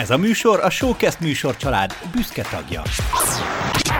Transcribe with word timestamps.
Ez 0.00 0.10
a 0.10 0.16
műsor 0.16 0.60
a 0.60 0.70
Showcast 0.70 1.20
műsor 1.20 1.56
család 1.56 1.94
büszke 2.12 2.42
tagja. 2.50 2.82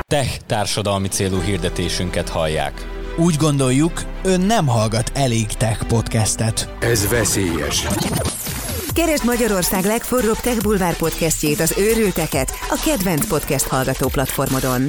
Tech 0.07 0.37
társadalmi 0.47 1.09
célú 1.09 1.41
hirdetésünket 1.41 2.29
hallják. 2.29 2.87
Úgy 3.17 3.37
gondoljuk, 3.37 4.03
ön 4.23 4.41
nem 4.41 4.67
hallgat 4.67 5.13
elég 5.15 5.47
tech 5.47 5.85
podcastet. 5.85 6.69
Ez 6.79 7.09
veszélyes. 7.09 7.87
Keresd 8.95 9.25
Magyarország 9.25 9.85
legforróbb 9.85 10.39
Tech 10.39 10.63
Bulvár 10.63 10.97
podcastjét, 10.97 11.61
az 11.61 11.75
őrülteket, 11.79 12.53
a 12.69 12.83
kedvenc 12.85 13.27
podcast 13.27 13.67
hallgató 13.67 14.09
platformodon. 14.09 14.83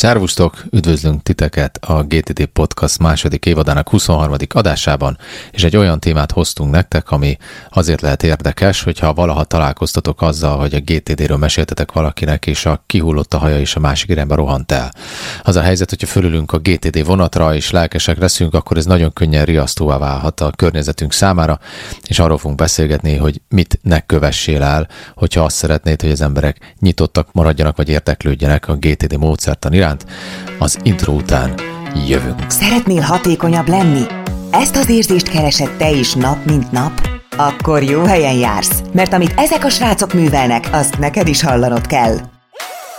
Szervusztok, 0.00 0.64
üdvözlünk 0.70 1.22
titeket 1.22 1.76
a 1.76 2.02
GTD 2.02 2.46
Podcast 2.46 2.98
második 2.98 3.46
évadának 3.46 3.88
23. 3.88 4.34
adásában, 4.48 5.18
és 5.50 5.64
egy 5.64 5.76
olyan 5.76 6.00
témát 6.00 6.32
hoztunk 6.32 6.70
nektek, 6.70 7.10
ami 7.10 7.36
azért 7.70 8.00
lehet 8.00 8.22
érdekes, 8.22 8.82
hogyha 8.82 9.14
valaha 9.14 9.44
találkoztatok 9.44 10.22
azzal, 10.22 10.58
hogy 10.58 10.74
a 10.74 10.80
GTD-ről 10.80 11.36
meséltetek 11.36 11.92
valakinek, 11.92 12.46
és 12.46 12.66
a 12.66 12.82
kihullott 12.86 13.34
a 13.34 13.38
haja 13.38 13.58
és 13.58 13.76
a 13.76 13.80
másik 13.80 14.08
irányba 14.08 14.34
rohant 14.34 14.72
el. 14.72 14.92
Az 15.42 15.56
a 15.56 15.62
helyzet, 15.62 15.90
hogyha 15.90 16.06
fölülünk 16.06 16.52
a 16.52 16.58
GTD 16.58 17.04
vonatra, 17.04 17.54
és 17.54 17.70
lelkesek 17.70 18.18
leszünk, 18.18 18.54
akkor 18.54 18.76
ez 18.76 18.84
nagyon 18.84 19.12
könnyen 19.12 19.44
riasztóvá 19.44 19.98
válhat 19.98 20.40
a 20.40 20.52
környezetünk 20.56 21.12
számára, 21.12 21.58
és 22.06 22.18
arról 22.18 22.38
fogunk 22.38 22.58
beszélgetni, 22.58 23.16
hogy 23.16 23.40
mit 23.48 23.78
ne 23.82 24.00
kövessél 24.00 24.62
el, 24.62 24.88
hogyha 25.14 25.44
azt 25.44 25.56
szeretnéd, 25.56 26.00
hogy 26.00 26.10
az 26.10 26.20
emberek 26.20 26.74
nyitottak 26.78 27.32
maradjanak, 27.32 27.76
vagy 27.76 27.88
érdeklődjenek 27.88 28.68
a 28.68 28.76
GTD 28.76 29.16
módszertan 29.18 29.72
iránt, 29.72 29.88
iránt. 29.90 30.06
Az 30.58 30.78
intro 30.82 31.12
után 31.12 31.54
jövünk. 32.06 32.44
Szeretnél 32.48 33.00
hatékonyabb 33.00 33.68
lenni? 33.68 34.02
Ezt 34.50 34.76
az 34.76 34.88
érzést 34.88 35.28
keresed 35.28 35.70
te 35.76 35.90
is 35.90 36.14
nap 36.14 36.44
mint 36.44 36.72
nap? 36.72 37.08
Akkor 37.36 37.82
jó 37.82 38.02
helyen 38.02 38.34
jársz, 38.34 38.82
mert 38.92 39.12
amit 39.12 39.32
ezek 39.36 39.64
a 39.64 39.70
srácok 39.70 40.12
művelnek, 40.12 40.68
azt 40.72 40.98
neked 40.98 41.28
is 41.28 41.42
hallanod 41.42 41.86
kell. 41.86 42.16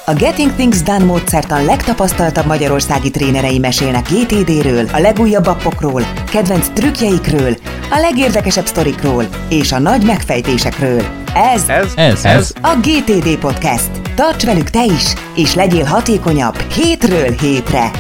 A 0.06 0.14
Getting 0.14 0.52
Things 0.54 0.82
Done 0.82 1.04
módszertan 1.04 1.66
legtapasztaltabb 1.66 2.46
magyarországi 2.46 3.12
trénerei 3.12 3.60
mesélnek 3.60 4.10
GTD-ről, 4.10 4.86
a 4.92 5.00
legújabb 5.00 5.46
appokról, 5.46 6.04
kedvenc 6.32 6.68
trükkjeikről, 6.74 7.56
a 7.92 8.00
legérdekesebb 8.00 8.66
sztorikról 8.66 9.26
és 9.50 9.72
a 9.72 9.80
nagy 9.80 10.06
megfejtésekről. 10.06 11.02
Ez, 11.34 11.70
ez, 11.70 11.94
ez, 11.96 12.26
ez 12.26 12.54
a 12.62 12.76
GTD 12.82 13.38
Podcast. 13.40 13.90
Tarts 14.16 14.44
velük 14.44 14.70
te 14.70 14.84
is, 14.84 15.14
és 15.36 15.54
legyél 15.54 15.86
hatékonyabb 15.86 16.58
hétről 16.58 17.32
hétre. 17.32 17.92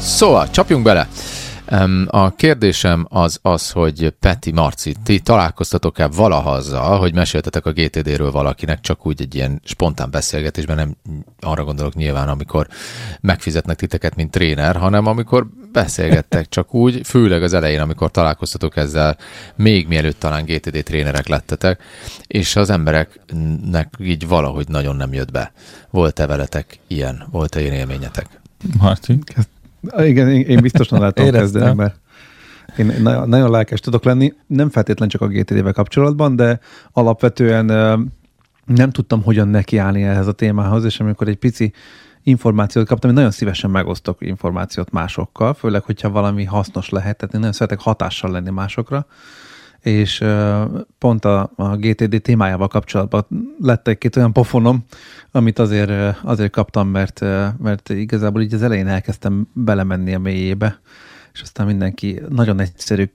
Szóval, 0.00 0.50
csapjunk 0.50 0.82
bele! 0.84 1.08
A 2.06 2.34
kérdésem 2.34 3.06
az 3.08 3.38
az, 3.42 3.70
hogy 3.70 4.14
Peti 4.20 4.52
Marci, 4.52 4.94
ti 5.04 5.20
találkoztatok-e 5.20 6.06
valaha 6.06 6.50
azzal, 6.50 6.98
hogy 6.98 7.14
meséltetek 7.14 7.66
a 7.66 7.72
GTD-ről 7.72 8.30
valakinek, 8.30 8.80
csak 8.80 9.06
úgy 9.06 9.20
egy 9.20 9.34
ilyen 9.34 9.60
spontán 9.64 10.10
beszélgetésben, 10.10 10.76
nem 10.76 10.96
arra 11.40 11.64
gondolok 11.64 11.94
nyilván, 11.94 12.28
amikor 12.28 12.66
megfizetnek 13.20 13.76
titeket, 13.76 14.14
mint 14.14 14.30
tréner, 14.30 14.76
hanem 14.76 15.06
amikor 15.06 15.46
beszélgettek 15.72 16.48
csak 16.48 16.74
úgy, 16.74 17.00
főleg 17.04 17.42
az 17.42 17.52
elején, 17.52 17.80
amikor 17.80 18.10
találkoztatok 18.10 18.76
ezzel, 18.76 19.16
még 19.56 19.88
mielőtt 19.88 20.18
talán 20.18 20.44
GTD 20.44 20.82
trénerek 20.82 21.28
lettetek, 21.28 21.82
és 22.26 22.56
az 22.56 22.70
embereknek 22.70 23.94
így 23.98 24.28
valahogy 24.28 24.68
nagyon 24.68 24.96
nem 24.96 25.12
jött 25.12 25.30
be. 25.30 25.52
Volt-e 25.90 26.26
veletek 26.26 26.78
ilyen? 26.86 27.26
Volt-e 27.30 27.60
ilyen 27.60 27.74
élményetek? 27.74 28.40
Marci? 28.78 29.18
Igen, 29.98 30.28
én 30.30 30.60
biztosan 30.60 31.00
látom 31.00 31.30
kezdeni, 31.30 31.74
mert 31.74 32.00
én 32.78 32.92
nagyon, 33.02 33.28
nagyon 33.28 33.50
lelkes 33.50 33.80
tudok 33.80 34.04
lenni, 34.04 34.32
nem 34.46 34.70
feltétlen 34.70 35.08
csak 35.08 35.20
a 35.20 35.26
GTD-vel 35.26 35.72
kapcsolatban, 35.72 36.36
de 36.36 36.60
alapvetően 36.92 37.64
nem 38.66 38.90
tudtam, 38.90 39.22
hogyan 39.22 39.48
nekiállni 39.48 40.02
ehhez 40.02 40.26
a 40.26 40.32
témához, 40.32 40.84
és 40.84 41.00
amikor 41.00 41.28
egy 41.28 41.36
pici 41.36 41.72
információt 42.22 42.86
kaptam, 42.86 43.10
én 43.10 43.16
nagyon 43.16 43.30
szívesen 43.30 43.70
megosztok 43.70 44.16
információt 44.20 44.90
másokkal, 44.90 45.54
főleg, 45.54 45.82
hogyha 45.82 46.10
valami 46.10 46.44
hasznos 46.44 46.88
lehet, 46.88 47.16
tehát 47.16 47.34
én 47.34 47.40
nagyon 47.40 47.54
szeretek 47.54 47.80
hatással 47.80 48.30
lenni 48.30 48.50
másokra, 48.50 49.06
és 49.86 50.24
pont 50.98 51.24
a, 51.24 51.50
a 51.56 51.76
GTD 51.76 52.22
témájával 52.22 52.68
kapcsolatban 52.68 53.26
lett 53.60 53.88
egy-két 53.88 54.16
olyan 54.16 54.32
pofonom, 54.32 54.84
amit 55.30 55.58
azért, 55.58 56.18
azért 56.22 56.50
kaptam, 56.50 56.88
mert, 56.88 57.20
mert 57.58 57.88
igazából 57.88 58.42
így 58.42 58.54
az 58.54 58.62
elején 58.62 58.86
elkezdtem 58.86 59.48
belemenni 59.52 60.14
a 60.14 60.18
mélyébe, 60.18 60.80
és 61.32 61.40
aztán 61.40 61.66
mindenki 61.66 62.22
nagyon 62.28 62.60
egyszerű 62.60 63.10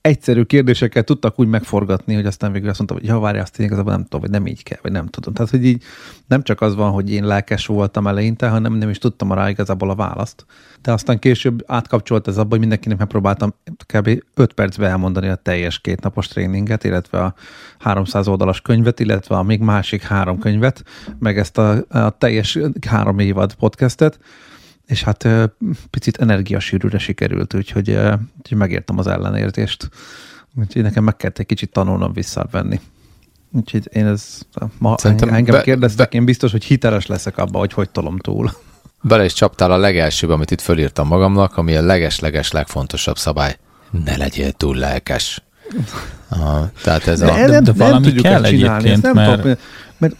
egyszerű 0.00 0.42
kérdéseket 0.42 1.04
tudtak 1.04 1.38
úgy 1.38 1.48
megforgatni, 1.48 2.14
hogy 2.14 2.26
aztán 2.26 2.52
végül 2.52 2.68
azt 2.68 2.78
mondta, 2.78 2.96
hogy 2.96 3.06
ja, 3.06 3.18
várj, 3.18 3.38
azt 3.38 3.58
én 3.58 3.66
igazából 3.66 3.92
nem 3.92 4.02
tudom, 4.02 4.20
vagy 4.20 4.30
nem 4.30 4.46
így 4.46 4.62
kell, 4.62 4.78
vagy 4.82 4.92
nem 4.92 5.06
tudom. 5.06 5.34
Tehát, 5.34 5.50
hogy 5.50 5.64
így 5.64 5.82
nem 6.26 6.42
csak 6.42 6.60
az 6.60 6.74
van, 6.74 6.90
hogy 6.90 7.12
én 7.12 7.24
lelkes 7.24 7.66
voltam 7.66 8.06
eleinte, 8.06 8.48
hanem 8.48 8.72
nem 8.72 8.88
is 8.88 8.98
tudtam 8.98 9.32
rá 9.32 9.48
igazából 9.48 9.90
a 9.90 9.94
választ. 9.94 10.46
De 10.82 10.92
aztán 10.92 11.18
később 11.18 11.64
átkapcsolt 11.66 12.28
ez 12.28 12.36
abba, 12.36 12.48
hogy 12.48 12.58
mindenkinek 12.58 12.98
megpróbáltam 12.98 13.54
kb. 13.94 14.22
5 14.34 14.52
percbe 14.52 14.86
elmondani 14.86 15.28
a 15.28 15.34
teljes 15.34 15.78
kétnapos 15.78 16.26
tréninget, 16.26 16.84
illetve 16.84 17.18
a 17.18 17.34
300 17.78 18.28
oldalas 18.28 18.60
könyvet, 18.60 19.00
illetve 19.00 19.36
a 19.36 19.42
még 19.42 19.60
másik 19.60 20.02
három 20.02 20.38
könyvet, 20.38 20.84
meg 21.18 21.38
ezt 21.38 21.58
a, 21.58 21.84
a 21.88 22.10
teljes 22.10 22.58
három 22.86 23.18
évad 23.18 23.54
podcastet, 23.54 24.18
és 24.90 25.02
hát 25.02 25.28
picit 25.90 26.16
energiasűrűre 26.16 26.98
sikerült, 26.98 27.54
úgyhogy, 27.54 27.90
úgyhogy 28.38 28.58
megértem 28.58 28.98
az 28.98 29.06
ellenérzést. 29.06 29.90
Úgyhogy 30.54 30.82
nekem 30.82 31.04
meg 31.04 31.16
kellett 31.16 31.38
egy 31.38 31.46
kicsit 31.46 31.72
tanulnom 31.72 32.12
visszavenni. 32.12 32.80
Úgyhogy 33.52 33.88
én 33.92 34.06
ez, 34.06 34.38
ma 34.78 34.98
Szerintem 34.98 35.28
engem 35.28 35.54
be, 35.54 35.62
kérdeztek, 35.62 36.10
be, 36.10 36.16
én 36.16 36.24
biztos, 36.24 36.50
hogy 36.50 36.64
hiteles 36.64 37.06
leszek 37.06 37.38
abba, 37.38 37.58
hogy 37.58 37.72
hogy 37.72 37.90
tolom 37.90 38.18
túl. 38.18 38.52
Bele 39.02 39.24
is 39.24 39.32
csaptál 39.32 39.72
a 39.72 39.76
legelsőbb, 39.76 40.30
amit 40.30 40.50
itt 40.50 40.60
fölírtam 40.60 41.06
magamnak, 41.06 41.56
ami 41.56 41.76
a 41.76 41.82
leges-leges 41.82 42.50
legfontosabb 42.50 43.18
szabály. 43.18 43.56
Ne 44.04 44.16
legyél 44.16 44.52
túl 44.52 44.76
lelkes. 44.76 45.42
Aha, 46.28 46.70
tehát 46.82 47.06
ez 47.06 47.18
de, 47.18 47.26
a... 47.26 47.46
Nem, 47.46 47.64
de, 47.64 47.72
valami 47.72 48.12
nem 48.12 48.22
kell 48.22 48.44
egyébként, 48.44 49.02
nem 49.02 49.14
mert... 49.14 49.40
Tudom, 49.40 49.56
mert 49.98 50.16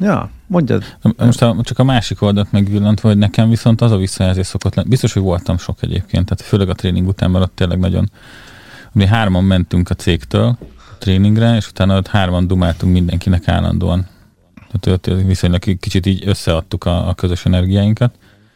Ja, 0.00 0.30
mondjad. 0.46 0.84
Most 1.16 1.42
a, 1.42 1.56
csak 1.62 1.78
a 1.78 1.84
másik 1.84 2.22
oldalt 2.22 2.52
megvillantva, 2.52 3.08
hogy 3.08 3.18
nekem 3.18 3.48
viszont 3.48 3.80
az 3.80 3.92
a 3.92 3.96
visszajelzés 3.96 4.46
szokott 4.46 4.74
lenni. 4.74 4.88
Biztos, 4.88 5.12
hogy 5.12 5.22
voltam 5.22 5.58
sok 5.58 5.82
egyébként, 5.82 6.24
tehát 6.24 6.42
főleg 6.42 6.68
a 6.68 6.74
tréning 6.74 7.08
után, 7.08 7.30
mert 7.30 7.44
ott 7.44 7.54
tényleg 7.54 7.78
nagyon... 7.78 8.10
Mi 8.92 9.06
hárman 9.06 9.44
mentünk 9.44 9.90
a 9.90 9.94
cégtől 9.94 10.58
a 10.76 10.98
tréningre, 10.98 11.56
és 11.56 11.68
utána 11.68 11.96
ott 11.96 12.06
hárman 12.06 12.46
dumáltunk 12.46 12.92
mindenkinek 12.92 13.48
állandóan. 13.48 14.06
Tehát 14.80 15.22
viszonylag 15.24 15.78
kicsit 15.78 16.06
így 16.06 16.22
összeadtuk 16.26 16.84
a, 16.84 17.08
a 17.08 17.14
közös 17.14 17.46
energiáinkat. 17.46 18.14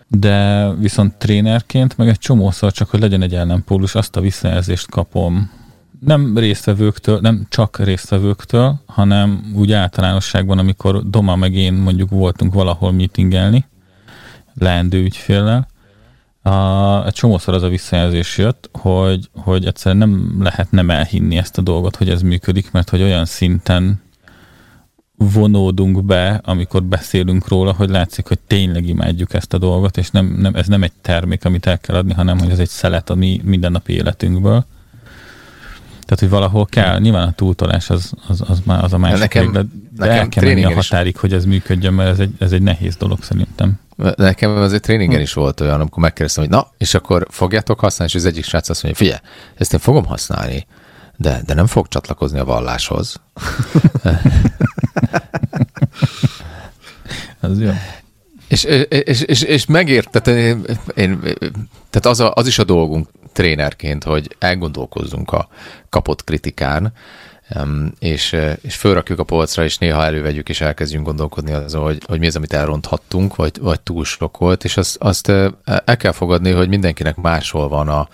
De 0.08 0.68
viszont 0.74 1.14
trénerként, 1.14 1.96
meg 1.96 2.08
egy 2.08 2.18
csomószor 2.18 2.72
csak, 2.72 2.90
hogy 2.90 3.00
legyen 3.00 3.22
egy 3.22 3.34
ellenpólus, 3.34 3.94
azt 3.94 4.16
a 4.16 4.20
visszajelzést 4.20 4.90
kapom, 4.90 5.50
nem 6.04 6.38
résztvevőktől, 6.38 7.18
nem 7.20 7.46
csak 7.48 7.78
résztvevőktől, 7.78 8.80
hanem 8.86 9.52
úgy 9.54 9.72
általánosságban, 9.72 10.58
amikor 10.58 11.08
Doma 11.10 11.36
meg 11.36 11.54
én 11.54 11.72
mondjuk 11.72 12.10
voltunk 12.10 12.54
valahol 12.54 12.92
meetingelni, 12.92 13.66
leendő 14.54 15.02
ügyféllel, 15.02 15.68
a, 16.42 17.06
egy 17.06 17.12
csomószor 17.12 17.54
az 17.54 17.62
a 17.62 17.68
visszajelzés 17.68 18.38
jött, 18.38 18.70
hogy, 18.72 19.30
hogy 19.34 19.66
egyszerűen 19.66 20.08
nem 20.08 20.42
lehet 20.42 20.70
nem 20.70 20.90
elhinni 20.90 21.36
ezt 21.36 21.58
a 21.58 21.62
dolgot, 21.62 21.96
hogy 21.96 22.08
ez 22.08 22.22
működik, 22.22 22.70
mert 22.70 22.90
hogy 22.90 23.02
olyan 23.02 23.24
szinten 23.24 24.02
vonódunk 25.16 26.04
be, 26.04 26.40
amikor 26.44 26.82
beszélünk 26.82 27.48
róla, 27.48 27.72
hogy 27.72 27.88
látszik, 27.88 28.26
hogy 28.26 28.38
tényleg 28.46 28.88
imádjuk 28.88 29.34
ezt 29.34 29.54
a 29.54 29.58
dolgot, 29.58 29.96
és 29.96 30.10
nem, 30.10 30.26
nem, 30.26 30.54
ez 30.54 30.66
nem 30.66 30.82
egy 30.82 30.92
termék, 31.00 31.44
amit 31.44 31.66
el 31.66 31.78
kell 31.78 31.96
adni, 31.96 32.12
hanem 32.12 32.38
hogy 32.38 32.50
ez 32.50 32.58
egy 32.58 32.68
szelet 32.68 33.10
a 33.10 33.14
mi 33.14 33.40
mindennapi 33.44 33.92
életünkből. 33.92 34.64
Tehát, 36.14 36.32
hogy 36.32 36.40
valahol 36.40 36.66
kell, 36.66 36.98
nyilván 36.98 37.28
a 37.28 37.32
túltolás 37.32 37.90
az, 37.90 38.12
az, 38.28 38.42
az, 38.46 38.60
már 38.64 38.84
az 38.84 38.92
a 38.92 38.98
másik 38.98 39.18
nekem, 39.18 39.44
véglet, 39.44 39.66
de 39.66 40.06
nekem 40.06 40.16
el 40.16 40.28
kell 40.28 40.44
menni 40.44 40.64
a 40.64 40.74
határig, 40.74 41.14
is. 41.14 41.20
hogy 41.20 41.32
ez 41.32 41.44
működjön, 41.44 41.94
mert 41.94 42.10
ez 42.10 42.18
egy, 42.18 42.30
ez 42.38 42.52
egy 42.52 42.62
nehéz 42.62 42.96
dolog 42.96 43.22
szerintem. 43.22 43.80
Nekem 44.16 44.50
azért 44.50 44.82
tréningen 44.82 45.16
hm. 45.16 45.22
is 45.22 45.32
volt 45.32 45.60
olyan, 45.60 45.80
amikor 45.80 46.02
megkérdeztem, 46.02 46.44
hogy 46.44 46.52
na, 46.52 46.66
és 46.78 46.94
akkor 46.94 47.26
fogjátok 47.30 47.80
használni, 47.80 48.12
és 48.14 48.20
az 48.20 48.26
egyik 48.26 48.44
srác 48.44 48.68
azt 48.68 48.82
mondja, 48.82 49.04
figyelj, 49.04 49.20
ezt 49.56 49.72
én 49.72 49.80
fogom 49.80 50.04
használni, 50.04 50.66
de, 51.16 51.42
de 51.46 51.54
nem 51.54 51.66
fog 51.66 51.88
csatlakozni 51.88 52.38
a 52.38 52.44
valláshoz. 52.44 53.20
az 57.40 57.60
jó. 57.60 57.70
És, 58.54 58.64
és, 58.88 59.20
és, 59.20 59.42
és 59.42 59.66
megért, 59.66 60.26
én, 60.26 60.64
én, 60.94 61.20
tehát 61.90 62.06
az, 62.06 62.20
a, 62.20 62.32
az 62.34 62.46
is 62.46 62.58
a 62.58 62.64
dolgunk 62.64 63.08
trénerként, 63.32 64.04
hogy 64.04 64.36
elgondolkozzunk 64.38 65.32
a 65.32 65.48
kapott 65.88 66.24
kritikán, 66.24 66.92
és, 67.98 68.36
és 68.60 68.74
fölrakjuk 68.76 69.18
a 69.18 69.24
polcra, 69.24 69.64
és 69.64 69.78
néha 69.78 70.04
elővegyük, 70.04 70.48
és 70.48 70.60
elkezdjünk 70.60 71.06
gondolkodni 71.06 71.52
azon, 71.52 71.82
hogy, 71.82 72.02
hogy 72.06 72.18
mi 72.18 72.26
az, 72.26 72.36
amit 72.36 72.52
elronthattunk, 72.52 73.36
vagy, 73.36 73.58
vagy 73.60 73.80
túl 73.80 74.04
sok 74.04 74.36
volt, 74.36 74.64
és 74.64 74.76
azt, 74.76 74.96
azt 75.00 75.28
el 75.64 75.96
kell 75.96 76.12
fogadni, 76.12 76.50
hogy 76.50 76.68
mindenkinek 76.68 77.16
máshol 77.16 77.68
van 77.68 77.88
a, 77.88 78.08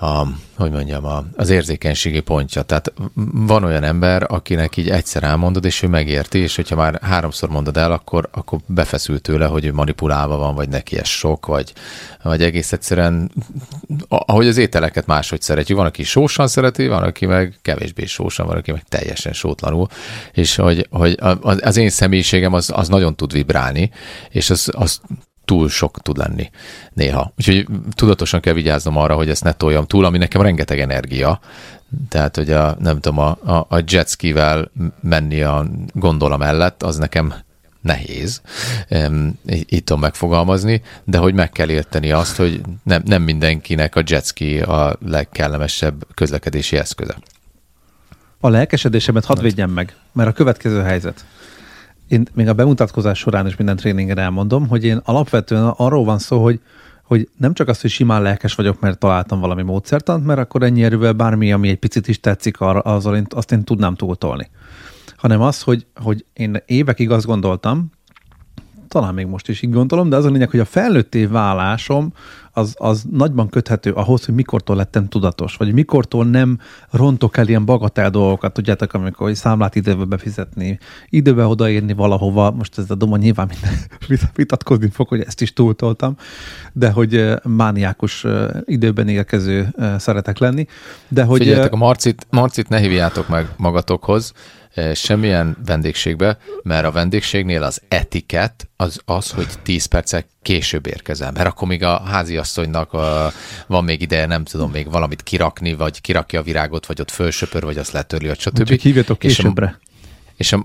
a, 0.00 0.26
hogy 0.56 0.70
mondjam, 0.70 1.04
a, 1.04 1.24
az 1.36 1.50
érzékenységi 1.50 2.20
pontja. 2.20 2.62
Tehát 2.62 2.92
van 3.32 3.64
olyan 3.64 3.82
ember, 3.82 4.26
akinek 4.28 4.76
így 4.76 4.90
egyszer 4.90 5.22
elmondod, 5.22 5.64
és 5.64 5.82
ő 5.82 5.88
megérti, 5.88 6.38
és 6.38 6.56
hogyha 6.56 6.76
már 6.76 6.98
háromszor 7.02 7.48
mondod 7.48 7.76
el, 7.76 7.92
akkor, 7.92 8.28
akkor 8.32 8.58
befeszül 8.66 9.20
tőle, 9.20 9.46
hogy 9.46 9.64
ő 9.64 9.72
manipulálva 9.72 10.36
van, 10.36 10.54
vagy 10.54 10.68
neki 10.68 10.98
ez 10.98 11.06
sok, 11.06 11.46
vagy, 11.46 11.72
vagy 12.22 12.42
egész 12.42 12.72
egyszerűen, 12.72 13.30
ahogy 14.08 14.46
az 14.46 14.56
ételeket 14.56 15.06
máshogy 15.06 15.42
szeretjük. 15.42 15.76
Van, 15.76 15.86
aki 15.86 16.02
sósan 16.02 16.48
szereti, 16.48 16.86
van, 16.86 17.02
aki 17.02 17.26
meg 17.26 17.58
kevésbé 17.62 18.04
sósan, 18.04 18.46
van, 18.46 18.56
aki 18.56 18.72
meg 18.72 18.84
teljesen 18.88 19.32
sótlanul, 19.32 19.86
és 20.32 20.56
hogy, 20.56 20.86
hogy 20.90 21.18
az 21.42 21.76
én 21.76 21.90
személyiségem 21.90 22.52
az, 22.52 22.70
az 22.74 22.88
nagyon 22.88 23.16
tud 23.16 23.32
vibrálni, 23.32 23.90
és 24.30 24.50
az, 24.50 24.70
az 24.72 25.00
túl 25.46 25.68
sok 25.68 26.02
tud 26.02 26.16
lenni 26.16 26.50
néha. 26.92 27.32
Úgyhogy 27.38 27.66
tudatosan 27.94 28.40
kell 28.40 28.54
vigyáznom 28.54 28.96
arra, 28.96 29.14
hogy 29.14 29.28
ezt 29.28 29.44
ne 29.44 29.52
toljam 29.52 29.86
túl, 29.86 30.04
ami 30.04 30.18
nekem 30.18 30.42
rengeteg 30.42 30.80
energia. 30.80 31.40
Tehát, 32.08 32.36
hogy 32.36 32.50
a, 32.50 32.76
nem 32.78 33.00
tudom, 33.00 33.18
a, 33.18 33.38
a, 33.44 33.66
a 33.68 33.82
jetskivel 33.86 34.70
menni 35.00 35.42
a 35.42 35.66
gondola 35.92 36.36
mellett, 36.36 36.82
az 36.82 36.96
nekem 36.96 37.34
nehéz, 37.80 38.40
így 39.46 39.84
tudom 39.84 40.00
megfogalmazni, 40.00 40.82
de 41.04 41.18
hogy 41.18 41.34
meg 41.34 41.50
kell 41.50 41.68
érteni 41.68 42.10
azt, 42.10 42.36
hogy 42.36 42.60
nem, 42.82 43.02
nem 43.04 43.22
mindenkinek 43.22 43.96
a 43.96 44.02
jetski 44.06 44.60
a 44.60 44.96
legkellemesebb 45.06 46.06
közlekedési 46.14 46.76
eszköze. 46.76 47.16
A 48.40 48.48
lelkesedésemet 48.48 49.24
hadd 49.24 49.40
védjem 49.40 49.70
meg, 49.70 49.96
mert 50.12 50.28
a 50.28 50.32
következő 50.32 50.82
helyzet 50.82 51.24
én 52.08 52.26
még 52.34 52.48
a 52.48 52.54
bemutatkozás 52.54 53.18
során 53.18 53.46
is 53.46 53.56
minden 53.56 53.76
tréningen 53.76 54.18
elmondom, 54.18 54.68
hogy 54.68 54.84
én 54.84 55.00
alapvetően 55.04 55.66
arról 55.76 56.04
van 56.04 56.18
szó, 56.18 56.42
hogy, 56.42 56.60
hogy 57.02 57.28
nem 57.36 57.54
csak 57.54 57.68
az, 57.68 57.80
hogy 57.80 57.90
simán 57.90 58.22
lelkes 58.22 58.54
vagyok, 58.54 58.80
mert 58.80 58.98
találtam 58.98 59.40
valami 59.40 59.62
módszertant, 59.62 60.24
mert 60.24 60.38
akkor 60.38 60.62
ennyi 60.62 60.84
erővel 60.84 61.12
bármi, 61.12 61.52
ami 61.52 61.68
egy 61.68 61.78
picit 61.78 62.08
is 62.08 62.20
tetszik, 62.20 62.60
arra, 62.60 62.80
azzal 62.80 63.16
én, 63.16 63.26
azt 63.30 63.52
én 63.52 63.64
tudnám 63.64 63.94
túltolni. 63.94 64.50
Hanem 65.16 65.40
az, 65.40 65.62
hogy, 65.62 65.86
hogy 65.94 66.24
én 66.32 66.62
évekig 66.66 67.10
azt 67.10 67.26
gondoltam, 67.26 67.90
talán 68.88 69.14
még 69.14 69.26
most 69.26 69.48
is 69.48 69.62
így 69.62 69.70
gondolom, 69.70 70.08
de 70.08 70.16
az 70.16 70.24
a 70.24 70.30
lényeg, 70.30 70.50
hogy 70.50 70.60
a 70.60 70.64
felnőtté 70.64 71.24
válásom 71.24 72.12
az, 72.56 72.74
az 72.78 73.04
nagyban 73.10 73.48
köthető 73.48 73.92
ahhoz, 73.92 74.24
hogy 74.24 74.34
mikortól 74.34 74.76
lettem 74.76 75.08
tudatos, 75.08 75.56
vagy 75.56 75.72
mikortól 75.72 76.24
nem 76.24 76.58
rontok 76.90 77.36
el 77.36 77.48
ilyen 77.48 77.64
bagatel 77.64 78.10
dolgokat, 78.10 78.52
tudjátok, 78.52 78.92
amikor 78.92 79.26
hogy 79.26 79.34
számlát 79.34 79.74
időbe 79.74 80.04
befizetni, 80.04 80.78
időbe 81.08 81.46
odaérni 81.46 81.92
valahova, 81.92 82.50
most 82.50 82.78
ez 82.78 82.90
a 82.90 82.94
doma 82.94 83.16
nyilván 83.16 83.50
vitatkozni 84.34 84.88
fog, 84.88 85.08
hogy 85.08 85.20
ezt 85.20 85.40
is 85.40 85.52
túltoltam, 85.52 86.16
de 86.72 86.90
hogy 86.90 87.34
mániákus 87.42 88.26
időben 88.64 89.08
érkező 89.08 89.74
szeretek 89.98 90.38
lenni. 90.38 90.66
De 91.08 91.24
hogy, 91.24 91.38
Figyeljetek, 91.38 91.72
a 91.72 91.76
Marcit, 91.76 92.26
Marcit 92.30 92.68
ne 92.68 92.78
hívjátok 92.78 93.28
meg 93.28 93.48
magatokhoz, 93.56 94.32
semmilyen 94.94 95.56
vendégségbe, 95.66 96.38
mert 96.62 96.86
a 96.86 96.90
vendégségnél 96.90 97.62
az 97.62 97.82
etiket 97.88 98.68
az 98.76 99.00
az, 99.04 99.30
hogy 99.30 99.46
10 99.62 99.84
percek 99.84 100.26
később 100.42 100.86
érkezem, 100.86 101.34
mert 101.34 101.48
akkor 101.48 101.68
még 101.68 101.82
a 101.82 102.00
háziasszonynak 102.00 102.92
a, 102.92 103.32
van 103.66 103.84
még 103.84 104.00
ideje, 104.00 104.26
nem 104.26 104.44
tudom, 104.44 104.70
még 104.70 104.90
valamit 104.90 105.22
kirakni, 105.22 105.74
vagy 105.74 106.00
kirakja 106.00 106.40
a 106.40 106.42
virágot, 106.42 106.86
vagy 106.86 107.00
ott 107.00 107.10
fölsöpör, 107.10 107.62
vagy 107.62 107.78
azt 107.78 107.92
letörli, 107.92 108.26
vagy 108.26 108.40
stb. 108.40 108.68
Csak 108.68 108.80
hívjatok 108.80 109.18
későbbre 109.18 109.66
és 109.66 109.82
a 109.82 109.86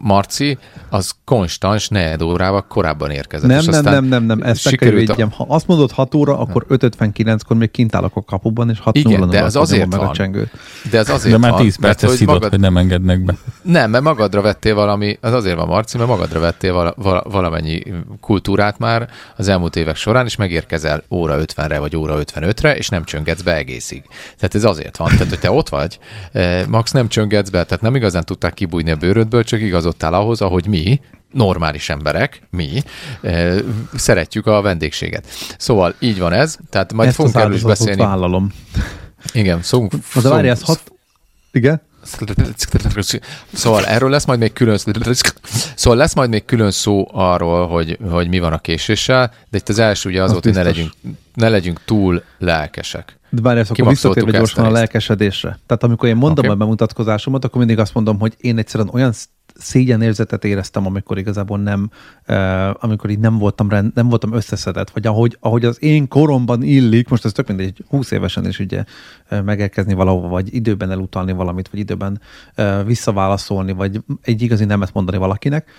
Marci 0.01 0.57
az 0.89 1.11
konstans 1.25 1.87
negyed 1.87 2.21
órával 2.21 2.65
korábban 2.67 3.11
érkezett. 3.11 3.49
Nem, 3.49 3.63
nem, 3.65 3.83
nem, 3.83 4.05
nem, 4.05 4.23
nem, 4.23 4.41
ezt 4.41 4.61
sikerült 4.61 5.09
a... 5.09 5.29
Ha 5.35 5.45
azt 5.47 5.67
mondod 5.67 5.91
6 5.91 6.15
óra, 6.15 6.37
akkor 6.37 6.65
5.59-kor 6.69 7.57
még 7.57 7.71
kint 7.71 7.95
állok 7.95 8.15
a 8.15 8.21
kapuban, 8.21 8.69
és 8.69 8.79
6 8.79 8.95
Igen, 8.95 9.29
de 9.29 9.43
az 9.43 9.55
azért 9.55 9.89
meg 9.89 9.99
van. 9.99 10.07
A 10.07 10.11
csengőt. 10.11 10.51
De 10.91 10.99
az 10.99 11.09
azért 11.09 11.39
de 11.39 11.49
már 11.49 11.59
10 11.59 11.75
percet 11.75 12.09
hogy, 12.09 12.27
magad... 12.27 12.49
hogy 12.49 12.59
nem 12.59 12.77
engednek 12.77 13.23
be. 13.23 13.35
Nem, 13.61 13.89
mert 13.89 14.03
magadra 14.03 14.41
vettél 14.41 14.75
valami, 14.75 15.17
az 15.21 15.33
azért 15.33 15.55
van 15.55 15.67
Marci, 15.67 15.97
mert 15.97 16.09
magadra 16.09 16.39
vettél 16.39 16.73
vala, 16.73 16.93
vala, 16.97 17.23
valamennyi 17.29 17.83
kultúrát 18.21 18.77
már 18.77 19.09
az 19.37 19.47
elmúlt 19.47 19.75
évek 19.75 19.95
során, 19.95 20.25
és 20.25 20.35
megérkezel 20.35 21.03
óra 21.09 21.37
50-re 21.39 21.79
vagy 21.79 21.95
óra 21.95 22.17
55-re, 22.19 22.75
és 22.75 22.89
nem 22.89 23.03
csöngetsz 23.03 23.41
be 23.41 23.55
egészig. 23.55 24.03
Tehát 24.35 24.55
ez 24.55 24.63
azért 24.63 24.97
van. 24.97 25.07
Tehát, 25.07 25.29
hogy 25.29 25.39
te 25.39 25.51
ott 25.51 25.69
vagy, 25.69 25.99
eh, 26.31 26.65
Max 26.67 26.91
nem 26.91 27.07
csöngetsz 27.07 27.49
be, 27.49 27.63
tehát 27.63 27.81
nem 27.81 27.95
igazán 27.95 28.23
tudták 28.23 28.53
kibújni 28.53 28.91
a 28.91 28.95
bőrödből, 28.95 29.43
csak 29.43 29.60
igazodtál 29.61 30.13
ahhoz, 30.13 30.41
ahogy 30.41 30.67
mi, 30.67 30.99
normális 31.31 31.89
emberek, 31.89 32.41
mi, 32.49 32.81
e, 33.21 33.53
szeretjük 33.93 34.47
a 34.47 34.61
vendégséget. 34.61 35.27
Szóval 35.57 35.95
így 35.99 36.19
van 36.19 36.33
ez, 36.33 36.57
tehát 36.69 36.93
majd 36.93 37.07
Ezt 37.07 37.17
fogunk 37.17 37.35
erről 37.35 37.53
is 37.53 37.63
beszélni. 37.63 38.01
vállalom. 38.01 38.51
Igen, 39.33 39.61
szóval... 39.61 39.89
De 40.21 40.29
várj, 40.29 40.49
ez 40.49 40.61
hat... 40.61 40.91
Igen? 41.51 41.81
Szóval 43.53 43.85
erről 43.85 44.09
lesz 44.09 44.25
majd 44.25 44.39
még 44.39 44.53
külön 44.53 44.77
szóval 45.75 45.97
lesz 45.97 46.15
majd 46.15 46.29
még 46.29 46.45
külön 46.45 46.71
szó 46.71 47.07
arról, 47.11 47.67
hogy, 47.67 47.97
hogy 48.09 48.27
mi 48.27 48.39
van 48.39 48.53
a 48.53 48.57
késéssel, 48.57 49.33
de 49.49 49.57
itt 49.57 49.69
az 49.69 49.79
első 49.79 50.09
ugye 50.09 50.19
az, 50.19 50.25
az 50.25 50.31
volt, 50.31 50.43
hogy 50.43 50.53
ne 50.53 50.63
legyünk, 50.63 50.91
ne 51.33 51.49
legyünk 51.49 51.81
túl 51.85 52.23
lelkesek. 52.37 53.19
De 53.29 53.41
bár 53.41 53.57
akkor 53.57 53.87
visszatérve 53.87 54.31
gyorsan 54.31 54.65
a 54.65 54.71
lelkesedésre. 54.71 55.59
Tehát 55.65 55.83
amikor 55.83 56.09
én 56.09 56.15
mondom 56.15 56.45
okay. 56.45 56.55
a 56.55 56.55
bemutatkozásomat, 56.55 57.45
akkor 57.45 57.57
mindig 57.57 57.79
azt 57.79 57.93
mondom, 57.93 58.19
hogy 58.19 58.33
én 58.37 58.57
egyszerűen 58.57 58.89
olyan 58.93 59.13
szégyenérzetet 59.61 60.45
éreztem, 60.45 60.85
amikor 60.85 61.17
igazából 61.17 61.57
nem, 61.57 61.89
uh, 62.27 62.83
amikor 62.83 63.09
így 63.09 63.19
nem 63.19 63.37
voltam, 63.37 63.69
rend, 63.69 63.91
nem 63.95 64.09
voltam 64.09 64.33
összeszedett, 64.33 64.89
vagy 64.89 65.07
ahogy, 65.07 65.37
ahogy 65.39 65.65
az 65.65 65.83
én 65.83 66.07
koromban 66.07 66.63
illik, 66.63 67.09
most 67.09 67.25
ez 67.25 67.31
tök 67.31 67.47
mindegy, 67.47 67.83
20 67.87 68.11
évesen 68.11 68.47
is 68.47 68.59
ugye 68.59 68.83
uh, 69.31 69.43
megérkezni 69.43 69.93
valahova, 69.93 70.27
vagy 70.27 70.53
időben 70.53 70.91
elutalni 70.91 71.31
valamit, 71.31 71.69
vagy 71.69 71.79
időben 71.79 72.21
uh, 72.57 72.85
visszaválaszolni, 72.85 73.71
vagy 73.71 74.01
egy 74.21 74.41
igazi 74.41 74.65
nemet 74.65 74.93
mondani 74.93 75.17
valakinek. 75.17 75.69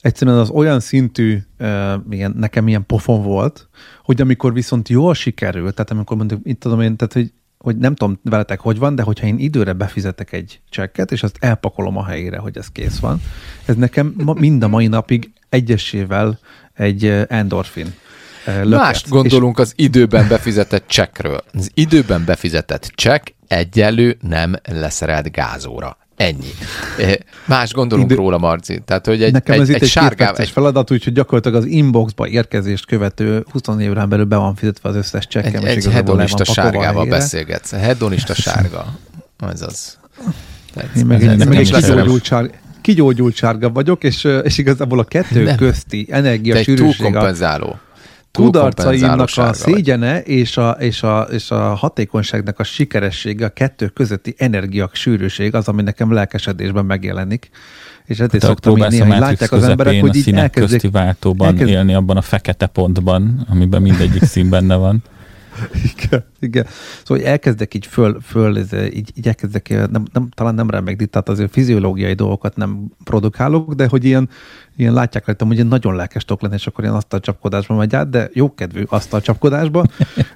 Egyszerűen 0.00 0.38
az 0.38 0.50
olyan 0.50 0.80
szintű, 0.80 1.38
uh, 1.58 1.92
ilyen, 2.10 2.34
nekem 2.36 2.68
ilyen 2.68 2.86
pofon 2.86 3.22
volt, 3.22 3.68
hogy 4.04 4.20
amikor 4.20 4.52
viszont 4.52 4.88
jól 4.88 5.14
sikerült, 5.14 5.74
tehát 5.74 5.90
amikor 5.90 6.16
mondjuk, 6.16 6.40
itt 6.42 6.60
tudom 6.60 6.80
én, 6.80 6.96
tehát 6.96 7.12
hogy 7.12 7.32
hogy 7.64 7.76
nem 7.76 7.94
tudom 7.94 8.20
veletek 8.22 8.60
hogy 8.60 8.78
van, 8.78 8.94
de 8.94 9.02
hogyha 9.02 9.26
én 9.26 9.38
időre 9.38 9.72
befizetek 9.72 10.32
egy 10.32 10.60
csekket, 10.70 11.12
és 11.12 11.22
azt 11.22 11.36
elpakolom 11.40 11.96
a 11.96 12.04
helyére, 12.04 12.38
hogy 12.38 12.56
ez 12.56 12.68
kész 12.68 12.98
van, 12.98 13.20
ez 13.64 13.76
nekem 13.76 14.14
ma, 14.24 14.32
mind 14.32 14.62
a 14.62 14.68
mai 14.68 14.86
napig 14.86 15.32
egyesével 15.48 16.38
egy 16.74 17.06
endorfin. 17.28 17.94
Löket. 18.46 18.68
Mást 18.68 19.08
gondolunk 19.08 19.58
és... 19.58 19.62
az 19.62 19.72
időben 19.76 20.28
befizetett 20.28 20.86
csekkről. 20.86 21.40
Az 21.52 21.70
időben 21.74 22.24
befizetett 22.24 22.90
csekk 22.94 23.26
egyelő 23.48 24.16
nem 24.20 24.54
leszerelt 24.64 25.30
gázóra. 25.30 25.96
Ennyi. 26.16 26.50
Eh, 26.98 27.14
más 27.46 27.72
gondolunk 27.72 28.10
Idő... 28.10 28.20
róla, 28.20 28.38
Marci. 28.38 28.82
Tehát, 28.84 29.06
hogy 29.06 29.22
egy, 29.22 29.32
Nekem 29.32 29.54
egy, 29.54 29.60
ez 29.60 29.68
itt 29.68 29.74
egy, 29.74 29.82
egy 29.82 29.88
sárgá... 29.88 30.32
egy 30.32 30.48
feladat, 30.48 30.90
úgyhogy 30.90 31.12
gyakorlatilag 31.12 31.62
az 31.62 31.66
inboxba 31.66 32.28
érkezést 32.28 32.86
követő 32.86 33.44
20 33.50 33.80
évre 33.80 34.04
belül 34.04 34.24
be 34.24 34.36
van 34.36 34.54
fizetve 34.54 34.88
az 34.88 34.96
összes 34.96 35.26
csekkem. 35.26 35.64
Egy, 35.64 35.76
egy 35.76 35.92
hedonista 35.92 36.44
sárgával 36.44 37.06
beszélgetsz. 37.06 37.70
Hedonista 37.70 38.34
sárga. 38.34 38.98
Ez 39.52 39.62
az. 39.62 39.98
Én 40.96 41.06
meg, 41.06 41.22
egy, 41.22 41.46
meg 41.46 41.58
egy 41.58 41.70
kigyógyult, 41.70 42.24
sárga, 42.24 42.52
kigyógyult 42.80 43.34
sárga 43.34 43.70
vagyok, 43.70 44.04
és, 44.04 44.28
és 44.42 44.58
igazából 44.58 44.98
a 44.98 45.04
kettő 45.04 45.42
nem. 45.42 45.56
közti 45.56 46.06
energia 46.10 46.62
sűrűség. 46.62 47.12
kompenzáló 47.12 47.78
kudarcaimnak 48.42 49.30
a 49.36 49.52
szégyene 49.52 50.22
és 50.22 50.56
a, 50.56 50.70
és, 50.70 51.02
a, 51.02 51.20
és 51.20 51.50
a 51.50 51.74
hatékonyságnak 51.74 52.58
a 52.58 52.64
sikeressége, 52.64 53.44
a 53.44 53.48
kettő 53.48 53.86
közötti 53.86 54.34
energiak 54.38 54.94
sűrűség 54.94 55.54
az, 55.54 55.68
ami 55.68 55.82
nekem 55.82 56.12
lelkesedésben 56.12 56.84
megjelenik. 56.84 57.50
És 58.04 58.16
ezért 58.16 58.32
hát 58.32 58.40
szoktam 58.40 58.76
így 58.76 58.88
néha, 58.88 59.06
hogy 59.06 59.18
látják 59.18 59.52
az 59.52 59.62
emberek, 59.62 60.00
hogy 60.00 60.16
így 60.16 60.34
elkezdik, 60.34 60.80
közti 60.80 60.88
váltóban 60.88 61.48
elkezd... 61.48 61.70
élni 61.70 61.94
abban 61.94 62.16
a 62.16 62.22
fekete 62.22 62.66
pontban, 62.66 63.46
amiben 63.50 63.82
mindegyik 63.82 64.22
szín 64.22 64.50
benne 64.50 64.76
van. 64.76 65.02
Igen, 65.96 66.24
igen. 66.40 66.66
Szóval 67.02 67.22
hogy 67.22 67.32
elkezdek 67.32 67.74
így 67.74 67.86
föl, 67.86 68.20
föl 68.20 68.58
így, 68.58 69.12
így 69.14 69.26
elkezdek, 69.26 69.68
nem, 69.68 70.04
nem, 70.12 70.28
talán 70.34 70.54
nem 70.54 70.70
remegni, 70.70 71.06
tehát 71.06 71.28
azért 71.28 71.50
fiziológiai 71.50 72.12
dolgokat 72.12 72.56
nem 72.56 72.90
produkálok, 73.04 73.74
de 73.74 73.86
hogy 73.88 74.04
ilyen, 74.04 74.28
ilyen 74.76 74.92
látják 74.92 75.26
rajtam, 75.26 75.48
hogy 75.48 75.58
én 75.58 75.66
nagyon 75.66 75.96
lelkes 75.96 76.24
tudok 76.24 76.42
lenni, 76.42 76.54
és 76.54 76.66
akkor 76.66 76.84
ilyen 76.84 76.96
asztal 76.96 77.20
csapkodásba 77.20 77.74
megy 77.74 77.94
át, 77.94 78.10
de 78.10 78.30
jókedvű 78.32 78.82
asztal 78.88 79.20
csapkodásba, 79.20 79.84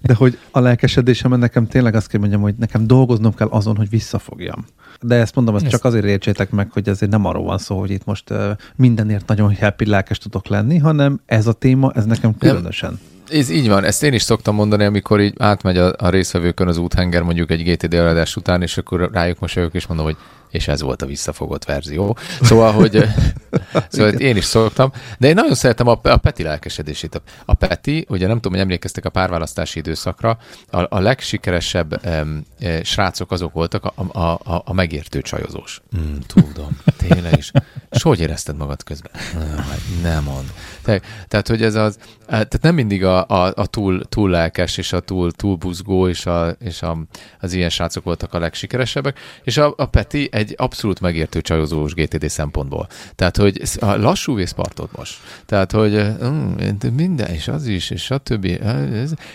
de 0.02 0.14
hogy 0.14 0.38
a 0.50 0.60
lelkesedésem 0.60 1.38
nekem 1.38 1.66
tényleg 1.66 1.94
azt 1.94 2.08
kell 2.08 2.20
mondjam, 2.20 2.40
hogy 2.40 2.54
nekem 2.58 2.86
dolgoznom 2.86 3.34
kell 3.34 3.48
azon, 3.48 3.76
hogy 3.76 3.88
visszafogjam. 3.90 4.64
De 5.00 5.14
ezt 5.14 5.34
mondom, 5.34 5.54
ezt, 5.54 5.64
ezt 5.64 5.72
csak 5.72 5.84
azért 5.84 6.04
értsétek 6.04 6.50
meg, 6.50 6.72
hogy 6.72 6.88
ezért 6.88 7.10
nem 7.10 7.24
arról 7.24 7.44
van 7.44 7.58
szó, 7.58 7.78
hogy 7.78 7.90
itt 7.90 8.04
most 8.04 8.34
mindenért 8.76 9.26
nagyon 9.26 9.54
happy 9.54 9.86
lelkes 9.86 10.18
tudok 10.18 10.46
lenni, 10.46 10.78
hanem 10.78 11.20
ez 11.26 11.46
a 11.46 11.52
téma, 11.52 11.92
ez 11.94 12.04
nekem 12.04 12.38
különösen. 12.38 12.90
Nem 12.90 13.17
ez 13.30 13.50
így 13.50 13.68
van, 13.68 13.84
ezt 13.84 14.02
én 14.02 14.12
is 14.12 14.22
szoktam 14.22 14.54
mondani, 14.54 14.84
amikor 14.84 15.20
így 15.20 15.34
átmegy 15.38 15.76
a, 15.76 15.92
a 15.96 16.08
részvevőkön 16.08 16.68
az 16.68 16.76
úthenger 16.76 17.22
mondjuk 17.22 17.50
egy 17.50 17.62
GTD 17.62 17.94
eladás 17.94 18.36
után, 18.36 18.62
és 18.62 18.78
akkor 18.78 19.10
rájuk 19.12 19.38
most 19.38 19.54
vagyok, 19.54 19.74
és 19.74 19.86
mondom, 19.86 20.06
hogy 20.06 20.16
és 20.50 20.68
ez 20.68 20.82
volt 20.82 21.02
a 21.02 21.06
visszafogott 21.06 21.64
verzió. 21.64 22.16
Szóval, 22.42 22.72
hogy 22.72 23.04
szóval 23.88 24.12
én 24.12 24.36
is 24.36 24.44
szoktam, 24.44 24.92
de 25.18 25.28
én 25.28 25.34
nagyon 25.34 25.54
szeretem 25.54 25.86
a, 25.86 26.00
a 26.02 26.16
Peti 26.16 26.42
lelkesedését. 26.42 27.22
A, 27.44 27.54
Peti, 27.54 28.06
ugye 28.08 28.26
nem 28.26 28.36
tudom, 28.36 28.52
hogy 28.52 28.60
emlékeztek 28.60 29.04
a 29.04 29.10
párválasztási 29.10 29.78
időszakra, 29.78 30.38
a, 30.70 30.96
a 30.96 31.00
legsikeresebb 31.00 32.06
um, 32.06 32.44
e, 32.60 32.82
srácok 32.84 33.30
azok 33.30 33.52
voltak 33.52 33.84
a, 33.84 34.18
a, 34.18 34.52
a, 34.54 34.62
a 34.64 34.72
megértő 34.72 35.22
csajozós. 35.22 35.80
Mm, 35.98 36.16
tudom, 36.26 36.80
tényleg 37.08 37.36
is. 37.36 37.50
És 37.90 38.02
hogy 38.02 38.20
érezted 38.20 38.56
magad 38.56 38.82
közben? 38.82 39.12
Nem, 39.34 39.64
nem 40.02 40.22
mond. 40.22 40.52
Te, 40.88 41.00
tehát, 41.28 41.48
hogy 41.48 41.62
ez 41.62 41.74
az, 41.74 41.98
e, 42.20 42.26
tehát 42.26 42.60
nem 42.60 42.74
mindig 42.74 43.04
a, 43.04 43.26
a, 43.26 43.52
a 43.56 43.66
túl, 43.66 44.04
túl 44.04 44.30
lelkes 44.30 44.76
és 44.76 44.92
a 44.92 45.00
túl, 45.00 45.32
túl 45.32 45.56
buzgó 45.56 46.08
és, 46.08 46.26
a, 46.26 46.56
és 46.60 46.82
a, 46.82 46.98
az 47.40 47.52
ilyen 47.52 47.70
srácok 47.70 48.04
voltak 48.04 48.34
a 48.34 48.38
legsikeresebbek, 48.38 49.18
és 49.42 49.56
a, 49.56 49.74
a 49.76 49.86
Peti 49.86 50.28
egy 50.32 50.54
abszolút 50.56 51.00
megértő 51.00 51.40
csajozós 51.40 51.94
GTD 51.94 52.28
szempontból. 52.28 52.88
Tehát, 53.14 53.36
hogy 53.36 53.62
a 53.80 53.96
lassú 53.96 54.34
vészpartot 54.34 54.96
most. 54.96 55.18
Tehát, 55.46 55.72
hogy 55.72 56.06
mm, 56.24 56.52
minden, 56.92 57.30
és 57.30 57.48
az 57.48 57.66
is, 57.66 57.90
és 57.90 58.10
a 58.10 58.18
többi. 58.18 58.60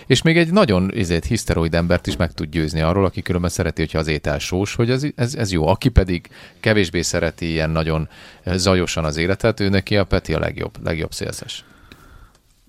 És 0.08 0.22
még 0.22 0.38
egy 0.38 0.52
nagyon 0.52 0.92
ezért 0.98 1.26
hiszteroid 1.26 1.76
embert 1.76 2.08
is 2.08 2.16
meg 2.16 2.32
tud 2.32 2.50
győzni 2.50 2.82
arról, 2.82 3.06
aki 3.06 3.22
különben 3.22 3.50
szereti, 3.50 3.82
hogyha 3.82 4.00
az 4.00 4.08
étel 4.08 4.40
sós, 4.40 4.76
hogy 4.76 4.90
ez, 4.90 5.04
ez, 5.16 5.36
ez 5.36 5.52
jó. 5.52 5.68
Aki 5.68 5.90
pedig 5.90 6.30
kevésbé 6.60 7.02
szereti 7.02 7.46
ilyen 7.46 7.70
nagyon 7.70 8.10
zajosan 8.46 9.06
az 9.06 9.18
életet, 9.18 9.60
ő 9.60 9.70
neki 9.70 9.98
a 9.98 10.04
Peti 10.04 10.34
a 10.34 10.40
legjobb, 10.40 10.84
legjobb 10.84 11.14
szélszes. 11.14 11.66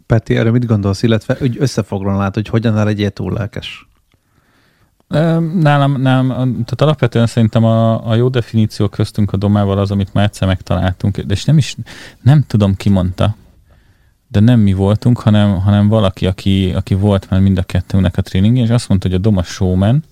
Peti, 0.06 0.36
erről 0.36 0.52
mit 0.52 0.66
gondolsz, 0.66 1.02
illetve 1.02 1.36
hogy 1.38 1.56
összefoglalnád, 1.58 2.34
hogy 2.34 2.48
hogyan 2.48 2.74
ne 2.74 2.84
legyél 2.84 3.10
túl 3.10 3.32
lelkes? 3.32 3.88
Nálam, 5.08 6.00
nálam, 6.00 6.50
tehát 6.50 6.80
alapvetően 6.80 7.26
szerintem 7.26 7.64
a, 7.64 8.08
a 8.08 8.14
jó 8.14 8.28
definíció 8.28 8.88
köztünk 8.88 9.32
a 9.32 9.36
domával 9.36 9.78
az, 9.78 9.90
amit 9.90 10.14
már 10.14 10.24
egyszer 10.24 10.48
megtaláltunk, 10.48 11.20
de 11.20 11.34
és 11.34 11.44
nem 11.44 11.58
is, 11.58 11.76
nem 12.22 12.44
tudom 12.46 12.74
ki 12.74 12.88
mondta, 12.88 13.36
de 14.28 14.40
nem 14.40 14.60
mi 14.60 14.72
voltunk, 14.72 15.18
hanem, 15.18 15.60
hanem 15.60 15.88
valaki, 15.88 16.26
aki, 16.26 16.72
aki 16.74 16.94
volt 16.94 17.30
már 17.30 17.40
mind 17.40 17.58
a 17.58 17.62
kettőnek 17.62 18.16
a 18.16 18.22
tréning, 18.22 18.58
és 18.58 18.70
azt 18.70 18.88
mondta, 18.88 19.08
hogy 19.08 19.16
a 19.16 19.20
doma 19.20 19.42
showman, 19.42 20.04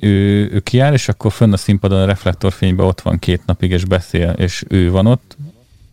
ő, 0.00 0.48
ő 0.52 0.60
kiáll, 0.60 0.92
és 0.92 1.08
akkor 1.08 1.32
fönn 1.32 1.52
a 1.52 1.56
színpadon 1.56 2.00
a 2.00 2.04
reflektorfényben 2.04 2.86
ott 2.86 3.00
van 3.00 3.18
két 3.18 3.42
napig, 3.46 3.70
és 3.70 3.84
beszél, 3.84 4.30
és 4.30 4.64
ő 4.68 4.90
van 4.90 5.06
ott, 5.06 5.36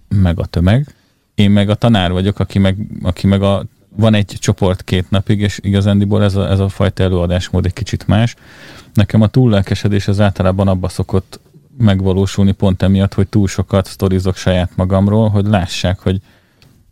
meg 0.08 0.40
a 0.40 0.46
tömeg. 0.46 0.96
Én 1.36 1.52
meg 1.52 1.70
a 1.70 1.76
tanár 1.76 2.12
vagyok, 2.12 2.40
aki 2.40 2.60
meg, 2.60 2.78
aki 3.02 3.28
meg 3.28 3.42
a 3.42 3.66
van 3.96 4.14
egy 4.14 4.36
csoport 4.40 4.84
két 4.84 5.10
napig, 5.10 5.40
és 5.40 5.60
igazándiból 5.62 6.24
ez 6.24 6.36
a, 6.36 6.50
ez 6.50 6.60
a 6.60 6.70
fajta 6.70 7.04
előadásmód 7.04 7.66
egy 7.66 7.74
kicsit 7.74 8.08
más. 8.08 8.36
Nekem 8.94 9.22
a 9.22 9.28
túllelkesedés 9.28 10.08
az 10.08 10.20
általában 10.20 10.68
abba 10.68 10.90
szokott 10.90 11.40
megvalósulni 11.78 12.52
pont 12.52 12.82
emiatt, 12.82 13.14
hogy 13.14 13.28
túl 13.28 13.48
sokat 13.48 13.88
sztorizok 13.88 14.36
saját 14.36 14.72
magamról, 14.76 15.30
hogy 15.30 15.46
lássák, 15.46 16.00
hogy 16.00 16.22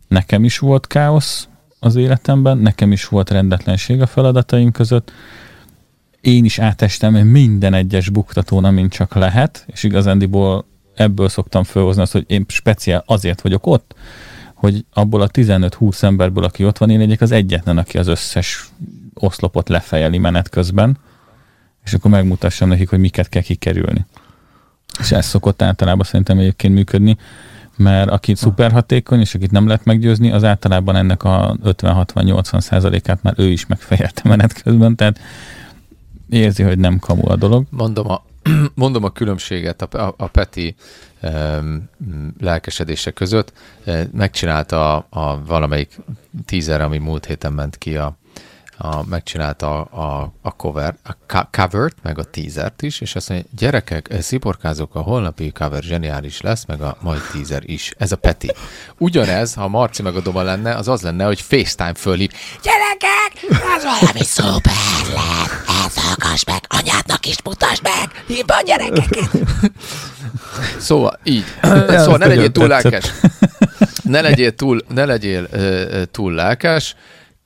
nekem 0.08 0.44
is 0.44 0.58
volt 0.58 0.86
káosz 0.86 1.48
az 1.78 1.96
életemben, 1.96 2.58
nekem 2.58 2.92
is 2.92 3.06
volt 3.08 3.30
rendetlenség 3.30 4.00
a 4.00 4.06
feladataim 4.06 4.72
között, 4.72 5.12
én 6.26 6.44
is 6.44 6.58
átestem 6.58 7.14
minden 7.14 7.74
egyes 7.74 8.08
buktatón, 8.08 8.64
amint 8.64 8.92
csak 8.92 9.14
lehet, 9.14 9.64
és 9.66 9.82
igazándiból 9.82 10.66
ebből 10.94 11.28
szoktam 11.28 11.64
felhozni 11.64 12.02
azt, 12.02 12.12
hogy 12.12 12.24
én 12.26 12.44
speciál 12.48 13.02
azért 13.06 13.40
vagyok 13.40 13.66
ott, 13.66 13.94
hogy 14.54 14.84
abból 14.92 15.20
a 15.20 15.28
15-20 15.28 16.02
emberből, 16.02 16.44
aki 16.44 16.64
ott 16.64 16.78
van, 16.78 16.90
én 16.90 16.98
legyek 16.98 17.20
az 17.20 17.30
egyetlen, 17.30 17.78
aki 17.78 17.98
az 17.98 18.06
összes 18.06 18.68
oszlopot 19.14 19.68
lefejeli 19.68 20.18
menet 20.18 20.48
közben, 20.48 20.98
és 21.84 21.94
akkor 21.94 22.10
megmutassam 22.10 22.68
nekik, 22.68 22.88
hogy 22.88 22.98
miket 22.98 23.28
kell 23.28 23.42
kikerülni. 23.42 24.06
És 24.98 25.12
ez 25.12 25.26
szokott 25.26 25.62
általában 25.62 26.04
szerintem 26.04 26.38
egyébként 26.38 26.74
működni, 26.74 27.16
mert 27.76 28.10
aki 28.10 28.34
szuper 28.34 28.72
hatékony, 28.72 29.20
és 29.20 29.34
akit 29.34 29.50
nem 29.50 29.66
lehet 29.66 29.84
meggyőzni, 29.84 30.30
az 30.30 30.44
általában 30.44 30.96
ennek 30.96 31.22
a 31.22 31.56
50-60-80 31.64 32.60
százalékát 32.60 33.22
már 33.22 33.34
ő 33.36 33.50
is 33.50 33.66
megfejelte 33.66 34.22
menet 34.24 34.62
közben, 34.62 34.96
tehát 34.96 35.18
érzi, 36.28 36.62
hogy 36.62 36.78
nem 36.78 36.98
kamu 36.98 37.28
a 37.28 37.36
dolog. 37.36 37.64
Mondom 37.70 38.10
a, 38.10 38.24
mondom 38.74 39.04
a 39.04 39.10
különbséget 39.10 39.82
a, 39.82 40.14
a, 40.16 40.26
Peti 40.26 40.74
um, 41.22 41.88
lelkesedése 42.40 43.10
között. 43.10 43.52
Megcsinálta 44.12 44.96
a, 44.96 45.06
a 45.10 45.44
valamelyik 45.44 45.98
teaser, 46.44 46.80
ami 46.80 46.98
múlt 46.98 47.26
héten 47.26 47.52
ment 47.52 47.78
ki 47.78 47.96
a, 47.96 48.16
a, 48.78 49.06
megcsinálta 49.06 49.80
a, 49.82 50.02
a, 50.02 50.32
a 50.42 50.56
cover, 50.56 50.94
a 51.28 51.48
cover 51.50 51.92
meg 52.02 52.18
a 52.18 52.24
teasert 52.24 52.82
is, 52.82 53.00
és 53.00 53.14
azt 53.14 53.28
mondja, 53.28 53.48
gyerekek, 53.56 54.08
sziporkázok, 54.20 54.94
a 54.94 55.00
holnapi 55.00 55.52
cover 55.52 55.82
zseniális 55.82 56.40
lesz, 56.40 56.64
meg 56.64 56.80
a 56.80 56.96
mai 57.00 57.18
teaser 57.32 57.62
is. 57.64 57.94
Ez 57.98 58.12
a 58.12 58.16
Peti. 58.16 58.52
Ugyanez, 58.98 59.54
ha 59.54 59.68
Marci 59.68 60.02
meg 60.02 60.16
a 60.16 60.20
Doma 60.20 60.42
lenne, 60.42 60.74
az 60.74 60.88
az 60.88 61.02
lenne, 61.02 61.24
hogy 61.24 61.40
FaceTime 61.40 61.94
fölhív. 61.94 62.30
Gyerekek, 62.62 63.60
ez 63.76 63.82
valami 63.82 64.24
szuper 64.24 64.72
lett, 65.14 65.86
ez 65.86 65.94
hallgass 65.96 66.44
meg, 66.44 66.64
anyádnak 66.68 67.26
is 67.26 67.42
mutasd 67.44 67.82
meg, 67.82 68.24
hívd 68.26 68.50
a 68.50 68.62
gyerekeket. 68.64 69.30
szóval 70.78 71.18
így. 71.24 71.44
szóval 72.02 72.18
ne 72.18 72.26
legyél 72.26 72.52
túl 72.52 72.66
lelkes. 72.66 73.12
Ne 74.02 74.20
legyél 74.20 74.54
túl, 74.54 74.80
ne 74.88 75.04
legyél 75.04 75.48
uh, 75.52 76.02
túl 76.10 76.32
lelkes. 76.32 76.94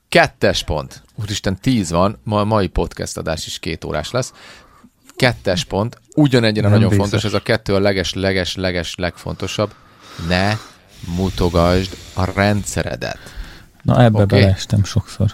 Kettes 0.08 0.62
pont. 0.62 1.02
Úristen, 1.20 1.60
tíz 1.60 1.90
van, 1.90 2.18
ma 2.22 2.40
a 2.40 2.44
mai 2.44 2.66
podcast 2.66 3.16
adás 3.16 3.46
is 3.46 3.58
két 3.58 3.84
órás 3.84 4.10
lesz. 4.10 4.32
Kettes 5.16 5.64
pont, 5.64 6.00
ugyanennyire 6.14 6.68
nagyon 6.68 6.88
biztos. 6.88 6.98
fontos, 6.98 7.24
ez 7.24 7.34
a 7.34 7.42
kettő 7.42 7.74
a 7.74 7.80
leges, 7.80 8.14
leges, 8.14 8.56
leges, 8.56 8.94
legfontosabb. 8.94 9.74
Ne 10.28 10.56
mutogasd 11.16 11.96
a 12.14 12.24
rendszeredet. 12.24 13.18
Na 13.82 14.02
ebbe 14.02 14.22
okay? 14.22 14.40
beleestem 14.40 14.84
sokszor. 14.84 15.30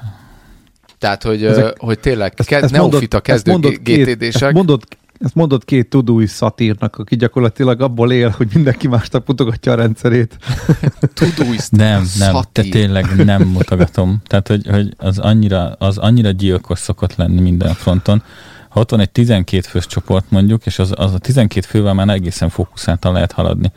Tehát, 0.99 1.23
hogy, 1.23 1.45
Ezek, 1.45 1.79
hogy 1.79 1.99
tényleg 1.99 2.33
ezt, 2.37 2.49
kezd, 2.49 2.65
ezt 2.65 2.73
neofita 2.73 3.21
kezdő 3.21 3.59
GTD-sek. 3.59 4.53
Mondod, 4.53 4.83
ezt 5.19 5.35
mondott 5.35 5.65
két 5.65 5.89
tudói 5.89 6.27
szatírnak, 6.27 6.97
aki 6.97 7.17
gyakorlatilag 7.17 7.81
abból 7.81 8.13
él, 8.13 8.29
hogy 8.29 8.49
mindenki 8.55 8.89
másnak 8.89 9.27
mutogatja 9.27 9.73
a 9.73 9.75
rendszerét. 9.75 10.37
tudói 11.15 11.57
Nem, 11.71 12.07
nem, 12.19 12.37
te 12.53 12.63
tényleg 12.63 13.25
nem 13.25 13.43
mutogatom. 13.43 14.23
Tehát, 14.27 14.49
hogy, 14.49 14.67
hogy 14.67 14.95
az, 14.97 15.19
annyira, 15.19 15.73
az 15.73 15.99
annyira 15.99 16.31
gyilkos 16.31 16.79
szokott 16.79 17.15
lenni 17.15 17.41
minden 17.41 17.75
fronton. 17.75 18.23
Ha 18.69 18.81
ott 18.81 18.91
van 18.91 19.01
egy 19.01 19.11
12 19.11 19.69
fős 19.69 19.87
csoport 19.87 20.31
mondjuk, 20.31 20.67
és 20.67 20.79
az, 20.79 20.93
az 20.97 21.13
a 21.13 21.19
12 21.19 21.67
fővel 21.67 21.95
már 21.95 22.09
egészen 22.09 22.49
fókuszáltan 22.49 23.13
lehet 23.13 23.33
haladni. 23.33 23.73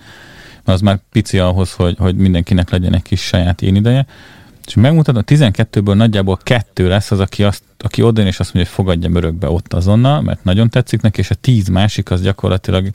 Mert 0.63 0.77
az 0.77 0.81
már 0.81 0.99
pici 1.11 1.39
ahhoz, 1.39 1.73
hogy, 1.73 1.95
hogy 1.97 2.15
mindenkinek 2.15 2.69
legyen 2.69 2.95
egy 2.95 3.01
kis 3.01 3.21
saját 3.21 3.61
én 3.61 3.75
ideje 3.75 4.05
és 4.69 4.75
megmutatom, 4.75 5.23
12-ből 5.25 5.95
nagyjából 5.95 6.37
kettő 6.43 6.87
lesz 6.87 7.11
az, 7.11 7.19
aki, 7.19 7.43
azt, 7.43 7.63
aki 7.77 8.01
oda 8.01 8.21
és 8.21 8.39
azt 8.39 8.53
mondja, 8.53 8.73
hogy 8.73 8.85
fogadja 8.85 9.09
örökbe 9.17 9.49
ott 9.49 9.73
azonnal, 9.73 10.21
mert 10.21 10.43
nagyon 10.43 10.69
tetszik 10.69 11.01
neki, 11.01 11.19
és 11.19 11.29
a 11.29 11.35
tíz 11.35 11.67
másik 11.67 12.11
az 12.11 12.21
gyakorlatilag 12.21 12.89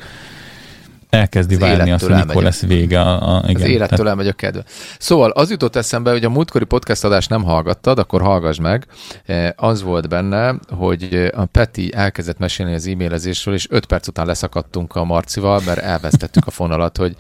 elkezdi 1.15 1.55
az 1.55 1.61
várni 1.61 1.91
azt, 1.91 2.07
hogy 2.07 2.25
mikor 2.27 2.43
lesz 2.43 2.61
vége. 2.61 3.01
A, 3.01 3.37
a, 3.37 3.43
igen, 3.47 3.63
az 3.63 3.69
élettől 3.69 3.89
tehát... 3.89 4.07
elmegy 4.07 4.29
a 4.29 4.33
kedve. 4.33 4.65
Szóval 4.99 5.31
az 5.31 5.51
jutott 5.51 5.77
eszembe, 5.77 6.11
hogy 6.11 6.25
a 6.25 6.31
múltkori 6.31 6.65
podcast 6.65 7.05
adást 7.05 7.31
nem 7.31 7.43
hallgattad, 7.43 7.99
akkor 7.99 8.23
hallgass 8.23 8.59
meg. 8.59 8.87
E, 9.27 9.55
az 9.57 9.83
volt 9.83 10.09
benne, 10.09 10.55
hogy 10.69 11.31
a 11.35 11.45
Peti 11.45 11.95
elkezdett 11.95 12.39
mesélni 12.39 12.75
az 12.75 12.87
e-mailezésről, 12.87 13.55
és 13.55 13.67
öt 13.71 13.87
perc 13.87 14.09
után 14.09 14.27
leszakadtunk 14.27 14.95
a 14.95 15.05
Marcival, 15.05 15.61
mert 15.67 15.79
elvesztettük 15.79 16.47
a 16.47 16.51
fonalat, 16.51 16.97
hogy 16.97 17.17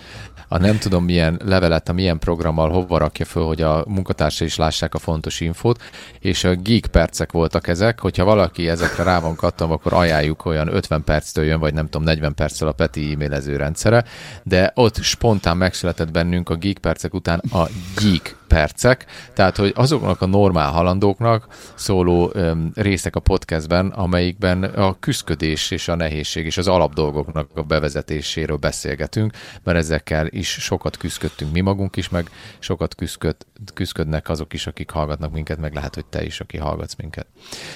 a 0.49 0.59
nem 0.59 0.79
tudom 0.79 1.05
milyen 1.05 1.41
levelet, 1.45 1.89
a 1.89 1.93
milyen 1.93 2.19
programmal 2.19 2.71
hova 2.71 2.99
rakja 2.99 3.25
föl, 3.25 3.45
hogy 3.45 3.63
a 3.63 3.85
munkatársai 3.89 4.47
is 4.47 4.57
lássák 4.57 4.95
a 4.95 4.99
fontos 4.99 5.41
infót, 5.41 5.83
és 6.19 6.45
a 6.45 6.55
geek 6.55 6.87
percek 6.87 7.33
voltak 7.33 7.69
ezek, 7.69 8.01
hogyha 8.01 8.25
valaki 8.25 8.69
ezekre 8.69 9.03
rá 9.03 9.21
van 9.21 9.37
kattam, 9.37 9.73
akkor 9.73 9.93
ajánljuk 9.93 10.45
olyan 10.45 10.75
50 10.75 11.05
perctől 11.05 11.45
jön, 11.45 11.61
vagy 11.61 11.75
nem 11.75 11.85
tudom, 11.85 12.03
40 12.03 12.35
perccel 12.35 12.69
a 12.69 12.73
Peti 12.73 13.13
e-mailező 13.13 13.57
rendszere, 13.91 14.05
de 14.43 14.73
ott 14.75 15.03
spontán 15.03 15.57
megszületett 15.57 16.11
bennünk 16.11 16.49
a 16.49 16.55
geek 16.55 16.79
percek 16.79 17.15
után 17.15 17.39
a 17.39 17.69
geek 18.01 18.37
percek, 18.49 19.07
tehát 19.33 19.57
hogy 19.57 19.73
azoknak 19.77 20.21
a 20.21 20.27
normál 20.27 20.71
halandóknak 20.71 21.47
szóló 21.75 22.31
öm, 22.33 22.71
részek 22.75 23.17
a 23.17 23.21
podcastben, 23.21 23.87
amelyikben 23.87 24.63
a 24.63 24.97
küszködés 25.01 25.71
és 25.71 25.89
a 25.89 25.95
nehézség 25.95 26.47
és 26.47 26.57
az 26.57 26.69
alapdolgoknak 26.69 27.49
a 27.55 27.63
bevezetéséről 27.63 28.57
beszélgetünk, 28.57 29.33
mert 29.63 29.79
ezekkel 29.79 30.27
is 30.27 30.49
sokat 30.49 30.97
küzdködtünk 30.97 31.53
mi 31.53 31.61
magunk 31.61 31.97
is, 31.97 32.09
meg 32.09 32.31
sokat 32.59 32.95
küzdköd, 32.95 33.37
küzdködnek 33.75 34.29
azok 34.29 34.53
is, 34.53 34.67
akik 34.67 34.91
hallgatnak 34.91 35.33
minket, 35.33 35.59
meg 35.59 35.75
lehet, 35.75 35.95
hogy 35.95 36.07
te 36.07 36.25
is, 36.25 36.41
aki 36.41 36.57
hallgatsz 36.57 36.95
minket. 36.95 37.27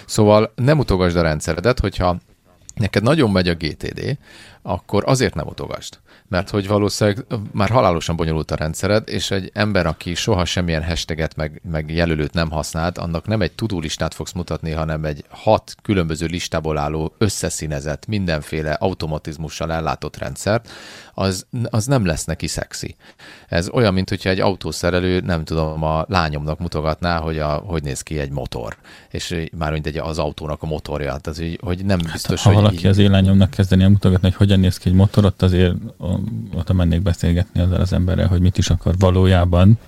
Szóval 0.06 0.52
nem 0.54 0.78
utogasd 0.78 1.16
a 1.16 1.22
rendszeredet, 1.22 1.80
hogyha 1.80 2.18
neked 2.78 3.02
nagyon 3.02 3.30
megy 3.30 3.48
a 3.48 3.54
GTD, 3.54 4.18
akkor 4.62 5.02
azért 5.06 5.34
nem 5.34 5.46
utogasd 5.46 5.98
mert 6.28 6.50
hogy 6.50 6.66
valószínűleg 6.66 7.24
már 7.52 7.68
halálosan 7.68 8.16
bonyolult 8.16 8.50
a 8.50 8.54
rendszered, 8.54 9.08
és 9.08 9.30
egy 9.30 9.50
ember, 9.54 9.86
aki 9.86 10.14
soha 10.14 10.44
semmilyen 10.44 10.84
hashtaget 10.84 11.36
meg, 11.36 11.60
meg 11.70 11.90
jelölőt 11.90 12.32
nem 12.32 12.50
használt, 12.50 12.98
annak 12.98 13.26
nem 13.26 13.40
egy 13.40 13.52
tudó 13.52 13.80
listát 13.80 14.14
fogsz 14.14 14.32
mutatni, 14.32 14.70
hanem 14.70 15.04
egy 15.04 15.24
hat 15.28 15.74
különböző 15.82 16.26
listából 16.26 16.78
álló 16.78 17.14
összeszínezett, 17.18 18.06
mindenféle 18.06 18.72
automatizmussal 18.72 19.72
ellátott 19.72 20.16
rendszert, 20.16 20.68
az, 21.18 21.46
az 21.64 21.86
nem 21.86 22.06
lesz 22.06 22.24
neki 22.24 22.46
szexi. 22.46 22.96
Ez 23.48 23.68
olyan, 23.68 23.94
mint 23.94 24.08
hogyha 24.08 24.30
egy 24.30 24.40
autószerelő, 24.40 25.20
nem 25.20 25.44
tudom, 25.44 25.82
a 25.82 26.04
lányomnak 26.08 26.58
mutogatná, 26.58 27.18
hogy 27.18 27.38
a, 27.38 27.48
hogy 27.48 27.82
néz 27.82 28.00
ki 28.02 28.18
egy 28.18 28.30
motor, 28.30 28.76
és 29.10 29.48
már 29.56 29.72
mint 29.72 29.86
egy 29.86 29.96
az 29.96 30.18
autónak 30.18 30.62
a 30.62 30.66
motorja. 30.66 31.16
Tehát, 31.16 31.38
hogy, 31.38 31.58
hogy 31.62 31.84
nem 31.84 31.98
hát, 31.98 32.12
biztos, 32.12 32.42
hát, 32.42 32.42
ha 32.42 32.48
hogy 32.48 32.62
valaki 32.62 32.78
így... 32.78 32.86
az 32.86 32.98
én 32.98 33.10
lányomnak 33.10 33.50
kezdeni 33.50 33.82
el 33.82 33.88
mutogatni, 33.88 34.28
hogy 34.28 34.36
hogyan 34.36 34.60
néz 34.60 34.76
ki 34.76 34.88
egy 34.88 34.94
motor, 34.94 35.24
ott 35.24 35.42
azért 35.42 35.74
ott 36.54 36.72
mennék 36.72 37.02
beszélgetni 37.02 37.60
azzal 37.60 37.80
az 37.80 37.92
emberrel, 37.92 38.26
hogy 38.26 38.40
mit 38.40 38.58
is 38.58 38.70
akar 38.70 38.94
valójában. 38.98 39.78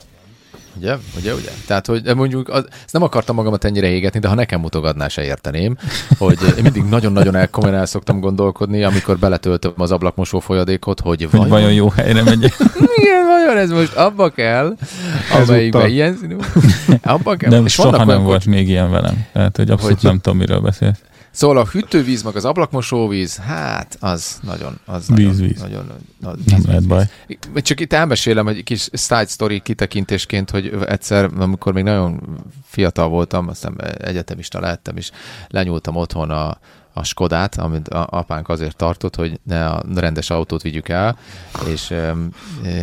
Ugye, 0.77 0.97
ugye, 1.17 1.35
ugye? 1.35 1.51
Tehát, 1.67 1.87
hogy 1.87 2.17
mondjuk, 2.17 2.49
az, 2.49 2.65
ezt 2.85 2.93
nem 2.93 3.03
akartam 3.03 3.37
magamat 3.37 3.65
ennyire 3.65 3.87
égetni, 3.87 4.19
de 4.19 4.29
ha 4.29 4.35
nekem 4.35 4.61
mutogatná, 4.61 5.09
se 5.09 5.25
érteném, 5.25 5.77
hogy 6.19 6.39
én 6.57 6.63
mindig 6.63 6.85
nagyon-nagyon 6.85 7.37
el, 7.37 7.49
komolyan 7.49 7.77
el 7.77 7.87
szoktam 7.87 8.21
gondolkodni, 8.21 8.83
amikor 8.83 9.19
beletöltöm 9.19 9.73
az 9.77 9.93
ablakmosó 9.93 10.39
folyadékot, 10.39 11.01
hogy 11.01 11.31
vajon... 11.31 11.51
Hogy 11.51 11.61
vajon 11.61 11.73
jó 11.73 11.89
helyre 11.89 12.23
megy. 12.23 12.53
Igen, 13.01 13.27
vajon 13.27 13.57
ez 13.57 13.71
most 13.71 13.95
abba 13.95 14.29
kell, 14.29 14.77
amelyikben 15.43 15.89
ilyen 15.89 16.17
színű. 16.21 16.37
Abba 17.03 17.37
kell. 17.37 17.51
Nem, 17.51 17.65
és 17.65 17.73
soha 17.73 18.05
nem 18.05 18.23
volt 18.23 18.47
még 18.47 18.69
ilyen 18.69 18.91
velem. 18.91 19.27
Tehát, 19.33 19.57
hogy 19.57 19.71
abszolút 19.71 20.01
hogy... 20.01 20.11
nem 20.11 20.19
tudom, 20.21 20.39
miről 20.39 20.61
beszélsz. 20.61 20.99
Szóval 21.31 21.57
a 21.57 21.65
hűtővíz, 21.65 22.23
meg 22.23 22.37
az 22.37 22.45
ablakmosóvíz, 22.45 23.37
hát 23.37 23.97
az 24.01 24.39
nagyon, 24.43 24.79
az 24.85 25.09
víz, 25.09 25.39
nagyon, 25.39 25.49
víz. 25.49 25.61
nagyon, 25.61 25.87
víz, 26.45 26.53
nem 26.53 26.63
lehet 26.67 26.87
baj. 26.87 27.05
Csak 27.55 27.81
itt 27.81 27.93
elmesélem 27.93 28.49
egy 28.49 28.63
kis 28.65 28.89
side 28.93 29.27
story 29.27 29.61
kitekintésként, 29.61 30.51
hogy 30.51 30.75
egyszer, 30.87 31.31
amikor 31.39 31.73
még 31.73 31.85
nagyon 31.85 32.21
fiatal 32.65 33.09
voltam, 33.09 33.49
aztán 33.49 33.81
egyetemista 33.99 34.61
lehettem, 34.61 34.97
és 34.97 35.11
lenyúltam 35.49 35.97
otthon 35.97 36.31
a, 36.31 36.59
a 36.93 37.05
Skodát, 37.05 37.57
amit 37.57 37.89
a 37.89 38.07
apánk 38.11 38.49
azért 38.49 38.77
tartott, 38.77 39.17
hogy 39.17 39.41
ne 39.43 39.67
a 39.67 39.83
rendes 39.95 40.31
autót 40.31 40.63
vigyük 40.63 40.89
el, 40.89 41.19
és... 41.67 41.95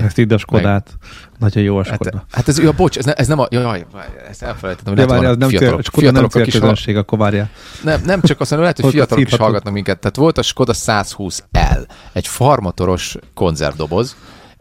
Ezt 0.03 0.17
ide 0.17 0.35
a 0.35 0.37
Skodát. 0.37 0.89
Meg, 0.99 1.39
nagyon 1.39 1.63
jó 1.63 1.77
a 1.77 1.83
hát, 1.83 1.93
Skoda. 1.93 2.17
Hát, 2.17 2.25
hát 2.31 2.47
ez, 2.47 2.59
ja, 2.59 2.71
bocs, 2.71 2.97
ez, 2.97 3.05
ne, 3.05 3.13
ez 3.13 3.27
nem 3.27 3.39
a... 3.39 3.47
Jaj, 3.49 3.85
ezt 4.29 4.43
elfelejtettem. 4.43 4.95
De 4.95 5.05
várjál, 5.05 5.31
az 5.31 5.37
nem 5.37 5.49
fiatalok, 5.49 5.73
cél, 5.73 5.83
Skoda 5.83 6.11
nem 6.11 6.27
célközönség, 6.27 6.97
akkor 6.97 7.17
várjál. 7.17 7.49
Nem, 7.83 8.01
nem 8.05 8.21
csak 8.21 8.39
azt 8.39 8.49
mondom, 8.49 8.69
lehet, 8.69 8.79
hogy 8.81 8.91
fiatalok 8.91 9.31
is 9.31 9.35
hallgatnak 9.35 9.73
minket. 9.73 9.99
Tehát 9.99 10.15
volt 10.15 10.37
a 10.37 10.41
Skoda 10.41 10.73
120L, 10.75 11.87
egy 12.13 12.27
farmatoros 12.27 13.15
konzervdoboz, 13.33 14.15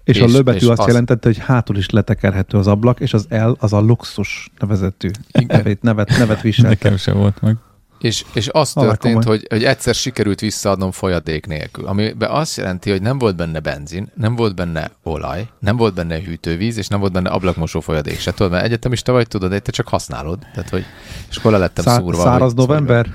és, 0.04 0.16
és 0.16 0.22
a 0.22 0.26
löbetű 0.26 0.66
azt 0.66 0.80
az... 0.80 0.86
jelentette, 0.86 1.28
hogy 1.28 1.38
hátul 1.38 1.76
is 1.76 1.90
letekerhető 1.90 2.58
az 2.58 2.66
ablak, 2.66 3.00
és 3.00 3.14
az 3.14 3.26
L 3.30 3.50
az 3.58 3.72
a 3.72 3.80
luxus 3.80 4.50
nevezetű 4.58 5.10
nevet, 5.46 5.82
nevet, 5.82 6.18
nevet 6.18 6.40
viselte. 6.46 6.68
Nekem 6.68 6.96
sem 6.96 7.16
volt 7.16 7.40
meg. 7.40 7.56
És, 7.98 8.24
és 8.34 8.48
az 8.52 8.72
történt, 8.72 9.24
hogy, 9.24 9.46
hogy 9.48 9.64
egyszer 9.64 9.94
sikerült 9.94 10.40
visszaadnom 10.40 10.90
folyadék 10.90 11.46
nélkül, 11.46 11.86
amiben 11.86 12.30
azt 12.30 12.56
jelenti, 12.56 12.90
hogy 12.90 13.02
nem 13.02 13.18
volt 13.18 13.36
benne 13.36 13.60
benzin, 13.60 14.12
nem 14.14 14.36
volt 14.36 14.54
benne 14.54 14.90
olaj, 15.02 15.48
nem 15.58 15.76
volt 15.76 15.94
benne 15.94 16.20
hűtővíz, 16.20 16.76
és 16.76 16.88
nem 16.88 17.00
volt 17.00 17.12
benne 17.12 17.30
ablakmosó 17.30 17.80
folyadék 17.80 18.20
se. 18.20 18.32
Tudod, 18.32 18.52
mert 18.52 18.64
egyetemista 18.64 19.12
vagy, 19.12 19.28
tudod, 19.28 19.50
de 19.50 19.58
te 19.58 19.70
csak 19.70 19.88
használod. 19.88 20.38
Tehát, 20.38 20.68
hogy, 20.68 20.84
és 21.30 21.36
akkor 21.36 21.52
le 21.52 21.58
lettem 21.58 21.84
Szá- 21.84 22.00
szúrva. 22.00 22.22
Száraz 22.22 22.54
november? 22.54 23.06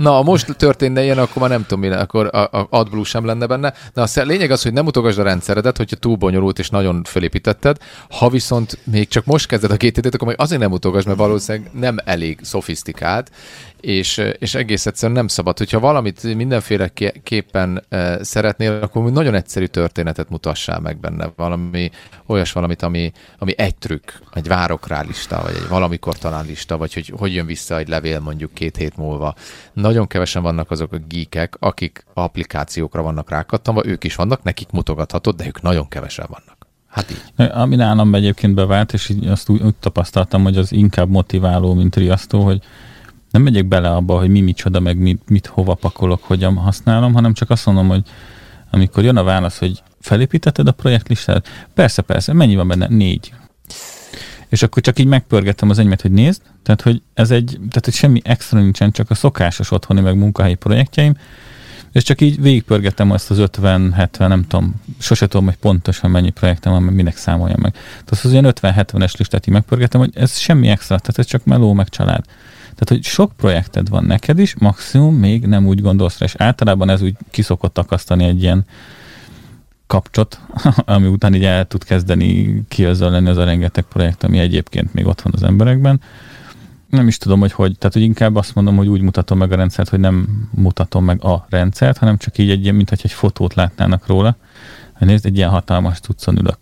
Na, 0.00 0.10
ha 0.10 0.22
most 0.22 0.56
történne 0.56 1.02
ilyen, 1.02 1.18
akkor 1.18 1.42
már 1.42 1.50
nem 1.50 1.66
tudom, 1.66 1.80
mi 1.80 1.88
akkor 1.88 2.26
a 2.32 2.66
AdBlue 2.70 3.04
sem 3.04 3.24
lenne 3.24 3.46
benne. 3.46 3.74
Na, 3.94 4.02
a 4.02 4.22
lényeg 4.22 4.50
az, 4.50 4.62
hogy 4.62 4.72
nem 4.72 4.86
utogasd 4.86 5.18
a 5.18 5.22
rendszeredet, 5.22 5.76
hogyha 5.76 5.96
túl 5.96 6.16
bonyolult 6.16 6.58
és 6.58 6.70
nagyon 6.70 7.04
fölépítetted. 7.04 7.76
Ha 8.08 8.28
viszont 8.28 8.78
még 8.84 9.08
csak 9.08 9.24
most 9.24 9.46
kezded 9.46 9.70
a 9.70 9.76
GTD-t, 9.76 10.14
akkor 10.14 10.26
majd 10.26 10.40
azért 10.40 10.60
nem 10.60 10.72
utogasd, 10.72 11.06
mert 11.06 11.18
valószínűleg 11.18 11.70
nem 11.72 11.96
elég 12.04 12.38
szofisztikált, 12.42 13.30
és, 13.80 14.22
és 14.38 14.54
egész 14.54 14.86
egyszerűen 14.86 15.18
nem 15.18 15.28
szabad. 15.28 15.58
Hogyha 15.58 15.80
valamit 15.80 16.34
mindenféleképpen 16.34 17.84
szeretnél, 18.20 18.78
akkor 18.82 19.12
nagyon 19.12 19.34
egyszerű 19.34 19.64
történetet 19.64 20.30
mutassál 20.30 20.80
meg 20.80 20.98
benne. 21.00 21.32
Valami, 21.36 21.90
olyas 22.26 22.52
valamit, 22.52 22.82
ami, 22.82 23.12
ami 23.38 23.54
egy 23.56 23.74
trükk, 23.74 24.10
egy 24.34 24.48
várok 24.48 24.88
rá 24.88 25.00
lista, 25.00 25.40
vagy 25.42 25.54
egy 25.54 25.68
valamikor 25.68 26.18
talán 26.18 26.46
lista, 26.46 26.76
vagy 26.76 26.94
hogy 26.94 27.12
hogy 27.16 27.34
jön 27.34 27.46
vissza 27.46 27.78
egy 27.78 27.88
levél 27.88 28.20
mondjuk 28.20 28.54
két 28.54 28.76
hét 28.76 28.96
múlva. 28.96 29.34
Nagyon 29.72 30.06
kevesen 30.06 30.42
vannak 30.42 30.70
azok 30.70 30.92
a 30.92 30.98
geekek, 31.08 31.56
akik 31.58 32.04
applikációkra 32.14 33.02
vannak 33.02 33.30
rákattanva, 33.30 33.86
ők 33.86 34.04
is 34.04 34.14
vannak, 34.14 34.42
nekik 34.42 34.70
mutogathatod, 34.70 35.36
de 35.36 35.46
ők 35.46 35.62
nagyon 35.62 35.88
kevesen 35.88 36.26
vannak. 36.28 36.68
Hát 36.88 37.10
így. 37.10 37.50
Ami 37.50 37.76
nálam 37.76 38.14
egyébként 38.14 38.54
bevált, 38.54 38.92
és 38.92 39.08
így 39.08 39.26
azt 39.26 39.48
úgy, 39.48 39.62
úgy 39.62 39.74
tapasztaltam, 39.74 40.42
hogy 40.42 40.56
az 40.56 40.72
inkább 40.72 41.08
motiváló, 41.08 41.74
mint 41.74 41.96
riasztó, 41.96 42.42
hogy 42.44 42.62
nem 43.30 43.42
megyek 43.42 43.66
bele 43.66 43.90
abba, 43.90 44.18
hogy 44.18 44.28
mi 44.28 44.40
micsoda, 44.40 44.80
meg 44.80 44.98
mit, 44.98 45.28
mit 45.28 45.46
hova 45.46 45.74
pakolok, 45.74 46.22
hogyan 46.22 46.56
használom, 46.56 47.12
hanem 47.12 47.32
csak 47.32 47.50
azt 47.50 47.66
mondom, 47.66 47.88
hogy 47.88 48.02
amikor 48.70 49.04
jön 49.04 49.16
a 49.16 49.22
válasz, 49.22 49.58
hogy 49.58 49.82
felépítetted 50.00 50.66
a 50.66 50.72
projektlistát? 50.72 51.48
Persze, 51.74 52.02
persze. 52.02 52.32
Mennyi 52.32 52.56
van 52.56 52.68
benne? 52.68 52.86
Négy. 52.88 53.32
És 54.48 54.62
akkor 54.62 54.82
csak 54.82 54.98
így 54.98 55.06
megpörgettem 55.06 55.70
az 55.70 55.78
enyémet, 55.78 56.00
hogy 56.00 56.12
nézd, 56.12 56.42
tehát 56.62 56.80
hogy 56.80 57.02
ez 57.14 57.30
egy, 57.30 57.56
tehát 57.56 57.84
hogy 57.84 57.94
semmi 57.94 58.20
extra 58.24 58.60
nincsen, 58.60 58.90
csak 58.90 59.10
a 59.10 59.14
szokásos 59.14 59.70
otthoni 59.70 60.00
meg 60.00 60.16
munkahelyi 60.16 60.54
projektjeim, 60.54 61.14
és 61.92 62.02
csak 62.02 62.20
így 62.20 62.40
végigpörgettem 62.40 63.10
azt 63.10 63.30
az 63.30 63.38
50-70, 63.40 64.28
nem 64.28 64.46
tudom, 64.46 64.74
sose 64.98 65.26
tudom, 65.26 65.46
hogy 65.46 65.56
pontosan 65.56 66.10
mennyi 66.10 66.30
projektem 66.30 66.72
van, 66.72 66.82
minek 66.82 67.16
számoljam 67.16 67.60
meg. 67.60 67.72
Tehát 68.04 68.24
az 68.24 68.32
ilyen 68.32 68.52
50-70-es 68.60 69.18
listát 69.18 69.46
így 69.46 69.54
megpörgettem, 69.54 70.00
hogy 70.00 70.10
ez 70.14 70.38
semmi 70.38 70.68
extra, 70.68 70.98
tehát 70.98 71.18
ez 71.18 71.26
csak 71.26 71.44
meló, 71.44 71.72
meg 71.72 71.88
család. 71.88 72.24
Tehát, 72.70 72.88
hogy 72.88 73.04
sok 73.04 73.32
projekted 73.36 73.88
van 73.88 74.04
neked 74.04 74.38
is, 74.38 74.54
maximum 74.58 75.14
még 75.14 75.46
nem 75.46 75.66
úgy 75.66 75.80
gondolsz 75.80 76.18
rá, 76.18 76.26
és 76.26 76.34
általában 76.38 76.90
ez 76.90 77.02
úgy 77.02 77.16
kiszokott 77.30 77.78
akasztani 77.78 78.24
egy 78.24 78.42
ilyen 78.42 78.64
kapcsot, 79.86 80.40
ami 80.84 81.06
után 81.06 81.34
így 81.34 81.44
el 81.44 81.66
tud 81.66 81.84
kezdeni 81.84 82.62
kiözölleni 82.68 83.28
az 83.28 83.36
a 83.36 83.44
rengeteg 83.44 83.84
projekt, 83.84 84.24
ami 84.24 84.38
egyébként 84.38 84.94
még 84.94 85.06
ott 85.06 85.20
van 85.20 85.32
az 85.36 85.42
emberekben. 85.42 86.00
Nem 86.88 87.08
is 87.08 87.18
tudom, 87.18 87.40
hogy 87.40 87.52
hogy, 87.52 87.78
tehát 87.78 87.92
hogy 87.94 88.02
inkább 88.02 88.36
azt 88.36 88.54
mondom, 88.54 88.76
hogy 88.76 88.88
úgy 88.88 89.00
mutatom 89.00 89.38
meg 89.38 89.52
a 89.52 89.56
rendszert, 89.56 89.88
hogy 89.88 90.00
nem 90.00 90.48
mutatom 90.50 91.04
meg 91.04 91.24
a 91.24 91.46
rendszert, 91.48 91.98
hanem 91.98 92.16
csak 92.16 92.38
így 92.38 92.50
egy, 92.50 92.72
mint 92.72 92.88
hogy 92.88 93.00
egy 93.02 93.12
fotót 93.12 93.54
látnának 93.54 94.06
róla. 94.06 94.36
Nézd, 94.98 95.26
egy 95.26 95.36
ilyen 95.36 95.50
hatalmas 95.50 96.00
tudszon 96.00 96.38
ülök. 96.38 96.58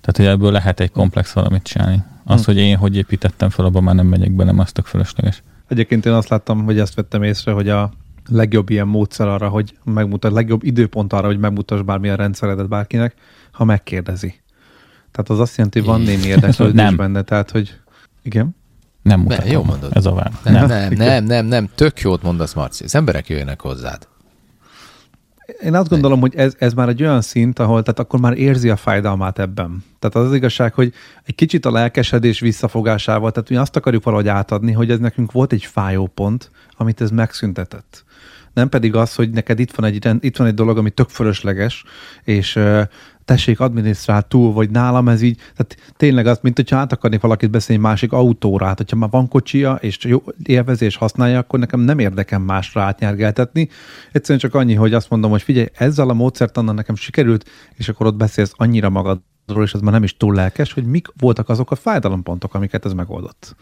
Tehát, 0.00 0.16
hogy 0.16 0.26
ebből 0.26 0.52
lehet 0.52 0.80
egy 0.80 0.90
komplex 0.90 1.32
valamit 1.32 1.62
csinálni. 1.62 2.02
Az, 2.24 2.40
hm. 2.40 2.46
hogy 2.46 2.56
én 2.56 2.76
hogy 2.76 2.96
építettem 2.96 3.48
fel, 3.48 3.64
abban 3.64 3.82
már 3.82 3.94
nem 3.94 4.06
megyek 4.06 4.32
bele, 4.32 4.52
az 4.56 4.72
tök 4.72 4.86
fölösleges. 4.86 5.42
Egyébként 5.68 6.06
én 6.06 6.12
azt 6.12 6.28
láttam, 6.28 6.64
hogy 6.64 6.78
ezt 6.78 6.94
vettem 6.94 7.22
észre, 7.22 7.52
hogy 7.52 7.68
a 7.68 7.92
legjobb 8.30 8.70
ilyen 8.70 8.88
módszer 8.88 9.28
arra, 9.28 9.48
hogy 9.48 9.78
megmutat, 9.84 10.32
legjobb 10.32 10.62
időpont 10.62 11.12
arra, 11.12 11.26
hogy 11.26 11.38
megmutass 11.38 11.80
bármilyen 11.80 12.16
rendszeredet 12.16 12.68
bárkinek, 12.68 13.14
ha 13.50 13.64
megkérdezi. 13.64 14.40
Tehát 15.10 15.30
az 15.30 15.38
azt 15.38 15.56
jelenti, 15.56 15.78
hogy 15.78 15.88
van 15.88 16.00
némi 16.00 16.24
érdeklődés 16.24 16.94
benne, 17.02 17.22
tehát 17.22 17.50
hogy 17.50 17.80
igen. 18.22 18.56
Nem 19.02 19.20
mutatom. 19.20 19.46
Ne, 19.46 19.52
jó 19.52 19.62
mondod. 19.62 19.96
Ez 19.96 20.06
a 20.06 20.14
vár. 20.14 20.32
Nem, 20.44 20.54
nem, 20.54 20.66
nem, 20.68 20.92
nem, 20.94 21.24
nem, 21.24 21.46
nem, 21.46 21.68
tök 21.74 22.00
jót 22.00 22.22
mondasz, 22.22 22.54
Marci. 22.54 22.84
Az 22.84 22.94
emberek 22.94 23.28
jöjjenek 23.28 23.60
hozzád. 23.60 24.08
Én 25.60 25.74
azt 25.74 25.88
gondolom, 25.88 26.20
hogy 26.20 26.34
ez, 26.36 26.54
ez 26.58 26.72
már 26.72 26.88
egy 26.88 27.02
olyan 27.02 27.20
szint, 27.20 27.58
ahol 27.58 27.82
tehát 27.82 27.98
akkor 27.98 28.20
már 28.20 28.38
érzi 28.38 28.68
a 28.68 28.76
fájdalmát 28.76 29.38
ebben. 29.38 29.84
Tehát 29.98 30.16
az 30.16 30.26
az 30.26 30.34
igazság, 30.34 30.74
hogy 30.74 30.92
egy 31.24 31.34
kicsit 31.34 31.66
a 31.66 31.70
lelkesedés 31.70 32.40
visszafogásával, 32.40 33.30
tehát 33.32 33.48
mi 33.48 33.56
azt 33.56 33.76
akarjuk 33.76 34.04
valahogy 34.04 34.28
átadni, 34.28 34.72
hogy 34.72 34.90
ez 34.90 34.98
nekünk 34.98 35.32
volt 35.32 35.52
egy 35.52 35.64
fájó 35.64 36.06
pont, 36.06 36.50
amit 36.76 37.00
ez 37.00 37.10
megszüntetett. 37.10 38.04
Nem 38.54 38.68
pedig 38.68 38.94
az, 38.94 39.14
hogy 39.14 39.30
neked 39.30 39.58
itt 39.58 39.70
van 39.70 39.86
egy, 39.86 40.08
itt 40.20 40.36
van 40.36 40.46
egy 40.46 40.54
dolog, 40.54 40.78
ami 40.78 40.90
tök 40.90 41.08
fölösleges, 41.08 41.84
és 42.24 42.58
tessék 43.24 43.60
adminisztrál 43.60 44.22
túl, 44.22 44.52
vagy 44.52 44.70
nálam 44.70 45.08
ez 45.08 45.22
így, 45.22 45.36
tehát 45.36 45.92
tényleg 45.96 46.26
az, 46.26 46.38
mint 46.42 46.56
hogyha 46.56 46.76
át 46.76 46.92
akarnék 46.92 47.20
valakit 47.20 47.50
beszélni 47.50 47.82
másik 47.82 48.12
autóra, 48.12 48.66
hát 48.66 48.76
hogyha 48.76 48.96
már 48.96 49.10
van 49.10 49.28
kocsia, 49.28 49.78
és 49.80 49.98
jó 50.00 50.22
élvezés 50.42 50.96
használja, 50.96 51.38
akkor 51.38 51.58
nekem 51.58 51.80
nem 51.80 51.98
érdekem 51.98 52.42
másra 52.42 52.82
átnyergeltetni. 52.82 53.68
Egyszerűen 54.12 54.38
csak 54.38 54.54
annyi, 54.54 54.74
hogy 54.74 54.94
azt 54.94 55.10
mondom, 55.10 55.30
hogy 55.30 55.42
figyelj, 55.42 55.66
ezzel 55.74 56.08
a 56.08 56.14
módszertannal 56.14 56.74
nekem 56.74 56.94
sikerült, 56.94 57.50
és 57.74 57.88
akkor 57.88 58.06
ott 58.06 58.16
beszélsz 58.16 58.52
annyira 58.56 58.90
magadról, 58.90 59.64
és 59.64 59.72
ez 59.72 59.80
már 59.80 59.92
nem 59.92 60.02
is 60.02 60.16
túl 60.16 60.34
lelkes, 60.34 60.72
hogy 60.72 60.84
mik 60.84 61.08
voltak 61.18 61.48
azok 61.48 61.70
a 61.70 61.74
fájdalompontok, 61.74 62.54
amiket 62.54 62.84
ez 62.84 62.92
megoldott. 62.92 63.56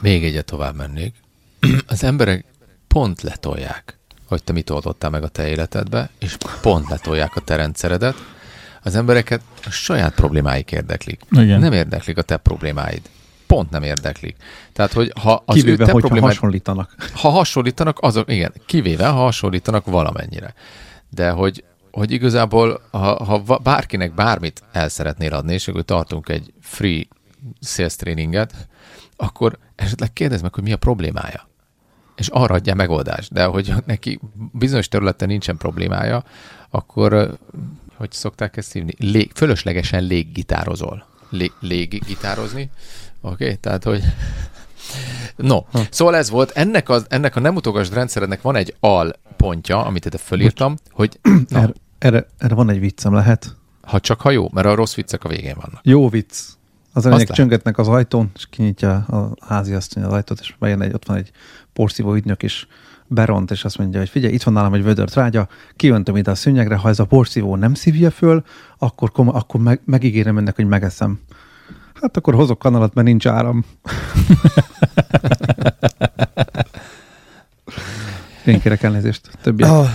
Még 0.00 0.24
egyet 0.24 0.44
tovább 0.44 0.76
mennék. 0.76 1.14
Az 1.86 2.04
emberek 2.04 2.44
pont 2.88 3.22
letolják, 3.22 3.98
hogy 4.26 4.44
te 4.44 4.52
mit 4.52 4.70
oldottál 4.70 5.10
meg 5.10 5.22
a 5.22 5.28
te 5.28 5.48
életedbe, 5.48 6.10
és 6.18 6.36
pont 6.60 6.88
letolják 6.88 7.36
a 7.36 7.40
te 7.40 7.56
rendszeredet, 7.56 8.14
az 8.82 8.94
embereket 8.94 9.40
a 9.64 9.70
saját 9.70 10.14
problémáik 10.14 10.72
érdeklik. 10.72 11.20
Igen. 11.30 11.60
Nem 11.60 11.72
érdeklik 11.72 12.18
a 12.18 12.22
te 12.22 12.36
problémáid. 12.36 13.02
pont 13.46 13.70
nem 13.70 13.82
érdeklik. 13.82 14.36
Tehát, 14.72 14.92
hogy 14.92 15.12
ha 15.20 15.42
az 15.46 15.54
Kivéve, 15.54 15.82
ő 15.82 15.86
te 15.86 15.92
problémád, 15.92 16.28
hasonlítanak. 16.28 16.94
ha 17.14 17.28
hasonlítanak, 17.28 17.98
azok, 18.00 18.30
igen, 18.30 18.52
kivéve, 18.66 19.06
ha 19.06 19.20
hasonlítanak 19.20 19.86
valamennyire. 19.86 20.54
De 21.10 21.30
hogy, 21.30 21.64
hogy 21.90 22.10
igazából, 22.10 22.80
ha, 22.90 23.24
ha 23.24 23.58
bárkinek 23.62 24.14
bármit 24.14 24.62
el 24.72 24.88
szeretnél 24.88 25.34
adni, 25.34 25.52
és 25.52 25.68
akkor 25.68 25.82
tartunk 25.82 26.28
egy 26.28 26.52
free 26.60 27.04
sales 27.60 27.96
tréninget, 27.96 28.68
akkor 29.16 29.58
esetleg 29.76 30.12
kérdezd 30.12 30.42
meg, 30.42 30.54
hogy 30.54 30.64
mi 30.64 30.72
a 30.72 30.76
problémája. 30.76 31.48
És 32.16 32.28
arra 32.28 32.54
adja 32.54 32.74
megoldást. 32.74 33.32
De 33.32 33.44
hogy 33.44 33.74
neki 33.86 34.20
bizonyos 34.52 34.88
területen 34.88 35.28
nincsen 35.28 35.56
problémája, 35.56 36.24
akkor, 36.70 37.38
hogy 38.02 38.12
szokták 38.12 38.56
ezt 38.56 38.72
hívni, 38.72 38.94
lég, 38.98 39.30
fölöslegesen 39.34 40.02
léggitározol. 40.02 41.06
Lég, 41.30 41.52
léggitározni. 41.60 42.70
Oké, 43.20 43.44
okay? 43.44 43.56
tehát, 43.56 43.84
hogy 43.84 44.02
No, 45.36 45.58
szóval 45.90 46.16
ez 46.16 46.30
volt. 46.30 46.50
Ennek 46.50 46.88
a, 46.88 47.00
ennek 47.08 47.36
a 47.36 47.40
nem 47.40 47.56
utogas 47.56 47.90
rendszerednek 47.90 48.42
van 48.42 48.56
egy 48.56 48.74
al 48.80 49.12
pontja, 49.36 49.84
amit 49.84 50.04
ide 50.04 50.18
fölírtam, 50.18 50.76
hogy 50.90 51.18
na, 51.48 51.58
Erre, 51.58 51.72
erre, 51.98 52.26
erre 52.38 52.54
van 52.54 52.70
egy 52.70 52.80
viccem, 52.80 53.14
lehet? 53.14 53.56
ha 53.82 54.00
csak 54.00 54.20
ha 54.20 54.30
jó, 54.30 54.48
mert 54.52 54.66
a 54.66 54.74
rossz 54.74 54.94
viccek 54.94 55.24
a 55.24 55.28
végén 55.28 55.54
vannak. 55.54 55.80
Jó 55.82 56.08
vicc. 56.08 56.36
Az 56.92 57.04
lehet. 57.04 57.32
csöngetnek 57.32 57.78
az 57.78 57.88
ajtón, 57.88 58.30
és 58.34 58.46
kinyitja 58.50 58.94
a 58.94 59.34
házi 59.40 59.72
asszony 59.72 60.02
az 60.02 60.12
ajtót, 60.12 60.40
és 60.40 60.54
bejön 60.58 60.82
egy, 60.82 60.92
ott 60.92 61.06
van 61.06 61.16
egy 61.16 61.30
porszívó 61.72 62.14
ügynök, 62.14 62.42
és 62.42 62.66
beront, 63.12 63.50
és 63.50 63.64
azt 63.64 63.78
mondja, 63.78 63.98
hogy 63.98 64.08
figyelj, 64.08 64.32
itt 64.32 64.42
van 64.42 64.54
nálam 64.54 64.74
egy 64.74 64.82
vödör 64.82 65.08
trágya, 65.10 65.48
kiöntöm 65.76 66.16
ide 66.16 66.30
a 66.30 66.34
szőnyegre, 66.34 66.76
ha 66.76 66.88
ez 66.88 66.98
a 66.98 67.04
porszívó 67.04 67.56
nem 67.56 67.74
szívja 67.74 68.10
föl, 68.10 68.44
akkor, 68.78 69.12
kom- 69.12 69.34
akkor 69.34 69.60
meg, 69.60 69.80
megígérem 69.84 70.38
ennek, 70.38 70.56
hogy 70.56 70.66
megeszem. 70.66 71.20
Hát 72.00 72.16
akkor 72.16 72.34
hozok 72.34 72.58
kanalat, 72.58 72.94
mert 72.94 73.06
nincs 73.06 73.26
áram. 73.26 73.64
Én 78.46 78.60
kérek 78.60 78.82
elnézést. 78.82 79.30
Többiek. 79.42 79.70
Oh. 79.70 79.88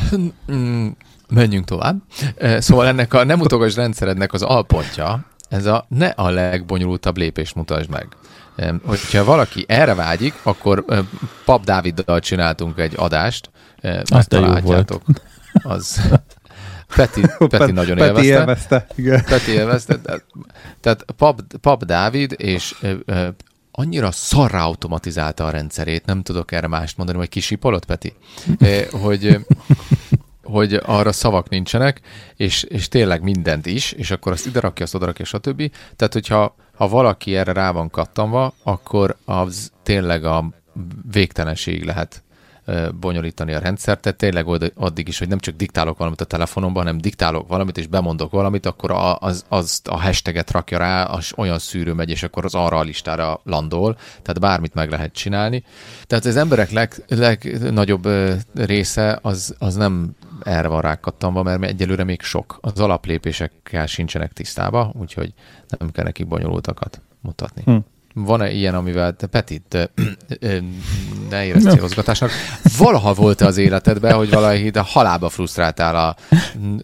Mm, 0.52 0.88
menjünk 1.30 1.66
tovább. 1.66 2.02
Eh, 2.38 2.62
Szóval 2.62 2.88
ennek 2.88 3.14
a 3.14 3.24
nem 3.24 3.40
utogas 3.40 3.76
rendszerednek 3.76 4.34
az 4.34 4.42
alpontja, 4.42 5.26
ez 5.50 5.66
a 5.66 5.86
ne 5.90 6.08
a 6.08 6.30
legbonyolultabb 6.30 7.18
lépést 7.18 7.56
mutasd 7.56 7.90
meg. 7.90 8.08
Hogyha 8.86 9.24
valaki 9.24 9.66
erre 9.68 9.94
vágyik, 9.94 10.34
akkor 10.44 10.86
Pap 11.46 11.64
Dáviddal 11.64 12.20
csináltunk 12.20 12.80
egy 12.80 12.94
adást, 12.96 13.50
Az 13.82 13.82
de 13.82 13.92
jó 14.10 14.16
megtalálhatjátok. 14.16 15.02
Az 15.64 16.02
Peti, 16.96 17.22
Peti 17.50 17.72
nagyon 17.72 17.98
Peti 17.98 18.26
élvezte. 18.26 18.40
élvezte. 18.40 18.88
Igen. 18.96 19.24
Peti 19.24 19.52
élvezte. 19.52 20.00
Tehát, 20.00 20.24
tehát 20.82 21.06
Pap, 21.18 21.42
Pap 21.62 21.84
Dávid, 21.86 22.34
és 22.38 22.76
ö, 22.82 22.94
ö, 23.06 23.28
annyira 23.72 24.12
szarrá 24.12 24.62
automatizálta 24.62 25.46
a 25.46 25.50
rendszerét, 25.50 26.06
nem 26.06 26.22
tudok 26.22 26.52
erre 26.52 26.68
mást 26.68 26.98
mondani, 26.98 27.18
hogy 27.18 27.30
kisipolott, 27.30 27.86
Peti, 27.86 28.14
Eh, 28.60 28.86
hogy, 28.92 29.46
hogy 30.44 30.74
arra 30.86 31.12
szavak 31.12 31.50
nincsenek, 31.50 32.02
és, 32.36 32.64
és 32.64 32.88
tényleg 32.88 33.22
mindent 33.22 33.66
is, 33.66 33.92
és 33.92 34.12
akkor 34.12 34.32
azt 34.32 34.46
ide 34.46 34.60
rakja, 34.60 34.86
azt 34.86 34.96
oda 34.96 35.06
rakja, 35.06 35.26
stb. 35.26 35.72
Tehát, 35.96 36.14
hogyha 36.14 36.56
ha 36.78 36.88
valaki 36.88 37.36
erre 37.36 37.52
rá 37.52 37.72
van 37.72 37.90
kattanva, 37.90 38.54
akkor 38.64 39.16
az 39.26 39.72
tényleg 39.84 40.24
a 40.24 40.50
végtelenség 41.12 41.84
lehet 41.84 42.22
bonyolítani 43.00 43.54
a 43.54 43.60
rendszert, 43.60 44.02
tehát 44.02 44.18
tényleg 44.18 44.72
addig 44.76 45.08
is, 45.08 45.20
hogy 45.20 45.28
nem 45.28 45.40
csak 45.40 45.56
diktálok 45.56 45.98
valamit 45.98 46.22
a 46.22 46.26
telefonomban, 46.26 46.84
hanem 46.84 47.02
diktálok 47.02 47.48
valamit, 47.48 47.78
és 47.78 47.88
bemondok 47.88 48.32
valamit, 48.32 48.66
akkor 48.66 48.92
az, 49.20 49.46
az 49.48 49.82
a 49.86 50.00
hashtaget 50.00 50.52
rakja 50.52 50.78
rá, 50.78 51.04
az 51.04 51.32
olyan 51.36 51.60
szűrő 51.60 51.94
megy, 51.94 52.10
és 52.10 52.24
akkor 52.24 52.46
az 52.46 52.56
arra 52.56 52.78
a 52.78 52.84
listára 52.84 53.40
landol, 53.44 53.98
tehát 54.22 54.40
bármit 54.40 54.74
meg 54.74 54.90
lehet 54.90 55.14
csinálni. 55.14 55.64
Tehát 56.08 56.26
az 56.26 56.36
emberek 56.36 56.72
leg, 56.72 57.04
legnagyobb 57.08 58.08
része 58.54 59.20
az, 59.22 59.56
az 59.60 59.76
nem 59.76 60.16
erre 60.44 60.68
van 60.68 60.82
rákattanva, 60.82 61.44
mert 61.44 61.64
egyelőre 61.64 62.04
még 62.04 62.22
sok. 62.22 62.58
Az 62.62 62.80
alaplépésekkel 62.80 63.86
sincsenek 63.86 64.34
tisztába, 64.34 64.94
úgyhogy 65.00 65.34
nem 65.78 65.92
kell 65.92 66.04
nekik 66.04 66.28
bonyolultakat 66.28 67.02
mutatni. 67.22 67.62
Hm. 67.66 67.78
Van-e 68.14 68.52
ilyen, 68.52 68.76
amivel 68.76 69.14
te 69.14 69.28
Petit, 69.28 69.92
ne 71.30 71.46
érezd 71.46 71.70
célozgatásnak, 71.72 72.32
valaha 72.78 73.14
volt-e 73.14 73.46
az 73.46 73.58
életedben, 73.58 74.16
hogy 74.16 74.30
valahogy 74.30 74.72
de 74.72 74.80
halába 74.80 75.30
frusztráltál 75.30 75.96
a 75.96 76.16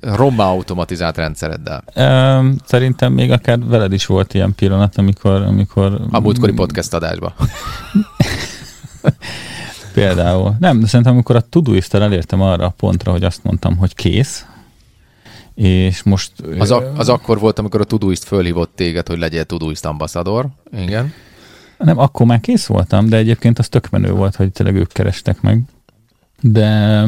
rommá 0.01 0.45
automatizált 0.45 1.17
rendszereddel? 1.17 1.83
Ö, 1.93 2.49
Szerintem 2.65 3.13
még 3.13 3.31
akár 3.31 3.59
veled 3.59 3.93
is 3.93 4.05
volt 4.05 4.33
ilyen 4.33 4.55
pillanat, 4.55 4.97
amikor, 4.97 5.41
amikor 5.41 6.01
A 6.11 6.19
múltkori 6.19 6.53
podcast 6.53 6.93
adásban. 6.93 7.33
Például. 9.93 10.55
Nem, 10.59 10.79
de 10.79 10.85
szerintem 10.85 11.13
amikor 11.13 11.35
a 11.35 11.41
Todoist-tel 11.41 12.03
elértem 12.03 12.41
arra 12.41 12.65
a 12.65 12.73
pontra, 12.77 13.11
hogy 13.11 13.23
azt 13.23 13.43
mondtam, 13.43 13.77
hogy 13.77 13.95
kész, 13.95 14.45
és 15.55 16.03
most... 16.03 16.31
Az, 16.59 16.71
ak- 16.71 16.99
az 16.99 17.09
akkor 17.09 17.39
volt, 17.39 17.59
amikor 17.59 17.81
a 17.81 17.83
Todoist 17.83 18.23
fölhívott 18.23 18.71
téged, 18.75 19.07
hogy 19.07 19.17
legyél 19.17 19.43
Todoist 19.43 19.85
ambaszador. 19.85 20.47
Igen. 20.77 21.13
Nem, 21.77 21.97
akkor 21.99 22.25
már 22.25 22.39
kész 22.39 22.65
voltam, 22.65 23.09
de 23.09 23.17
egyébként 23.17 23.59
az 23.59 23.69
tök 23.69 23.89
menő 23.89 24.11
volt, 24.11 24.35
hogy 24.35 24.51
tényleg 24.51 24.75
ők 24.75 24.91
kerestek 24.91 25.41
meg. 25.41 25.61
De 26.41 27.03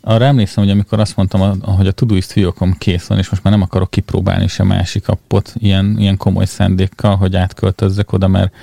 arra 0.00 0.24
emlékszem, 0.24 0.64
hogy 0.64 0.72
amikor 0.72 1.00
azt 1.00 1.16
mondtam, 1.16 1.60
hogy 1.60 1.86
a 1.86 1.92
Todoist 1.92 2.32
fiókom 2.32 2.74
kész 2.78 3.06
van, 3.06 3.18
és 3.18 3.28
most 3.30 3.42
már 3.42 3.52
nem 3.52 3.62
akarok 3.62 3.90
kipróbálni 3.90 4.46
se 4.46 4.62
másik 4.62 5.08
appot 5.08 5.52
ilyen, 5.58 5.96
ilyen 5.98 6.16
komoly 6.16 6.44
szándékkal, 6.44 7.16
hogy 7.16 7.36
átköltözzek 7.36 8.12
oda, 8.12 8.28
mert 8.28 8.54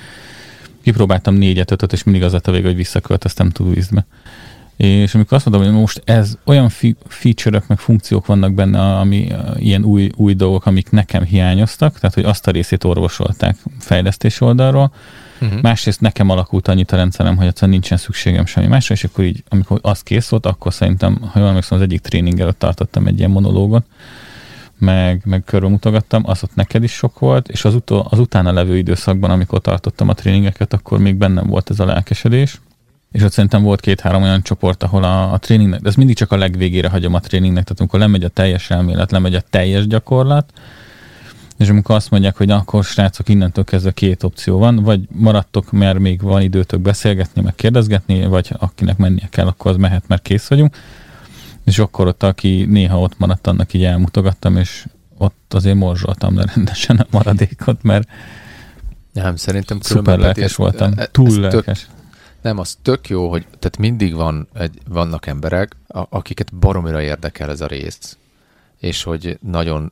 kipróbáltam 0.90 1.34
négyet, 1.34 1.72
ötöt, 1.72 1.94
és 1.94 2.04
mindig 2.04 2.24
az 2.24 2.32
lett 2.32 2.48
a 2.48 2.52
vége, 2.52 2.68
hogy 2.68 2.76
visszaköltöztem 2.76 3.50
Todoistbe. 3.50 4.06
És 4.78 5.16
amikor 5.16 5.38
azt 5.38 5.46
mondom, 5.50 5.72
hogy 5.72 5.82
most 5.82 6.02
ez 6.06 6.38
olyan 6.44 6.70
fi- 6.70 6.98
feature-ök, 7.08 7.68
meg 7.68 7.78
funkciók 7.78 8.26
vannak 8.26 8.54
benne, 8.54 8.98
ami 8.98 9.32
ilyen 9.58 9.84
új, 9.84 10.12
új 10.16 10.34
dolgok, 10.34 10.66
amik 10.66 10.90
nekem 10.90 11.24
hiányoztak, 11.24 12.00
tehát 12.00 12.16
hogy 12.16 12.24
azt 12.24 12.48
a 12.48 12.52
részét 12.52 12.84
orvosolták 12.84 13.58
fejlesztés 13.80 14.42
oldalról, 14.42 14.92
Uh-huh. 15.42 15.62
Másrészt 15.62 16.02
nekem 16.02 16.30
alakult 16.30 16.68
annyit 16.68 16.92
a 16.92 16.96
rendszerem, 16.96 17.38
hogy 17.38 17.48
egyszerűen 17.48 17.72
nincsen 17.72 17.98
szükségem 17.98 18.46
semmi 18.46 18.68
másra, 18.68 18.96
és 18.96 19.04
akkor 19.04 19.24
így, 19.24 19.44
amikor 19.50 19.80
az 19.82 20.02
kész 20.02 20.30
volt, 20.30 20.46
akkor 20.46 20.74
szerintem, 20.74 21.18
ha 21.32 21.40
jól 21.40 21.48
emlékszem, 21.48 21.78
az 21.78 21.84
egyik 21.84 22.02
tréning 22.02 22.40
előtt 22.40 22.60
tartottam 22.60 23.08
egy 23.08 23.18
ilyen 23.18 23.32
monológot, 23.32 23.86
meg, 24.80 25.22
meg 25.26 25.44
körülmutogattam, 25.44 26.24
az 26.26 26.44
ott 26.44 26.56
neked 26.56 26.84
is 26.84 26.92
sok 26.92 27.20
volt, 27.20 27.48
és 27.48 27.66
az, 27.66 27.76
utó, 27.76 28.08
az 28.10 28.20
utána 28.20 28.52
levő 28.52 28.78
időszakban, 28.78 29.30
amikor 29.30 29.62
tartottam 29.62 30.10
a 30.10 30.14
tréningeket, 30.14 30.74
akkor 30.74 31.00
még 31.00 31.16
bennem 31.16 31.48
volt 31.48 31.70
ez 31.70 31.80
a 31.80 31.86
lelkesedés, 31.86 32.62
és 33.12 33.24
ott 33.24 33.32
szerintem 33.32 33.64
volt 33.64 33.80
két-három 33.80 34.22
olyan 34.22 34.42
csoport, 34.42 34.84
ahol 34.84 35.04
a, 35.04 35.34
a 35.34 35.38
tréningnek, 35.38 35.82
de 35.82 35.90
ez 35.90 35.96
mindig 35.96 36.16
csak 36.16 36.32
a 36.32 36.38
legvégére 36.38 36.90
hagyom 36.90 37.14
a 37.14 37.20
tréningnek, 37.20 37.64
tehát 37.64 37.80
amikor 37.80 38.00
lemegy 38.00 38.24
a 38.24 38.30
teljes 38.30 38.70
elmélet, 38.70 39.12
lemegy 39.12 39.36
a 39.36 39.42
teljes 39.50 39.88
gyakorlat, 39.88 40.54
és 41.58 41.70
amikor 41.70 41.96
azt 41.96 42.10
mondják, 42.12 42.38
hogy 42.38 42.52
akkor 42.52 42.84
srácok, 42.84 43.30
innentől 43.30 43.64
kezdve 43.64 43.92
két 43.92 44.24
opció 44.24 44.58
van, 44.58 44.76
vagy 44.76 45.02
maradtok, 45.12 45.72
mert 45.72 46.00
még 46.00 46.22
van 46.22 46.42
időtök 46.42 46.80
beszélgetni, 46.80 47.42
meg 47.42 47.56
kérdezgetni, 47.56 48.26
vagy 48.26 48.52
akinek 48.60 48.98
mennie 48.98 49.28
kell, 49.30 49.48
akkor 49.48 49.72
az 49.72 49.78
mehet, 49.78 50.04
mert 50.08 50.22
kész 50.22 50.48
vagyunk. 50.48 50.76
És 51.64 51.80
akkor 51.80 52.08
ott, 52.08 52.24
aki 52.24 52.66
néha 52.66 53.00
ott 53.00 53.18
maradt, 53.20 53.48
annak 53.48 53.74
így 53.74 53.84
elmutogattam, 53.84 54.58
és 54.58 54.86
ott 55.18 55.54
azért 55.54 55.76
morzsoltam 55.76 56.36
le 56.36 56.46
rendesen 56.56 56.98
a 56.98 57.06
maradékot, 57.12 57.84
mert 57.84 58.10
Nem, 59.14 59.36
szerintem 59.36 59.80
szuper 59.82 60.20
lelkes 60.20 60.56
voltam. 60.56 60.94
Túl 61.12 61.28
tök- 61.30 61.54
lelkes. 61.54 61.88
Nem, 62.42 62.58
az 62.58 62.78
tök 62.82 63.10
jó, 63.10 63.30
hogy 63.30 63.46
tehát 63.46 63.78
mindig 63.78 64.16
van 64.16 64.48
egy, 64.54 64.80
vannak 64.88 65.28
emberek, 65.28 65.76
a, 65.88 66.04
akiket 66.10 66.56
baromira 66.56 67.02
érdekel 67.02 67.50
ez 67.50 67.62
a 67.62 67.68
rész, 67.68 68.18
és 68.80 69.04
hogy 69.04 69.38
nagyon 69.42 69.92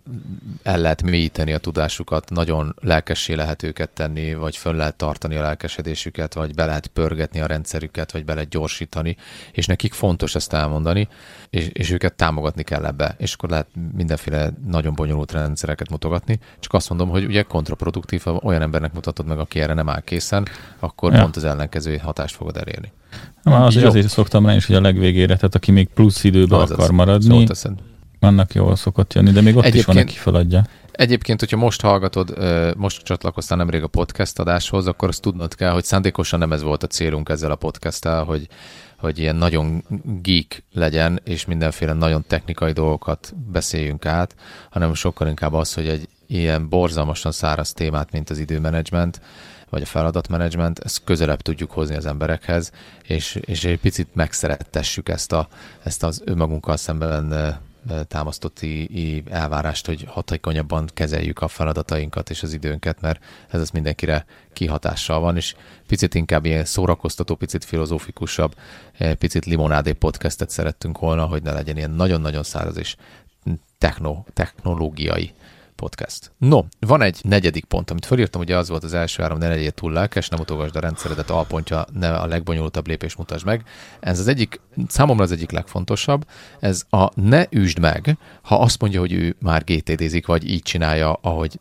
el 0.63 0.78
lehet 0.78 1.04
mélyíteni 1.04 1.54
a 1.54 1.58
tudásukat, 1.58 2.30
nagyon 2.30 2.76
lelkessé 2.82 3.34
lehet 3.34 3.63
őket 3.63 3.89
tenni, 3.89 4.34
vagy 4.34 4.58
föl 4.58 4.73
lehet 4.73 4.95
tartani 4.95 5.36
a 5.36 5.41
lelkesedésüket, 5.41 6.34
vagy 6.34 6.56
be 6.56 6.65
lehet 6.65 6.88
pörgetni 6.88 7.39
a 7.39 7.45
rendszerüket, 7.45 8.12
vagy 8.12 8.26
be 8.26 8.34
lehet 8.34 8.50
gyorsítani, 8.50 9.17
és 9.52 9.65
nekik 9.65 9.93
fontos 9.93 10.36
ezt 10.36 10.54
elmondani, 10.54 11.08
és, 11.50 11.69
és 11.73 11.91
őket 11.91 12.13
támogatni 12.13 12.63
kell 12.63 12.86
ebbe, 12.86 13.15
és 13.17 13.34
akkor 13.34 13.50
lehet 13.50 13.67
mindenféle 13.95 14.52
nagyon 14.67 14.93
bonyolult 14.95 15.32
rendszereket 15.32 15.89
mutogatni, 15.89 16.39
csak 16.60 16.73
azt 16.73 16.89
mondom, 16.89 17.10
hogy 17.10 17.26
ugye 17.26 17.41
kontraproduktív, 17.43 18.21
ha 18.23 18.39
olyan 18.43 18.62
embernek 18.62 18.93
mutatod 18.93 19.26
meg, 19.28 19.39
aki 19.39 19.60
erre 19.60 19.73
nem 19.73 19.89
áll 19.89 20.02
készen, 20.02 20.47
akkor 20.80 21.13
Ja. 21.13 21.21
pont 21.21 21.36
az 21.36 21.43
ellenkező 21.43 21.97
hatást 21.97 22.36
fogod 22.36 22.58
elérni. 22.58 22.91
Nem, 23.43 23.62
azért, 23.62 23.84
Jó. 23.84 23.89
azért 23.89 24.08
szoktam 24.10 24.45
rá 24.45 24.56
is, 24.56 24.65
hogy 24.65 24.76
a 24.76 24.82
legvégére, 24.82 25.36
tehát 25.36 25.56
aki 25.56 25.71
még 25.71 25.88
plusz 25.88 26.23
időben 26.23 26.60
akar 26.60 26.91
maradni, 26.91 27.47
Szóval. 27.47 27.78
Annak 28.19 28.53
jól 28.53 28.75
szokott 28.75 29.13
jönni, 29.13 29.32
de 29.32 29.41
még 29.41 29.56
ott 29.56 29.65
is 29.65 29.86
van, 29.86 29.95
Egyébként- 29.95 30.10
aki 30.10 30.17
feladja. 30.17 30.63
Egyébként, 30.91 31.39
hogyha 31.39 31.58
most 31.58 31.82
hallgatod, 31.82 32.38
most 32.77 33.03
csatlakoztál 33.03 33.58
nemrég 33.58 33.84
a 33.84 33.88
podcast 33.88 34.39
adáshoz, 34.39 34.88
akkor 34.88 35.08
azt 35.08 35.21
tudnod 35.21 35.56
kell, 35.56 35.71
hogy 35.71 35.84
szándékosan 35.84 36.39
nem 36.39 36.51
ez 36.51 36.62
volt 36.62 36.84
a 36.84 36.88
célunk 36.88 37.30
ezzel 37.30 37.51
a 37.51 37.56
podcasttel, 37.56 38.23
hogy, 38.23 38.47
hogy 38.97 39.19
ilyen 39.19 39.36
nagyon 39.36 39.84
geek 40.21 40.63
legyen, 40.73 41.19
és 41.23 41.45
mindenféle 41.45 41.93
nagyon 41.93 42.23
technikai 42.27 42.71
dolgokat 42.71 43.34
beszéljünk 43.51 44.06
át, 44.06 44.36
hanem 44.69 44.93
sokkal 44.93 45.27
inkább 45.27 45.53
az, 45.53 45.73
hogy 45.73 45.88
egy 45.88 46.08
ilyen 46.27 46.69
borzalmasan 46.69 47.32
száraz 47.32 47.73
témát, 47.73 48.12
mint 48.12 48.30
az 48.30 48.38
időmenedzsment, 48.39 49.21
vagy 49.69 49.82
a 49.82 49.86
feladatmenedzsment, 49.86 50.80
ezt 50.80 51.01
közelebb 51.03 51.41
tudjuk 51.41 51.71
hozni 51.71 51.95
az 51.95 52.06
emberekhez, 52.06 52.71
és, 53.03 53.39
és 53.41 53.63
egy 53.63 53.80
picit 53.80 54.08
megszerettessük 54.13 55.10
ezt, 55.10 55.32
a, 55.32 55.47
ezt 55.84 56.03
az 56.03 56.21
önmagunkkal 56.25 56.77
szemben 56.77 57.34
támasztott 58.08 58.65
elvárást, 59.30 59.86
hogy 59.86 60.06
hatékonyabban 60.08 60.89
kezeljük 60.93 61.39
a 61.39 61.47
feladatainkat 61.47 62.30
és 62.30 62.43
az 62.43 62.54
időnket, 62.54 63.02
mert 63.02 63.23
ez 63.50 63.62
az 63.62 63.69
mindenkire 63.69 64.26
kihatással 64.54 65.19
van, 65.19 65.36
és 65.36 65.56
picit 65.88 66.15
inkább 66.15 66.45
ilyen 66.45 66.65
szórakoztató, 66.65 67.36
picit 67.36 67.65
filozófikusabb, 67.65 68.56
picit 69.17 69.45
limonádé 69.45 69.91
podcastet 69.91 70.50
szerettünk 70.50 71.00
volna, 71.00 71.26
hogy 71.26 71.43
ne 71.43 71.54
legyen 71.54 71.78
ilyen 71.78 71.91
nagyon-nagyon 71.91 72.43
száraz 72.43 72.78
és 72.78 72.95
techno, 73.78 74.23
technológiai 74.34 75.34
podcast. 75.77 76.31
No, 76.37 76.61
van 76.79 77.01
egy 77.01 77.19
negyedik 77.23 77.65
pont, 77.65 77.91
amit 77.91 78.05
felírtam, 78.05 78.41
ugye 78.41 78.57
az 78.57 78.69
volt 78.69 78.83
az 78.83 78.93
első 78.93 79.21
három, 79.21 79.37
ne 79.37 79.47
legyél 79.47 79.71
túl 79.71 79.91
lelkes, 79.91 80.29
nem 80.29 80.39
utogasd 80.39 80.75
a 80.75 80.79
rendszeredet, 80.79 81.29
alpontja, 81.29 81.85
ne 81.93 82.15
a 82.15 82.25
legbonyolultabb 82.25 82.87
lépés 82.87 83.15
mutasd 83.15 83.45
meg. 83.45 83.63
Ez 83.99 84.19
az 84.19 84.27
egyik, 84.27 84.59
számomra 84.87 85.23
az 85.23 85.31
egyik 85.31 85.51
legfontosabb, 85.51 86.25
ez 86.59 86.83
a 86.89 87.09
ne 87.21 87.43
üsd 87.49 87.79
meg, 87.79 88.17
ha 88.41 88.59
azt 88.59 88.81
mondja, 88.81 88.99
hogy 88.99 89.13
ő 89.13 89.35
már 89.39 89.63
GTD-zik, 89.63 90.25
vagy 90.25 90.49
így 90.49 90.61
csinálja, 90.61 91.19
ahogy 91.21 91.59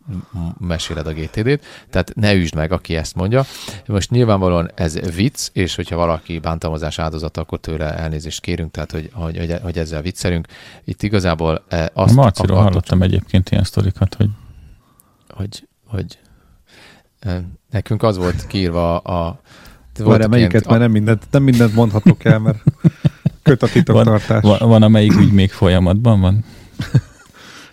meséled 0.58 1.06
a 1.06 1.12
GTD-t, 1.12 1.64
tehát 1.90 2.12
ne 2.14 2.34
üsd 2.34 2.54
meg, 2.54 2.72
aki 2.72 2.96
ezt 2.96 3.14
mondja. 3.14 3.44
Most 3.86 4.10
nyilvánvalóan 4.10 4.70
ez 4.74 5.14
vicc, 5.14 5.48
és 5.52 5.74
hogyha 5.74 5.96
valaki 5.96 6.38
bántalmazás 6.38 6.98
áldozata, 6.98 7.40
akkor 7.40 7.58
tőle 7.60 7.94
elnézést 7.96 8.40
kérünk, 8.40 8.70
tehát 8.70 8.90
hogy, 8.90 9.10
hogy, 9.12 9.38
hogy, 9.38 9.54
hogy 9.62 9.78
ezzel 9.78 10.02
viccelünk. 10.02 10.46
Itt 10.84 11.02
igazából 11.02 11.64
eh, 11.68 11.86
azt 11.92 12.14
Marciról 12.14 12.62
hallottam 12.62 13.02
egyébként 13.02 13.50
ilyen 13.50 13.64
sztorikat 13.64 14.05
sokat, 14.06 14.14
hogy... 14.14 14.30
Hogy, 15.28 15.68
hogy 15.86 16.18
nekünk 17.70 18.02
az 18.02 18.16
volt 18.16 18.46
kiírva 18.46 18.98
a... 18.98 19.40
Várj, 19.98 20.26
melyiket, 20.26 20.66
a... 20.66 20.68
mert 20.68 20.80
nem 20.80 20.90
mindent, 20.90 21.26
nem 21.30 21.42
mindent 21.42 21.74
mondhatok 21.74 22.24
el, 22.24 22.38
mert 22.38 22.62
köt 23.42 23.62
a 23.62 23.66
titoktartás. 23.66 24.42
Van, 24.42 24.58
van, 24.58 24.68
van 24.68 24.82
amelyik 24.82 25.16
ügy 25.16 25.32
még 25.32 25.50
folyamatban 25.50 26.20
van? 26.20 26.44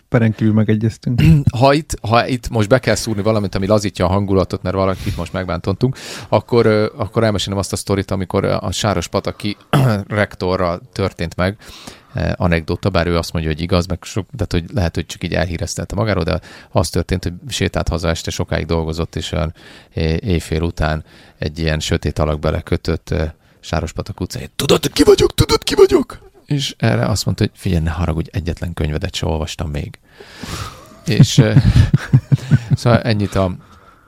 Peren 0.09 0.33
kívül 0.33 0.53
megegyeztünk. 0.53 1.21
Ha 1.57 1.73
itt, 1.73 1.97
ha 2.01 2.27
itt 2.27 2.49
most 2.49 2.69
be 2.69 2.79
kell 2.79 2.95
szúrni 2.95 3.21
valamit, 3.21 3.55
ami 3.55 3.67
lazítja 3.67 4.05
a 4.05 4.09
hangulatot, 4.09 4.61
mert 4.61 4.75
valakit 4.75 5.17
most 5.17 5.33
megbántottunk, 5.33 5.97
akkor, 6.29 6.67
akkor 6.97 7.23
elmesélem 7.23 7.57
azt 7.59 7.73
a 7.73 7.75
sztorit, 7.75 8.11
amikor 8.11 8.45
a 8.45 8.71
Sáros 8.71 9.07
Pataki 9.07 9.57
rektorra 10.07 10.79
történt 10.91 11.35
meg, 11.35 11.57
anekdota, 12.35 12.89
bár 12.89 13.07
ő 13.07 13.17
azt 13.17 13.33
mondja, 13.33 13.51
hogy 13.51 13.61
igaz, 13.61 13.85
meg 13.85 13.97
sok, 14.01 14.27
tehát 14.37 14.51
hogy 14.51 14.65
lehet, 14.73 14.95
hogy 14.95 15.05
csak 15.05 15.23
így 15.23 15.33
elhíreztelte 15.33 15.95
magáról, 15.95 16.23
de 16.23 16.39
az 16.71 16.89
történt, 16.89 17.23
hogy 17.23 17.33
sétált 17.47 17.87
haza 17.87 18.09
este, 18.09 18.31
sokáig 18.31 18.65
dolgozott, 18.65 19.15
és 19.15 19.31
olyan 19.31 19.53
éjfél 20.19 20.61
után 20.61 21.03
egy 21.37 21.59
ilyen 21.59 21.79
sötét 21.79 22.19
alak 22.19 22.39
belekötött 22.39 23.09
eh, 23.09 23.31
Sárospatak 23.59 24.19
utcáján. 24.19 24.49
Tudod, 24.55 24.91
ki 24.91 25.03
vagyok, 25.03 25.33
tudod, 25.33 25.63
ki 25.63 25.75
vagyok? 25.75 26.29
És 26.45 26.75
erre 26.77 27.05
azt 27.05 27.25
mondta, 27.25 27.43
hogy 27.43 27.53
figyelj, 27.55 27.83
ne 27.83 27.89
haragudj, 27.89 28.29
egyetlen 28.31 28.73
könyvedet 28.73 29.15
se 29.15 29.25
olvastam 29.25 29.69
még. 29.69 29.99
És 31.05 31.37
eh, 31.37 31.63
szóval 32.75 33.01
ennyit 33.01 33.35
a, 33.35 33.55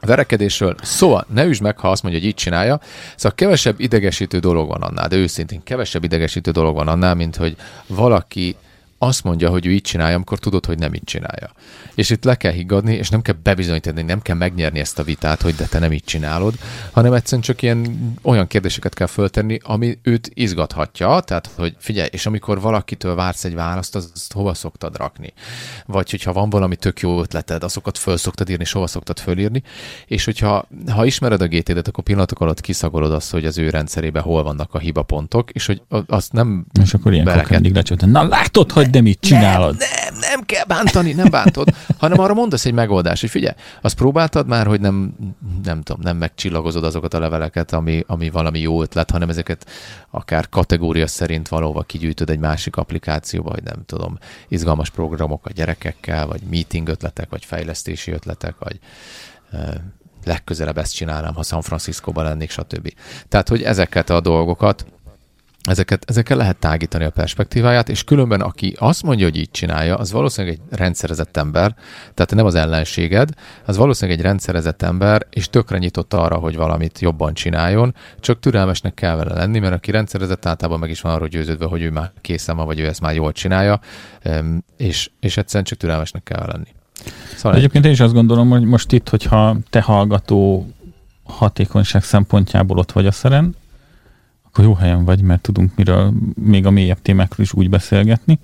verekedésről. 0.06 0.76
Szóval 0.82 1.26
ne 1.34 1.44
üsd 1.44 1.62
meg, 1.62 1.80
ha 1.80 1.90
azt 1.90 2.04
mondja, 2.04 2.22
hogy 2.22 2.30
így 2.30 2.36
csinálja. 2.36 2.80
Szóval 3.16 3.38
kevesebb 3.38 3.80
idegesítő 3.80 4.40
dolog 4.40 4.68
van 4.68 4.82
annál, 4.82 5.08
de 5.08 5.16
őszintén 5.16 5.64
kevesebb 5.64 6.04
idegesítő 6.04 6.52
dolog 6.52 6.76
van 6.76 6.88
annál, 6.88 7.16
mint 7.16 7.36
hogy 7.36 7.56
valaki 7.88 8.56
azt 9.06 9.24
mondja, 9.24 9.50
hogy 9.50 9.66
ő 9.66 9.72
így 9.72 9.82
csinálja, 9.82 10.16
amikor 10.16 10.40
tudod, 10.40 10.66
hogy 10.66 10.80
nem 10.80 10.94
így 10.94 11.04
csinálja. 11.04 11.52
És 11.96 12.10
itt 12.10 12.24
le 12.24 12.36
kell 12.36 12.52
higgadni, 12.52 12.94
és 12.94 13.10
nem 13.10 13.22
kell 13.22 13.36
bebizonyítani, 13.44 14.02
nem 14.02 14.22
kell 14.22 14.36
megnyerni 14.36 14.80
ezt 14.80 15.00
a 15.00 15.04
vitát, 15.04 15.42
hogy 15.42 15.56
de 15.56 15.66
te 15.66 15.80
nem 15.80 15.92
így 15.92 16.04
csinálod, 16.04 16.54
hanem 16.92 17.14
egyszerűen 17.14 17.42
csak 17.42 17.62
ilyen 17.62 18.14
olyan 18.22 18.48
kérdéseket 18.48 18.94
kell 18.94 19.08
föltenni, 19.08 19.60
ami 19.64 19.98
őt 20.02 20.32
izgathatja, 20.34 21.20
tehát 21.20 21.50
hogy 21.56 21.76
figyelj, 21.80 22.10
és 22.12 22.26
amikor 22.26 22.62
valakitől 22.62 23.16
vársz 23.16 23.44
egy 23.44 23.54
választ, 23.54 23.96
azt 23.96 24.34
hova 24.34 24.54
szoktad 24.54 24.98
rakni? 24.98 25.34
Vagy 25.86 26.10
hogyha 26.10 26.34
van 26.34 26.50
valami 26.50 26.76
tök 26.76 27.00
jó 27.00 27.22
ötleted, 27.22 27.64
azokat 27.64 27.98
föl 27.98 28.18
szoktad 28.18 28.50
írni, 28.50 28.64
és 28.64 28.72
hova 28.72 28.88
szoktad 28.88 29.20
fölírni, 29.20 29.64
és 30.06 30.26
hogyha 30.26 30.68
ha 30.92 31.06
ismered 31.06 31.42
a 31.42 31.48
GTD-et, 31.48 31.88
akkor 31.88 32.04
pillanatok 32.04 32.40
alatt 32.40 32.62
kiszagolod 32.62 33.12
azt, 33.12 33.32
hogy 33.32 33.46
az 33.46 33.58
ő 33.58 33.70
rendszerében 33.70 34.24
hol 34.24 34.44
vannak 34.44 34.74
a 34.74 34.80
hibapontok, 34.80 35.52
és 35.52 35.66
hogy 35.66 35.82
azt 36.08 36.32
nem 36.32 36.66
És 36.82 36.94
akkor 36.94 37.14
ilyenkor 37.14 37.50
mindig 37.50 37.74
Na 38.06 38.24
látod, 38.28 38.72
hogy 38.72 38.90
de 38.96 39.02
mit 39.02 39.20
csinálod? 39.20 39.78
Nem, 39.78 39.90
nem, 40.10 40.20
nem 40.20 40.42
kell 40.42 40.66
bántani, 40.66 41.14
nem 41.14 41.30
bántod, 41.30 41.68
hanem 41.98 42.20
arra 42.20 42.34
mondasz 42.34 42.66
egy 42.66 42.74
megoldást, 42.74 43.22
hogy 43.22 43.30
figyelj, 43.30 43.56
azt 43.82 43.96
próbáltad 43.96 44.48
már, 44.48 44.66
hogy 44.66 44.80
nem, 44.80 45.16
nem 45.64 45.82
tudom, 45.82 46.02
nem 46.02 46.18
megcsillagozod 46.18 46.84
azokat 46.84 47.14
a 47.14 47.20
leveleket, 47.20 47.74
ami, 47.74 48.04
ami 48.08 48.30
valami 48.30 48.60
jó 48.60 48.82
ötlet, 48.82 49.12
hanem 49.12 49.30
ezeket 49.30 49.70
akár 50.12 50.50
kategória 50.50 51.08
szerint 51.08 51.48
valóva 51.48 51.82
kigyűjtöd 51.82 52.30
egy 52.30 52.40
másik 52.40 52.76
applikációba, 52.76 53.50
vagy 53.50 53.64
nem 53.64 53.84
tudom, 53.86 54.18
izgalmas 54.48 54.90
programok 54.90 55.46
a 55.46 55.52
gyerekekkel, 55.52 56.28
vagy 56.28 56.42
meeting 56.50 56.88
ötletek, 56.88 57.30
vagy 57.30 57.46
fejlesztési 57.46 58.12
ötletek, 58.12 58.56
vagy 58.60 58.80
legközelebb 60.26 60.78
ezt 60.78 60.96
csinálnám, 60.96 61.34
ha 61.34 61.44
San 61.44 61.62
Francisco-ban 61.62 62.24
lennék, 62.24 62.50
stb. 62.50 62.94
Tehát, 63.30 63.50
hogy 63.50 63.62
ezeket 63.62 64.10
a 64.10 64.20
dolgokat 64.20 64.86
ezeket, 65.66 66.06
ezekkel 66.08 66.38
lehet 66.38 66.58
tágítani 66.58 67.04
a 67.04 67.10
perspektíváját, 67.10 67.90
és 67.90 68.04
különben 68.04 68.42
aki 68.42 68.76
azt 68.80 69.04
mondja, 69.04 69.26
hogy 69.26 69.38
így 69.38 69.52
csinálja, 69.52 69.96
az 69.96 70.12
valószínűleg 70.12 70.60
egy 70.70 70.78
rendszerezett 70.78 71.38
ember, 71.38 71.76
tehát 72.14 72.36
nem 72.36 72.46
az 72.46 72.56
ellenséged, 72.56 73.30
az 73.66 73.78
valószínűleg 73.78 74.20
egy 74.20 74.26
rendszerezett 74.26 74.82
ember, 74.82 75.28
és 75.30 75.50
tökre 75.50 75.78
nyitott 75.78 76.14
arra, 76.14 76.36
hogy 76.36 76.56
valamit 76.56 77.00
jobban 77.00 77.34
csináljon, 77.34 77.96
csak 78.20 78.40
türelmesnek 78.40 78.94
kell 78.94 79.16
vele 79.16 79.34
lenni, 79.34 79.60
mert 79.60 79.74
aki 79.74 79.92
rendszerezett, 79.92 80.46
általában 80.46 80.80
meg 80.80 80.90
is 80.90 81.02
van 81.02 81.14
arról 81.14 81.28
győződve, 81.28 81.66
hogy 81.66 81.82
ő 81.82 81.92
már 81.92 82.12
készen 82.22 82.56
van, 82.56 82.66
vagy 82.66 82.80
ő 82.80 82.88
ezt 82.88 83.02
már 83.02 83.16
jól 83.16 83.32
csinálja, 83.32 83.80
és, 84.78 85.10
és 85.20 85.38
egyszerűen 85.38 85.64
csak 85.64 85.78
türelmesnek 85.78 86.24
kell 86.24 86.46
lenni. 86.52 86.74
Szóval 87.36 87.58
Egyébként 87.58 87.86
én 87.86 87.92
is 87.92 88.00
azt 88.00 88.14
gondolom, 88.14 88.50
hogy 88.50 88.64
most 88.64 88.92
itt, 88.92 89.10
hogyha 89.10 89.58
te 89.70 89.82
hallgató 89.82 90.70
hatékonyság 91.24 92.04
szempontjából 92.04 92.78
ott 92.78 92.92
vagy 92.92 93.06
a 93.06 93.12
szeren, 93.12 93.56
akkor 94.56 94.68
jó 94.70 94.76
helyen 94.76 95.06
vagy, 95.06 95.22
mert 95.22 95.42
tudunk 95.42 95.72
miről 95.76 96.14
még 96.34 96.66
a 96.66 96.72
mélyebb 96.72 97.02
témákról 97.02 97.46
is 97.46 97.54
úgy 97.54 97.70
beszélgetni, 97.70 98.40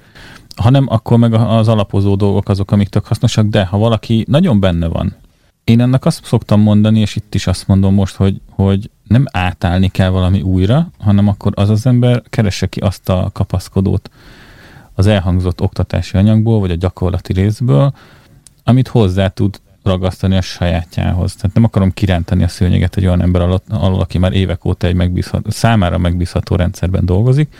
hanem 0.55 0.85
akkor 0.89 1.17
meg 1.17 1.33
az 1.33 1.67
alapozó 1.67 2.15
dolgok 2.15 2.49
azok, 2.49 2.71
amik 2.71 2.89
tök 2.89 3.05
hasznosak, 3.05 3.45
de 3.45 3.65
ha 3.65 3.77
valaki 3.77 4.25
nagyon 4.27 4.59
benne 4.59 4.87
van, 4.87 5.15
én 5.63 5.81
ennek 5.81 6.05
azt 6.05 6.25
szoktam 6.25 6.61
mondani, 6.61 6.99
és 6.99 7.15
itt 7.15 7.35
is 7.35 7.47
azt 7.47 7.67
mondom 7.67 7.93
most, 7.93 8.15
hogy, 8.15 8.41
hogy 8.49 8.89
nem 9.07 9.25
átállni 9.31 9.87
kell 9.87 10.09
valami 10.09 10.41
újra, 10.41 10.91
hanem 10.99 11.27
akkor 11.27 11.51
az 11.55 11.69
az 11.69 11.85
ember 11.85 12.23
keresse 12.29 12.67
ki 12.67 12.79
azt 12.79 13.09
a 13.09 13.29
kapaszkodót 13.33 14.09
az 14.93 15.07
elhangzott 15.07 15.61
oktatási 15.61 16.17
anyagból, 16.17 16.59
vagy 16.59 16.71
a 16.71 16.75
gyakorlati 16.75 17.33
részből, 17.33 17.93
amit 18.63 18.87
hozzá 18.87 19.27
tud 19.27 19.61
ragasztani 19.83 20.37
a 20.37 20.41
sajátjához. 20.41 21.35
Tehát 21.35 21.55
nem 21.55 21.63
akarom 21.63 21.91
kirántani 21.91 22.43
a 22.43 22.47
szőnyeget 22.47 22.97
egy 22.97 23.05
olyan 23.05 23.21
ember 23.21 23.41
alatt, 23.41 23.65
alól, 23.69 23.99
aki 23.99 24.17
már 24.17 24.33
évek 24.33 24.65
óta 24.65 24.87
egy 24.87 24.95
megbízható, 24.95 25.49
számára 25.49 25.97
megbízható 25.97 26.55
rendszerben 26.55 27.05
dolgozik, 27.05 27.55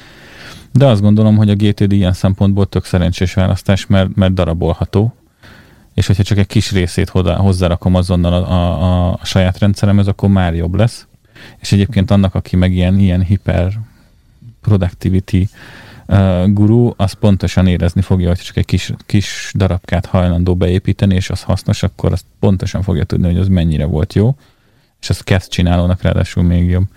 de 0.71 0.85
azt 0.85 1.01
gondolom, 1.01 1.35
hogy 1.35 1.49
a 1.49 1.55
GTD 1.55 1.91
ilyen 1.91 2.13
szempontból 2.13 2.65
tök 2.65 2.85
szerencsés 2.85 3.33
választás, 3.33 3.85
mert, 3.87 4.15
mert 4.15 4.33
darabolható, 4.33 5.13
és 5.93 6.07
hogyha 6.07 6.23
csak 6.23 6.37
egy 6.37 6.47
kis 6.47 6.71
részét 6.71 7.09
hozzárakom 7.09 7.95
azonnal 7.95 8.33
a, 8.33 8.51
a, 8.51 9.11
a 9.11 9.19
saját 9.25 9.59
rendszeremhez, 9.59 10.07
akkor 10.07 10.29
már 10.29 10.55
jobb 10.55 10.75
lesz. 10.75 11.07
És 11.59 11.71
egyébként 11.71 12.11
annak, 12.11 12.35
aki 12.35 12.55
meg 12.55 12.73
ilyen, 12.73 12.99
ilyen 12.99 13.23
hiper 13.23 13.79
productivity 14.61 15.47
guru, 16.45 16.93
az 16.95 17.13
pontosan 17.13 17.67
érezni 17.67 18.01
fogja, 18.01 18.27
hogy 18.27 18.37
csak 18.37 18.57
egy 18.57 18.65
kis, 18.65 18.93
kis 19.05 19.51
darabkát 19.55 20.05
hajlandó 20.05 20.55
beépíteni, 20.55 21.15
és 21.15 21.29
az 21.29 21.43
hasznos, 21.43 21.83
akkor 21.83 22.11
azt 22.11 22.25
pontosan 22.39 22.81
fogja 22.81 23.03
tudni, 23.03 23.27
hogy 23.27 23.37
az 23.37 23.47
mennyire 23.47 23.85
volt 23.85 24.13
jó, 24.13 24.35
és 25.01 25.09
az 25.09 25.19
kezd 25.19 25.49
csinálónak 25.49 26.01
ráadásul 26.01 26.43
még 26.43 26.69
jobb. 26.69 26.87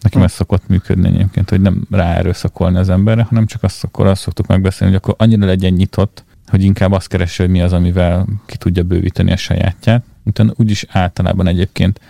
Nekem 0.00 0.22
ez 0.22 0.32
szokott 0.32 0.68
működni 0.68 1.08
egyébként, 1.08 1.50
hogy 1.50 1.60
nem 1.60 1.86
ráerőszakolni 1.90 2.78
az 2.78 2.88
emberre, 2.88 3.22
hanem 3.22 3.46
csak 3.46 3.62
azt, 3.62 3.84
akkor 3.84 4.06
azt 4.06 4.22
szoktuk 4.22 4.46
megbeszélni, 4.46 4.92
hogy 4.92 5.02
akkor 5.04 5.26
annyira 5.26 5.46
legyen 5.46 5.72
nyitott, 5.72 6.24
hogy 6.46 6.64
inkább 6.64 6.92
azt 6.92 7.08
keresse, 7.08 7.42
hogy 7.42 7.52
mi 7.52 7.60
az, 7.60 7.72
amivel 7.72 8.26
ki 8.46 8.56
tudja 8.56 8.82
bővíteni 8.82 9.32
a 9.32 9.36
sajátját. 9.36 10.04
Utána 10.24 10.52
úgyis 10.56 10.84
általában 10.88 11.46
egyébként 11.46 12.00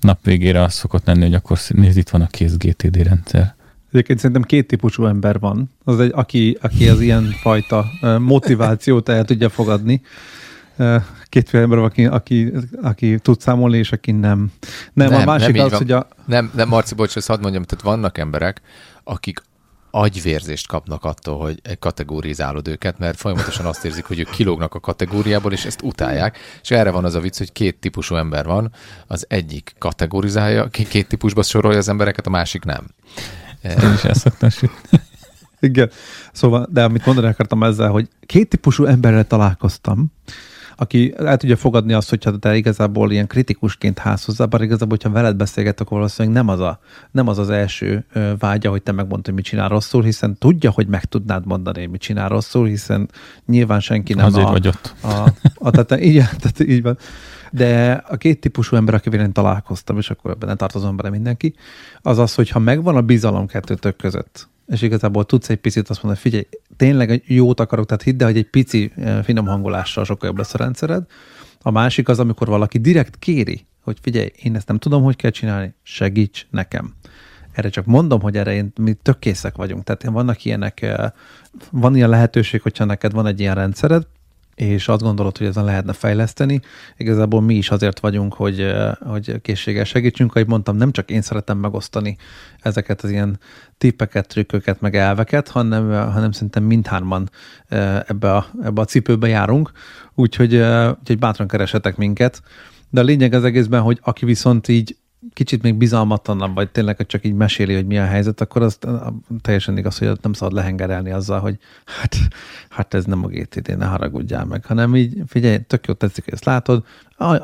nap 0.00 0.24
végére 0.24 0.62
az 0.62 0.74
szokott 0.74 1.06
lenni, 1.06 1.22
hogy 1.22 1.34
akkor 1.34 1.58
nézd, 1.68 1.98
itt 1.98 2.08
van 2.08 2.20
a 2.20 2.26
kész 2.26 2.56
GTD 2.56 2.96
rendszer. 2.96 3.54
Egyébként 3.90 4.18
szerintem 4.18 4.42
két 4.42 4.66
típusú 4.66 5.06
ember 5.06 5.38
van. 5.38 5.70
Az 5.84 6.00
egy, 6.00 6.12
aki, 6.14 6.58
aki 6.60 6.88
az 6.88 7.00
ilyen 7.00 7.34
fajta 7.40 7.84
motivációt 8.18 9.08
el 9.08 9.24
tudja 9.24 9.48
fogadni. 9.48 10.02
Kétféle 11.24 11.62
ember, 11.62 11.78
aki, 11.78 12.06
aki, 12.06 12.52
aki 12.82 13.18
tud 13.18 13.40
számolni, 13.40 13.78
és 13.78 13.92
aki 13.92 14.12
nem. 14.12 14.52
Nem, 14.92 15.10
nem 15.10 15.20
a 15.20 15.24
másik 15.24 15.54
nem 15.54 15.64
az, 15.64 15.70
van. 15.70 15.80
hogy 15.80 15.90
a... 15.92 16.08
Nem, 16.24 16.50
nem, 16.54 16.68
Marci, 16.68 16.94
bocs, 16.94 17.16
ezt 17.16 17.26
hadd 17.26 17.40
mondjam, 17.40 17.62
tehát 17.62 17.84
vannak 17.84 18.18
emberek, 18.18 18.60
akik 19.04 19.42
agyvérzést 19.90 20.66
kapnak 20.66 21.04
attól, 21.04 21.38
hogy 21.38 21.78
kategorizálod 21.78 22.68
őket, 22.68 22.98
mert 22.98 23.18
folyamatosan 23.18 23.66
azt 23.66 23.84
érzik, 23.84 24.04
hogy 24.04 24.18
ők 24.18 24.30
kilógnak 24.30 24.74
a 24.74 24.80
kategóriából, 24.80 25.52
és 25.52 25.64
ezt 25.64 25.82
utálják. 25.82 26.38
És 26.62 26.70
erre 26.70 26.90
van 26.90 27.04
az 27.04 27.14
a 27.14 27.20
vicc, 27.20 27.38
hogy 27.38 27.52
két 27.52 27.76
típusú 27.76 28.14
ember 28.14 28.46
van, 28.46 28.72
az 29.06 29.24
egyik 29.28 29.74
kategorizálja, 29.78 30.68
két 30.68 31.08
típusba 31.08 31.42
sorolja 31.42 31.78
az 31.78 31.88
embereket, 31.88 32.26
a 32.26 32.30
másik 32.30 32.64
nem. 32.64 32.86
Én 33.62 33.92
is 33.94 34.04
ezt 34.04 34.20
szoktam 34.20 34.48
Igen. 35.60 35.90
Szóval, 36.32 36.68
de 36.70 36.84
amit 36.84 37.06
mondani 37.06 37.26
akartam 37.26 37.62
ezzel, 37.62 37.90
hogy 37.90 38.08
két 38.26 38.48
típusú 38.48 38.84
emberrel 38.84 39.26
találkoztam, 39.26 40.12
aki 40.80 41.14
el 41.16 41.36
tudja 41.36 41.56
fogadni 41.56 41.92
azt, 41.92 42.08
hogyha 42.08 42.38
te 42.38 42.56
igazából 42.56 43.12
ilyen 43.12 43.26
kritikusként 43.26 43.98
házhoz 43.98 44.24
hozzá, 44.24 44.44
bár 44.44 44.62
igazából, 44.62 44.96
hogyha 44.96 45.10
veled 45.10 45.36
beszélgetek, 45.36 45.88
valószínűleg 45.88 46.36
nem 46.36 46.48
az, 46.48 46.60
a, 46.60 46.80
nem 47.10 47.28
az 47.28 47.38
az 47.38 47.50
első 47.50 48.04
vágya, 48.38 48.70
hogy 48.70 48.82
te 48.82 48.92
megmondod, 48.92 49.24
hogy 49.24 49.34
mit 49.34 49.44
csinál 49.44 49.68
rosszul, 49.68 50.02
hiszen 50.02 50.38
tudja, 50.38 50.70
hogy 50.70 50.86
meg 50.86 51.04
tudnád 51.04 51.46
mondani, 51.46 51.80
hogy 51.80 51.90
mit 51.90 52.00
csinál 52.00 52.28
rosszul, 52.28 52.66
hiszen 52.66 53.08
nyilván 53.46 53.80
senki 53.80 54.14
nem 54.14 54.26
Azért 54.26 54.46
a, 54.46 54.50
vagy 54.50 54.68
ott. 54.68 54.94
A, 55.00 55.28
a, 55.54 55.70
tehát, 55.70 56.04
igen, 56.04 56.28
tehát 56.38 56.60
így 56.60 56.82
van. 56.82 56.98
De 57.52 57.92
a 57.92 58.16
két 58.16 58.40
típusú 58.40 58.76
ember, 58.76 58.94
akivel 58.94 59.20
én 59.20 59.32
találkoztam, 59.32 59.98
és 59.98 60.10
akkor 60.10 60.30
ebben 60.30 60.56
tartozom 60.56 60.96
bele 60.96 61.10
mindenki, 61.10 61.54
az 62.02 62.18
az, 62.18 62.34
hogy 62.34 62.48
ha 62.48 62.58
megvan 62.58 62.96
a 62.96 63.02
bizalom 63.02 63.46
kettőtök 63.46 63.96
között, 63.96 64.48
és 64.66 64.82
igazából 64.82 65.24
tudsz 65.24 65.48
egy 65.48 65.56
picit 65.56 65.88
azt 65.88 66.02
mondani, 66.02 66.24
figyelj, 66.24 66.46
tényleg 66.76 67.22
jót 67.26 67.60
akarok, 67.60 67.86
tehát 67.86 68.02
hidd 68.02 68.20
el, 68.20 68.26
hogy 68.26 68.36
egy 68.36 68.50
pici 68.50 68.92
eh, 68.96 69.22
finom 69.22 69.46
hangolással 69.46 70.04
sokkal 70.04 70.28
jobb 70.28 70.38
lesz 70.38 70.54
a 70.54 70.58
rendszered. 70.58 71.04
A 71.62 71.70
másik 71.70 72.08
az, 72.08 72.18
amikor 72.18 72.48
valaki 72.48 72.78
direkt 72.78 73.16
kéri, 73.18 73.66
hogy 73.82 73.98
figyelj, 74.02 74.30
én 74.42 74.56
ezt 74.56 74.68
nem 74.68 74.78
tudom, 74.78 75.02
hogy 75.02 75.16
kell 75.16 75.30
csinálni, 75.30 75.74
segíts 75.82 76.46
nekem. 76.50 76.94
Erre 77.52 77.68
csak 77.68 77.86
mondom, 77.86 78.20
hogy 78.20 78.36
erre 78.36 78.54
én, 78.54 78.72
mi 78.80 78.92
tök 78.92 79.18
készek 79.18 79.56
vagyunk. 79.56 79.84
Tehát 79.84 80.04
vannak 80.04 80.44
ilyenek, 80.44 80.82
eh, 80.82 81.10
van 81.70 81.96
ilyen 81.96 82.08
lehetőség, 82.08 82.62
hogyha 82.62 82.84
neked 82.84 83.12
van 83.12 83.26
egy 83.26 83.40
ilyen 83.40 83.54
rendszered, 83.54 84.06
és 84.58 84.88
azt 84.88 85.02
gondolod, 85.02 85.38
hogy 85.38 85.46
ezen 85.46 85.64
lehetne 85.64 85.92
fejleszteni. 85.92 86.60
Igazából 86.96 87.40
mi 87.40 87.54
is 87.54 87.70
azért 87.70 88.00
vagyunk, 88.00 88.34
hogy, 88.34 88.60
eh, 88.60 88.92
hogy 88.94 89.40
készséggel 89.40 89.84
segítsünk. 89.84 90.34
Ahogy 90.34 90.48
mondtam, 90.48 90.76
nem 90.76 90.92
csak 90.92 91.10
én 91.10 91.22
szeretem 91.22 91.58
megosztani 91.58 92.16
ezeket 92.60 93.02
az 93.02 93.10
ilyen 93.10 93.38
tippeket, 93.78 94.28
trükköket, 94.28 94.80
meg 94.80 94.96
elveket, 94.96 95.48
hanem, 95.48 95.90
eh, 95.90 96.12
hanem 96.12 96.32
szerintem 96.32 96.62
mindhárman 96.62 97.30
eh, 97.68 98.00
ebbe 98.06 98.34
a, 98.34 98.46
ebbe 98.62 98.80
a 98.80 98.84
cipőbe 98.84 99.28
járunk, 99.28 99.70
úgyhogy, 100.14 100.54
úgyhogy 100.98 101.18
bátran 101.18 101.48
keresetek 101.48 101.96
minket. 101.96 102.42
De 102.90 103.00
a 103.00 103.04
lényeg 103.04 103.32
az 103.32 103.44
egészben, 103.44 103.80
hogy 103.80 103.98
aki 104.02 104.24
viszont 104.24 104.68
így 104.68 104.96
kicsit 105.32 105.62
még 105.62 105.74
bizalmatlanabb, 105.74 106.54
vagy 106.54 106.70
tényleg 106.70 107.06
csak 107.06 107.24
így 107.24 107.34
meséli, 107.34 107.74
hogy 107.74 107.86
mi 107.86 107.98
a 107.98 108.04
helyzet, 108.04 108.40
akkor 108.40 108.62
az 108.62 108.78
teljesen 109.40 109.78
igaz, 109.78 109.98
hogy 109.98 110.18
nem 110.22 110.32
szabad 110.32 110.54
lehengerelni 110.54 111.10
azzal, 111.10 111.40
hogy 111.40 111.58
hát, 111.84 112.16
hát 112.68 112.94
ez 112.94 113.04
nem 113.04 113.24
a 113.24 113.28
GTD, 113.28 113.76
ne 113.76 113.86
haragudjál 113.86 114.44
meg, 114.44 114.64
hanem 114.64 114.96
így 114.96 115.22
figyelj, 115.26 115.58
tök 115.58 115.86
jó 115.86 115.94
tetszik, 115.94 116.24
hogy 116.24 116.32
ezt 116.32 116.44
látod, 116.44 116.84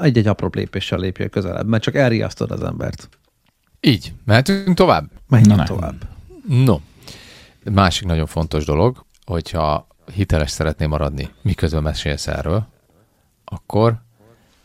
egy-egy 0.00 0.26
apró 0.26 0.50
lépéssel 0.52 0.98
lépjél 0.98 1.28
közelebb, 1.28 1.66
mert 1.66 1.82
csak 1.82 1.94
elriasztod 1.94 2.50
az 2.50 2.62
embert. 2.62 3.08
Így, 3.80 4.12
mehetünk 4.24 4.76
tovább? 4.76 5.10
Menjünk 5.28 5.56
Na, 5.56 5.64
tovább. 5.64 5.94
No, 6.48 6.80
másik 7.72 8.06
nagyon 8.06 8.26
fontos 8.26 8.64
dolog, 8.64 9.04
hogyha 9.24 9.86
hiteles 10.12 10.50
szeretném 10.50 10.88
maradni, 10.88 11.30
miközben 11.42 11.82
mesélsz 11.82 12.26
erről, 12.26 12.66
akkor 13.44 14.02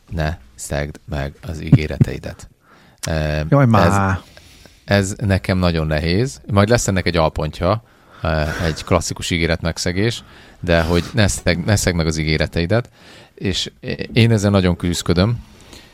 ne 0.09 0.37
szegd 0.55 0.99
meg 1.05 1.33
az 1.47 1.61
ígéreteidet. 1.61 2.49
Jaj, 3.49 3.65
már. 3.65 4.19
Ez, 4.85 4.99
ez 4.99 5.15
nekem 5.25 5.57
nagyon 5.57 5.87
nehéz. 5.87 6.41
Majd 6.51 6.69
lesz 6.69 6.87
ennek 6.87 7.05
egy 7.05 7.17
alpontja, 7.17 7.83
egy 8.65 8.83
klasszikus 8.83 9.29
ígéret 9.29 9.61
megszegés, 9.61 10.23
de 10.59 10.81
hogy 10.81 11.03
ne, 11.13 11.27
szeg, 11.27 11.65
ne 11.65 11.75
szeg 11.75 11.95
meg 11.95 12.07
az 12.07 12.17
ígéreteidet. 12.17 12.89
És 13.35 13.71
én 14.13 14.31
ezzel 14.31 14.51
nagyon 14.51 14.75
küzdködöm. 14.75 15.47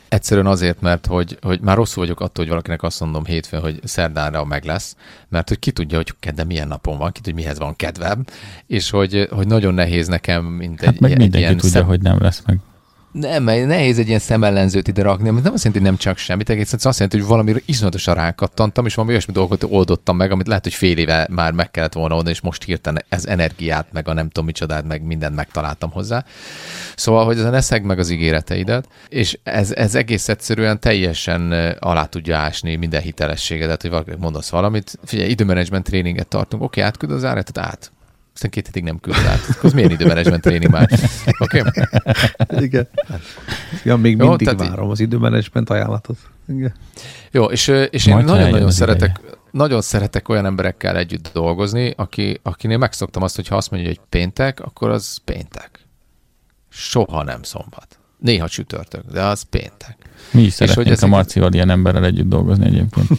Egyszerűen 0.08 0.46
azért, 0.46 0.80
mert 0.80 1.06
hogy, 1.06 1.38
hogy 1.42 1.60
már 1.60 1.76
rosszul 1.76 2.02
vagyok 2.02 2.20
attól, 2.20 2.44
hogy 2.44 2.48
valakinek 2.48 2.82
azt 2.82 3.00
mondom 3.00 3.24
hétfőn, 3.24 3.60
hogy 3.60 3.80
szerdára 3.84 4.44
meg 4.44 4.64
lesz, 4.64 4.96
mert 5.28 5.48
hogy 5.48 5.58
ki 5.58 5.70
tudja, 5.70 5.96
hogy 5.96 6.14
kedden 6.20 6.46
milyen 6.46 6.68
napon 6.68 6.98
van, 6.98 7.12
ki 7.12 7.20
tudja, 7.20 7.34
mihez 7.34 7.58
van 7.58 7.76
kedvem, 7.76 8.24
és 8.66 8.90
hogy, 8.90 9.28
hogy 9.30 9.46
nagyon 9.46 9.74
nehéz 9.74 10.06
nekem, 10.06 10.44
mint 10.44 10.80
hát 10.80 10.94
egy, 10.94 11.00
meg 11.00 11.10
mindenki 11.10 11.38
ilyen 11.38 11.56
tudja, 11.56 11.70
szem... 11.70 11.86
hogy 11.86 12.00
nem 12.00 12.18
lesz 12.20 12.42
meg. 12.46 12.58
Nem, 13.20 13.42
mert 13.42 13.66
nehéz 13.66 13.98
egy 13.98 14.08
ilyen 14.08 14.18
szemellenzőt 14.18 14.88
ide 14.88 15.02
rakni, 15.02 15.28
amit 15.28 15.42
nem 15.42 15.52
azt 15.52 15.64
jelenti, 15.64 15.84
hogy 15.84 15.92
nem 15.92 16.00
csak 16.00 16.18
semmit, 16.18 16.50
egészen 16.50 16.78
azt 16.82 16.98
jelenti, 16.98 17.18
hogy 17.18 17.28
valami 17.28 17.54
iszonyatosan 17.66 18.14
rákattantam, 18.14 18.86
és 18.86 18.94
valami 18.94 19.12
olyasmi 19.12 19.32
dolgot 19.32 19.62
oldottam 19.68 20.16
meg, 20.16 20.30
amit 20.30 20.46
lehet, 20.46 20.62
hogy 20.62 20.74
fél 20.74 20.98
éve 20.98 21.26
már 21.30 21.52
meg 21.52 21.70
kellett 21.70 21.92
volna 21.92 22.14
oldani, 22.14 22.34
és 22.34 22.40
most 22.40 22.64
hirtelen 22.64 23.04
ez 23.08 23.24
energiát, 23.24 23.86
meg 23.92 24.08
a 24.08 24.12
nem 24.12 24.26
tudom 24.26 24.44
micsodát, 24.44 24.86
meg 24.86 25.02
mindent 25.02 25.34
megtaláltam 25.34 25.90
hozzá. 25.90 26.24
Szóval, 26.96 27.24
hogy 27.24 27.38
ezen 27.38 27.54
eszeg 27.54 27.84
meg 27.84 27.98
az 27.98 28.10
ígéreteidet, 28.10 28.88
és 29.08 29.38
ez, 29.42 29.72
ez 29.72 29.94
egész 29.94 30.28
egyszerűen 30.28 30.80
teljesen 30.80 31.52
alá 31.80 32.04
tudja 32.04 32.36
ásni 32.36 32.76
minden 32.76 33.02
hitelességedet, 33.02 33.82
hogy 33.82 34.18
mondasz 34.18 34.50
valamit. 34.50 34.98
Figyelj, 35.04 35.30
időmenedzsment 35.30 35.84
tréninget 35.84 36.28
tartunk, 36.28 36.62
oké, 36.62 36.80
átküld 36.80 37.12
az 37.12 37.24
áretet 37.24 37.58
át 37.58 37.90
aztán 38.36 38.50
két 38.50 38.66
hétig 38.66 38.82
nem 38.82 39.00
küld 39.00 39.16
át. 39.16 39.58
Az 39.62 39.72
milyen 39.72 39.90
időmenedzsment 39.90 40.42
tréning 40.42 40.70
már? 40.70 40.88
Oké? 41.38 41.60
Okay? 41.60 41.84
Igen. 42.64 42.88
Ja, 43.84 43.96
még 43.96 44.16
Jó, 44.18 44.28
mindig 44.28 44.56
várom 44.56 44.90
az 44.90 45.00
időmenedzsment 45.00 45.70
ajánlatot. 45.70 46.18
Igen. 46.48 46.74
Jó, 47.30 47.44
és, 47.44 47.68
és 47.90 48.06
én 48.06 48.16
nagyon-nagyon 48.16 48.70
szeretek, 48.70 49.20
nagyon 49.50 49.80
szeretek 49.80 50.28
olyan 50.28 50.46
emberekkel 50.46 50.96
együtt 50.96 51.30
dolgozni, 51.32 51.92
aki, 51.96 52.40
akinél 52.42 52.78
megszoktam 52.78 53.22
azt, 53.22 53.36
hogy 53.36 53.48
ha 53.48 53.56
azt 53.56 53.70
mondja, 53.70 53.88
hogy 53.88 54.00
péntek, 54.08 54.60
akkor 54.60 54.90
az 54.90 55.16
péntek. 55.24 55.86
Soha 56.68 57.22
nem 57.22 57.42
szombat. 57.42 57.98
Néha 58.18 58.48
csütörtök, 58.48 59.04
de 59.12 59.22
az 59.22 59.42
péntek. 59.42 59.96
Mi 60.30 60.42
is 60.42 60.52
szeretnénk 60.52 60.88
ezek... 60.88 61.04
a 61.04 61.06
Marcival 61.06 61.52
ilyen 61.52 61.70
emberrel 61.70 62.04
együtt 62.04 62.28
dolgozni 62.28 62.66
egyébként. 62.66 63.08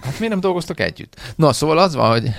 Hát 0.00 0.18
mi 0.18 0.28
nem 0.28 0.40
dolgoztok 0.40 0.80
együtt? 0.80 1.20
No, 1.36 1.52
szóval 1.52 1.78
az 1.78 1.94
van, 1.94 2.10
hogy 2.10 2.30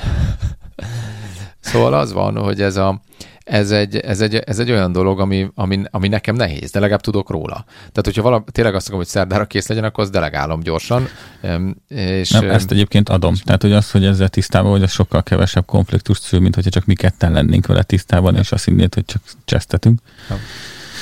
Szóval 1.68 1.94
az 1.94 2.14
van, 2.14 2.38
hogy 2.38 2.62
ez, 2.62 2.76
a, 2.76 3.02
ez, 3.44 3.72
egy, 3.72 3.98
ez, 3.98 4.22
egy, 4.22 4.36
ez 4.36 4.60
egy 4.60 4.72
olyan 4.72 4.92
dolog, 4.92 5.20
ami, 5.20 5.48
ami, 5.56 5.84
ami 5.92 6.08
nekem 6.08 6.36
nehéz, 6.36 6.72
de 6.72 6.80
legalább 6.80 7.02
tudok 7.02 7.30
róla. 7.30 7.66
Tehát, 7.78 8.02
hogyha 8.04 8.22
valami, 8.22 8.44
tényleg 8.52 8.76
azt 8.76 8.86
akarom, 8.86 9.04
hogy 9.04 9.12
szerdára 9.12 9.46
kész 9.46 9.68
legyen, 9.68 9.84
akkor 9.84 10.04
azt 10.04 10.14
delegálom 10.14 10.60
gyorsan. 10.60 11.08
És, 11.88 12.30
Nem, 12.30 12.50
ezt 12.50 12.72
egyébként 12.72 13.10
adom. 13.10 13.34
Tehát, 13.44 13.62
hogy 13.62 13.72
az, 13.72 13.92
hogy 13.92 14.06
ezzel 14.06 14.30
tisztában 14.30 14.72
hogy 14.72 14.84
az 14.84 14.92
sokkal 14.92 15.24
kevesebb 15.24 15.66
konfliktus 15.66 16.18
szül, 16.18 16.40
mint 16.40 16.56
hogyha 16.56 16.70
csak 16.70 16.86
mi 16.86 16.96
ketten 16.96 17.32
lennénk 17.32 17.68
vele 17.68 17.84
tisztában, 17.84 18.36
és 18.36 18.52
azt 18.52 18.66
hinnéd, 18.66 18.94
hogy 18.94 19.06
csak 19.06 19.22
csesztetünk. 19.46 20.00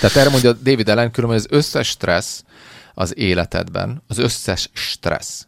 Tehát 0.01 0.15
erre 0.15 0.29
mondja 0.29 0.53
David 0.53 0.89
Allen, 0.89 1.11
különben 1.11 1.37
az 1.37 1.47
összes 1.49 1.87
stressz 1.87 2.43
az 2.93 3.17
életedben, 3.17 4.03
az 4.07 4.17
összes 4.17 4.69
stressz, 4.73 5.47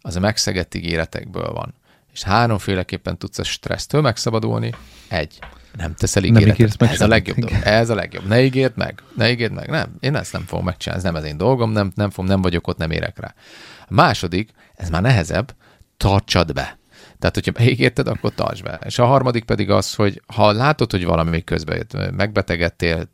az 0.00 0.16
a 0.16 0.20
megszegett 0.20 0.74
ígéretekből 0.74 1.52
van. 1.52 1.74
És 2.14 2.22
háromféleképpen 2.22 3.18
tudsz 3.18 3.38
a 3.38 3.44
stressztől 3.44 4.00
megszabadulni. 4.00 4.74
Egy, 5.08 5.38
nem 5.76 5.94
teszel 5.94 6.24
ígéretet. 6.24 6.78
Meg 6.78 6.90
ez 6.90 7.00
a 7.00 7.06
legjobb 7.06 7.36
dolog. 7.36 7.62
Ez 7.64 7.90
a 7.90 7.94
legjobb. 7.94 8.26
Ne 8.26 8.42
ígérd 8.42 8.76
meg. 8.76 9.02
Ne 9.16 9.30
ígérd 9.30 9.52
meg. 9.52 9.70
Nem, 9.70 9.96
én 10.00 10.16
ezt 10.16 10.32
nem 10.32 10.44
fogom 10.46 10.64
megcsinálni. 10.64 11.04
Ez 11.04 11.12
nem 11.12 11.22
az 11.22 11.28
én 11.28 11.36
dolgom, 11.36 11.70
nem, 11.70 11.92
nem, 11.94 12.10
fogom, 12.10 12.30
nem 12.30 12.42
vagyok 12.42 12.66
ott, 12.66 12.78
nem 12.78 12.90
érek 12.90 13.18
rá. 13.18 13.34
A 13.80 13.94
második, 13.94 14.50
ez 14.74 14.90
már 14.90 15.02
nehezebb, 15.02 15.54
tartsad 15.96 16.52
be. 16.52 16.78
Tehát, 17.18 17.34
hogyha 17.34 17.64
beígérted, 17.64 18.08
akkor 18.08 18.34
tartsd 18.34 18.62
be. 18.62 18.80
És 18.84 18.98
a 18.98 19.06
harmadik 19.06 19.44
pedig 19.44 19.70
az, 19.70 19.94
hogy 19.94 20.22
ha 20.26 20.52
látod, 20.52 20.90
hogy 20.90 21.04
valami 21.04 21.30
még 21.30 21.44
közben 21.44 21.76
jött, 21.76 22.10
megbetegedtél, 22.10 23.08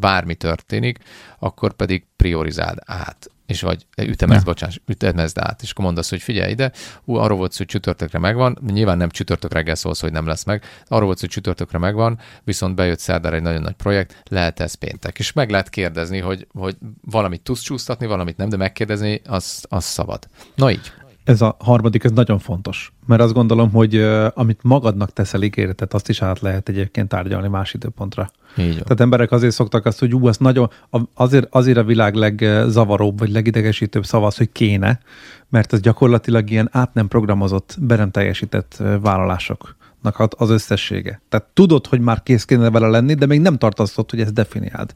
bármi 0.00 0.34
történik, 0.34 0.98
akkor 1.38 1.72
pedig 1.72 2.06
priorizáld 2.16 2.78
át 2.84 3.30
és 3.52 3.60
vagy 3.60 3.86
ütemezd, 4.02 4.44
bocsáss, 4.44 4.78
ütemezd 4.86 5.38
át, 5.38 5.62
és 5.62 5.70
akkor 5.70 5.84
mondasz, 5.84 6.10
hogy 6.10 6.22
figyelj 6.22 6.50
ide, 6.50 6.72
ú, 7.04 7.14
arról 7.14 7.38
volt 7.38 7.56
hogy 7.56 7.66
csütörtökre 7.66 8.18
megvan, 8.18 8.58
nyilván 8.66 8.96
nem 8.96 9.10
csütörtök 9.10 9.52
reggel 9.52 9.74
szólsz, 9.74 10.00
hogy 10.00 10.12
nem 10.12 10.26
lesz 10.26 10.44
meg, 10.44 10.64
arról 10.86 11.06
volt 11.06 11.20
hogy 11.20 11.28
csütörtökre 11.28 11.78
megvan, 11.78 12.18
viszont 12.44 12.74
bejött 12.74 12.98
szerdára 12.98 13.36
egy 13.36 13.42
nagyon 13.42 13.62
nagy 13.62 13.74
projekt, 13.74 14.22
lehet 14.30 14.60
ez 14.60 14.74
péntek. 14.74 15.18
És 15.18 15.32
meg 15.32 15.50
lehet 15.50 15.68
kérdezni, 15.68 16.18
hogy, 16.18 16.46
hogy 16.52 16.76
valamit 17.00 17.40
tudsz 17.40 17.60
csúsztatni, 17.60 18.06
valamit 18.06 18.36
nem, 18.36 18.48
de 18.48 18.56
megkérdezni, 18.56 19.20
az, 19.24 19.64
az 19.68 19.84
szabad. 19.84 20.28
Na 20.54 20.70
így 20.70 20.92
ez 21.24 21.40
a 21.40 21.56
harmadik, 21.58 22.04
ez 22.04 22.10
nagyon 22.10 22.38
fontos. 22.38 22.92
Mert 23.06 23.22
azt 23.22 23.32
gondolom, 23.32 23.70
hogy 23.70 23.96
uh, 23.96 24.26
amit 24.34 24.60
magadnak 24.62 25.12
teszel 25.12 25.42
ígéretet, 25.42 25.94
azt 25.94 26.08
is 26.08 26.22
át 26.22 26.40
lehet 26.40 26.68
egyébként 26.68 27.08
tárgyalni 27.08 27.48
más 27.48 27.74
időpontra. 27.74 28.30
Így 28.56 28.72
Tehát 28.72 29.00
emberek 29.00 29.30
azért 29.30 29.54
szoktak 29.54 29.86
azt, 29.86 29.98
hogy 29.98 30.14
ú, 30.14 30.26
az 30.26 30.36
nagyon, 30.36 30.70
azért, 31.14 31.46
azért 31.50 31.78
a 31.78 31.84
világ 31.84 32.14
legzavaróbb, 32.14 33.18
vagy 33.18 33.30
legidegesítőbb 33.30 34.04
szava 34.04 34.26
az, 34.26 34.36
hogy 34.36 34.52
kéne, 34.52 35.00
mert 35.48 35.72
ez 35.72 35.80
gyakorlatilag 35.80 36.50
ilyen 36.50 36.68
át 36.72 36.94
nem 36.94 37.08
programozott, 37.08 37.76
be 37.80 37.96
nem 37.96 38.10
teljesített 38.10 38.82
vállalásoknak 39.02 40.26
az 40.36 40.50
összessége. 40.50 41.20
Tehát 41.28 41.46
tudod, 41.52 41.86
hogy 41.86 42.00
már 42.00 42.22
kész 42.22 42.44
kéne 42.44 42.70
vele 42.70 42.88
lenni, 42.88 43.14
de 43.14 43.26
még 43.26 43.40
nem 43.40 43.58
tartasz 43.58 43.98
ott, 43.98 44.10
hogy 44.10 44.20
ezt 44.20 44.32
definiáld. 44.32 44.94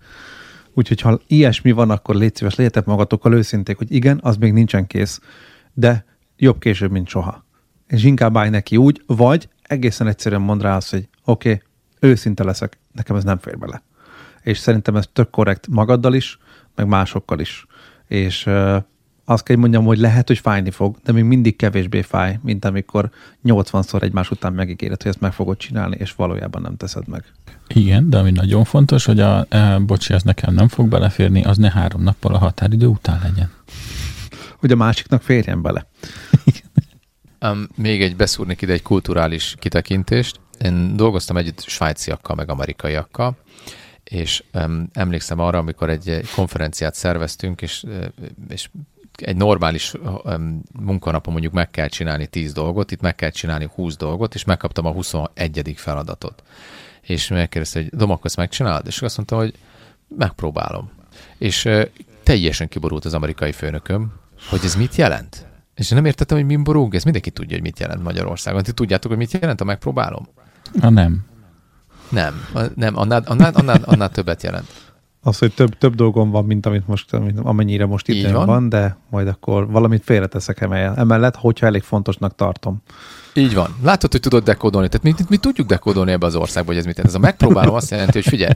Úgyhogy 0.74 1.00
ha 1.00 1.20
ilyesmi 1.26 1.72
van, 1.72 1.90
akkor 1.90 2.14
légy 2.14 2.34
szíves, 2.34 2.54
legyetek 2.54 2.84
magatokkal 2.84 3.34
őszinték, 3.34 3.76
hogy 3.76 3.92
igen, 3.92 4.20
az 4.22 4.36
még 4.36 4.52
nincsen 4.52 4.86
kész, 4.86 5.20
de 5.74 6.04
jobb 6.36 6.58
később, 6.58 6.90
mint 6.90 7.08
soha. 7.08 7.44
és 7.86 8.04
inkább 8.04 8.36
állj 8.36 8.50
neki 8.50 8.76
úgy, 8.76 9.02
vagy 9.06 9.48
egészen 9.62 10.06
egyszerűen 10.06 10.40
mond 10.40 10.62
rá 10.62 10.76
azt, 10.76 10.90
hogy 10.90 11.08
oké, 11.24 11.52
okay, 11.52 11.62
őszinte 12.10 12.44
leszek, 12.44 12.78
nekem 12.92 13.16
ez 13.16 13.24
nem 13.24 13.38
fér 13.38 13.58
bele. 13.58 13.82
És 14.42 14.58
szerintem 14.58 14.96
ez 14.96 15.08
tök 15.12 15.30
korrekt 15.30 15.66
magaddal 15.66 16.14
is, 16.14 16.38
meg 16.74 16.86
másokkal 16.86 17.40
is. 17.40 17.66
És 18.06 18.46
uh, 18.46 18.76
azt 19.28 19.42
kell, 19.42 19.56
hogy 19.56 19.64
mondjam, 19.64 19.84
hogy 19.84 19.98
lehet, 19.98 20.26
hogy 20.26 20.38
fájni 20.38 20.70
fog, 20.70 20.96
de 21.04 21.12
még 21.12 21.24
mindig 21.24 21.56
kevésbé 21.56 22.02
fáj, 22.02 22.38
mint 22.42 22.64
amikor 22.64 23.10
80-szor 23.44 24.02
egymás 24.02 24.30
után 24.30 24.52
megígéred, 24.52 25.02
hogy 25.02 25.10
ezt 25.10 25.20
meg 25.20 25.32
fogod 25.32 25.56
csinálni, 25.56 25.96
és 25.98 26.14
valójában 26.14 26.62
nem 26.62 26.76
teszed 26.76 27.08
meg. 27.08 27.24
Igen, 27.68 28.10
de 28.10 28.18
ami 28.18 28.30
nagyon 28.30 28.64
fontos, 28.64 29.04
hogy 29.04 29.20
a 29.20 29.46
e, 29.48 29.78
bocsi, 29.78 30.14
ez 30.14 30.22
nekem 30.22 30.54
nem 30.54 30.68
fog 30.68 30.88
beleférni, 30.88 31.44
az 31.44 31.56
ne 31.56 31.70
három 31.70 32.02
nappal 32.02 32.34
a 32.34 32.38
határidő 32.38 32.86
után 32.86 33.20
legyen. 33.22 33.50
Hogy 34.66 34.74
a 34.74 34.78
másiknak 34.78 35.22
férjen 35.22 35.62
bele. 35.62 35.86
um, 37.50 37.68
még 37.76 38.02
egy 38.02 38.16
beszúrnék 38.16 38.62
ide 38.62 38.72
egy 38.72 38.82
kulturális 38.82 39.54
kitekintést. 39.58 40.40
Én 40.58 40.96
dolgoztam 40.96 41.36
együtt 41.36 41.60
svájciakkal, 41.60 42.36
meg 42.36 42.50
amerikaiakkal, 42.50 43.36
és 44.04 44.42
um, 44.54 44.88
emlékszem 44.92 45.38
arra, 45.38 45.58
amikor 45.58 45.90
egy 45.90 46.20
konferenciát 46.34 46.94
szerveztünk, 46.94 47.62
és, 47.62 47.84
és 48.48 48.68
egy 49.16 49.36
normális 49.36 49.94
um, 50.24 50.62
munkanapon 50.80 51.32
mondjuk 51.32 51.52
meg 51.52 51.70
kell 51.70 51.88
csinálni 51.88 52.26
10 52.26 52.52
dolgot, 52.52 52.90
itt 52.90 53.00
meg 53.00 53.14
kell 53.14 53.30
csinálni 53.30 53.68
20 53.74 53.96
dolgot, 53.96 54.34
és 54.34 54.44
megkaptam 54.44 54.86
a 54.86 54.92
21. 54.92 55.74
feladatot. 55.76 56.42
És 57.00 57.28
megkérdezte, 57.28 57.80
hogy 57.80 57.88
Dom, 57.88 58.10
akkor 58.10 58.26
ezt 58.26 58.36
megcsinálod? 58.36 58.86
És 58.86 59.02
azt 59.02 59.16
mondtam, 59.16 59.38
hogy 59.38 59.54
megpróbálom. 60.08 60.90
És 61.38 61.64
uh, 61.64 61.82
teljesen 62.22 62.68
kiborult 62.68 63.04
az 63.04 63.14
amerikai 63.14 63.52
főnököm, 63.52 64.24
hogy 64.48 64.60
ez 64.64 64.74
mit 64.74 64.96
jelent? 64.96 65.46
És 65.74 65.88
nem 65.88 66.04
értettem, 66.04 66.36
hogy 66.36 66.46
mi 66.46 66.56
borúg, 66.56 66.94
ez 66.94 67.02
mindenki 67.02 67.30
tudja, 67.30 67.54
hogy 67.54 67.64
mit 67.64 67.78
jelent 67.80 68.02
Magyarországon. 68.02 68.62
Ti 68.62 68.72
tudjátok, 68.72 69.10
hogy 69.10 69.20
mit 69.20 69.32
jelent, 69.32 69.58
ha 69.58 69.64
megpróbálom? 69.64 70.28
A 70.80 70.88
nem. 70.88 71.24
Nem, 72.08 72.46
nem, 72.74 72.96
annál, 72.96 73.22
annál, 73.26 73.52
annál, 73.54 73.80
annál 73.84 74.10
többet 74.10 74.42
jelent. 74.42 74.66
Az, 75.22 75.38
hogy 75.38 75.54
több, 75.54 75.78
több 75.78 75.94
dolgom 75.94 76.30
van, 76.30 76.44
mint 76.44 76.66
amit 76.66 76.86
most, 76.86 77.14
amennyire 77.42 77.86
most 77.86 78.08
itt 78.08 78.30
van. 78.30 78.46
van, 78.46 78.68
de 78.68 78.96
majd 79.10 79.28
akkor 79.28 79.70
valamit 79.70 80.04
félreteszek 80.04 80.60
emellett, 80.60 81.36
hogyha 81.36 81.66
elég 81.66 81.82
fontosnak 81.82 82.34
tartom. 82.34 82.82
Így 83.34 83.54
van. 83.54 83.76
Látod, 83.82 84.10
hogy 84.12 84.20
tudod 84.20 84.44
dekódolni. 84.44 84.88
Tehát 84.88 85.06
mi, 85.06 85.14
mi, 85.18 85.24
mi 85.28 85.36
tudjuk 85.36 85.66
dekódolni 85.66 86.12
ebbe 86.12 86.26
az 86.26 86.34
országba, 86.34 86.68
hogy 86.68 86.78
ez 86.78 86.84
mit 86.84 86.96
jelent. 86.96 87.14
Ez 87.14 87.20
a 87.20 87.24
megpróbálom 87.24 87.74
azt 87.74 87.90
jelenti, 87.90 88.12
hogy 88.12 88.26
figyelj, 88.26 88.52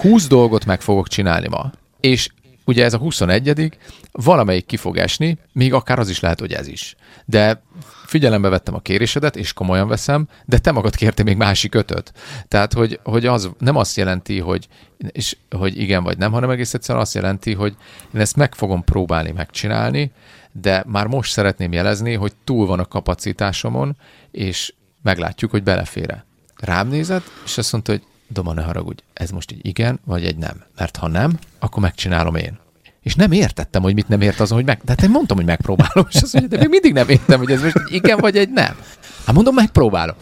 20 0.00 0.26
dolgot 0.26 0.64
meg 0.64 0.80
fogok 0.80 1.08
csinálni 1.08 1.48
ma, 1.48 1.70
és 2.00 2.28
ugye 2.64 2.84
ez 2.84 2.94
a 2.94 2.98
21 2.98 3.78
valamelyik 4.12 4.66
ki 4.66 4.76
fog 4.76 4.96
esni, 4.96 5.38
még 5.52 5.72
akár 5.72 5.98
az 5.98 6.08
is 6.08 6.20
lehet, 6.20 6.40
hogy 6.40 6.52
ez 6.52 6.66
is. 6.66 6.96
De 7.24 7.62
figyelembe 8.06 8.48
vettem 8.48 8.74
a 8.74 8.80
kérésedet, 8.80 9.36
és 9.36 9.52
komolyan 9.52 9.88
veszem, 9.88 10.28
de 10.44 10.58
te 10.58 10.72
magad 10.72 10.94
kértél 10.94 11.24
még 11.24 11.36
másik 11.36 11.74
ötöt. 11.74 12.12
Tehát, 12.48 12.72
hogy, 12.72 13.00
hogy 13.02 13.26
az 13.26 13.50
nem 13.58 13.76
azt 13.76 13.96
jelenti, 13.96 14.38
hogy, 14.38 14.68
és, 15.08 15.36
hogy 15.50 15.78
igen 15.78 16.02
vagy 16.02 16.18
nem, 16.18 16.32
hanem 16.32 16.50
egész 16.50 16.74
egyszerűen 16.74 17.04
azt 17.04 17.14
jelenti, 17.14 17.54
hogy 17.54 17.76
én 18.14 18.20
ezt 18.20 18.36
meg 18.36 18.54
fogom 18.54 18.84
próbálni 18.84 19.30
megcsinálni, 19.30 20.12
de 20.52 20.84
már 20.86 21.06
most 21.06 21.32
szeretném 21.32 21.72
jelezni, 21.72 22.14
hogy 22.14 22.32
túl 22.44 22.66
van 22.66 22.78
a 22.78 22.84
kapacitásomon, 22.84 23.96
és 24.30 24.74
meglátjuk, 25.02 25.50
hogy 25.50 25.62
belefére. 25.62 26.24
Rám 26.56 26.88
nézett, 26.88 27.24
és 27.44 27.58
azt 27.58 27.72
mondta, 27.72 27.92
hogy 27.92 28.02
Doma, 28.28 28.52
ne 28.52 28.62
haragudj, 28.62 29.02
ez 29.12 29.30
most 29.30 29.50
egy 29.50 29.66
igen, 29.66 30.00
vagy 30.04 30.24
egy 30.24 30.36
nem. 30.36 30.62
Mert 30.76 30.96
ha 30.96 31.08
nem, 31.08 31.38
akkor 31.58 31.82
megcsinálom 31.82 32.34
én. 32.34 32.58
És 33.02 33.14
nem 33.14 33.32
értettem, 33.32 33.82
hogy 33.82 33.94
mit 33.94 34.08
nem 34.08 34.20
ért 34.20 34.40
azon, 34.40 34.56
hogy 34.56 34.66
meg... 34.66 34.78
De 34.84 34.92
hát 34.92 35.02
én 35.02 35.10
mondtam, 35.10 35.36
hogy 35.36 35.46
megpróbálom, 35.46 36.06
és 36.10 36.22
azt 36.22 36.32
mondja, 36.32 36.50
de 36.50 36.58
még 36.58 36.68
mindig 36.68 36.92
nem 36.92 37.08
értem, 37.08 37.38
hogy 37.38 37.50
ez 37.50 37.62
most 37.62 37.76
egy 37.76 37.94
igen, 37.94 38.18
vagy 38.18 38.36
egy 38.36 38.50
nem. 38.50 38.76
Hát 39.24 39.34
mondom, 39.34 39.54
megpróbálom. 39.54 40.16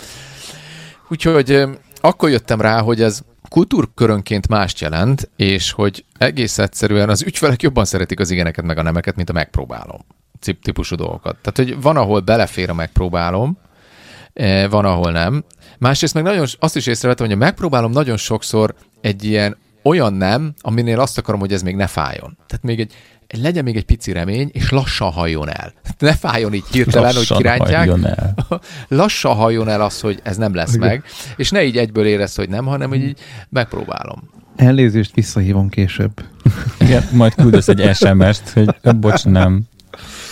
Úgyhogy 1.09 1.65
akkor 2.01 2.31
jöttem 2.31 2.61
rá, 2.61 2.81
hogy 2.81 3.03
ez 3.03 3.23
kultúrkörönként 3.49 4.49
mást 4.49 4.81
jelent, 4.81 5.31
és 5.37 5.71
hogy 5.71 6.05
egész 6.19 6.59
egyszerűen 6.59 7.09
az 7.09 7.23
ügyfelek 7.23 7.63
jobban 7.63 7.85
szeretik 7.85 8.21
az 8.21 8.31
igeneket 8.31 8.65
meg 8.65 8.79
a 8.79 8.83
nemeket, 8.83 9.17
mint 9.17 9.31
a 9.31 9.33
megpróbálom 9.33 10.01
típusú 10.63 10.97
dolgokat. 10.97 11.37
Tehát, 11.43 11.71
hogy 11.71 11.83
van, 11.83 11.97
ahol 11.97 12.21
belefér 12.21 12.71
a 12.71 12.75
megpróbálom, 12.75 13.59
van, 14.69 14.85
ahol 14.85 15.11
nem, 15.11 15.45
Másrészt 15.83 16.15
meg 16.15 16.23
nagyon, 16.23 16.47
azt 16.59 16.77
is 16.77 16.87
észrevettem, 16.87 17.27
hogy 17.27 17.37
megpróbálom 17.37 17.93
nagyon 17.93 18.17
sokszor 18.17 18.75
egy 19.01 19.25
ilyen 19.25 19.57
olyan 19.83 20.15
nem, 20.15 20.55
aminél 20.61 21.01
azt 21.01 21.19
akarom, 21.19 21.41
hogy 21.41 21.53
ez 21.53 21.63
még 21.63 21.77
ne 21.77 21.87
fájjon. 21.87 22.39
Tehát 22.47 22.65
még 22.65 22.81
egy, 22.81 22.93
legyen 23.41 23.65
még 23.65 23.77
egy 23.77 23.85
pici 23.85 24.13
remény, 24.13 24.51
és 24.53 24.71
lassan 24.71 25.11
halljon 25.11 25.49
el. 25.49 25.73
Ne 25.99 26.15
fájjon 26.15 26.55
így 26.55 26.65
hirtelen, 26.71 27.15
lassan 27.15 27.37
hogy 27.37 27.45
kirántják. 27.45 27.77
Halljon 27.77 28.07
el. 28.07 28.35
lassan 28.89 29.35
halljon 29.35 29.69
el 29.69 29.81
az, 29.81 30.01
hogy 30.01 30.21
ez 30.23 30.37
nem 30.37 30.55
lesz 30.55 30.75
Igen. 30.75 30.89
meg, 30.89 31.05
és 31.37 31.51
ne 31.51 31.65
így 31.65 31.77
egyből 31.77 32.07
érezd, 32.07 32.37
hogy 32.37 32.49
nem, 32.49 32.65
hanem 32.65 32.89
hogy 32.89 33.03
így 33.03 33.19
megpróbálom. 33.49 34.31
Elnézést 34.57 35.15
visszahívom 35.15 35.69
később. 35.69 36.25
Igen, 36.81 37.09
majd 37.13 37.35
küldesz 37.35 37.69
egy 37.69 37.95
SMS-t, 37.95 38.51
hogy 38.51 38.97
bocs, 38.97 39.25
nem. 39.25 39.63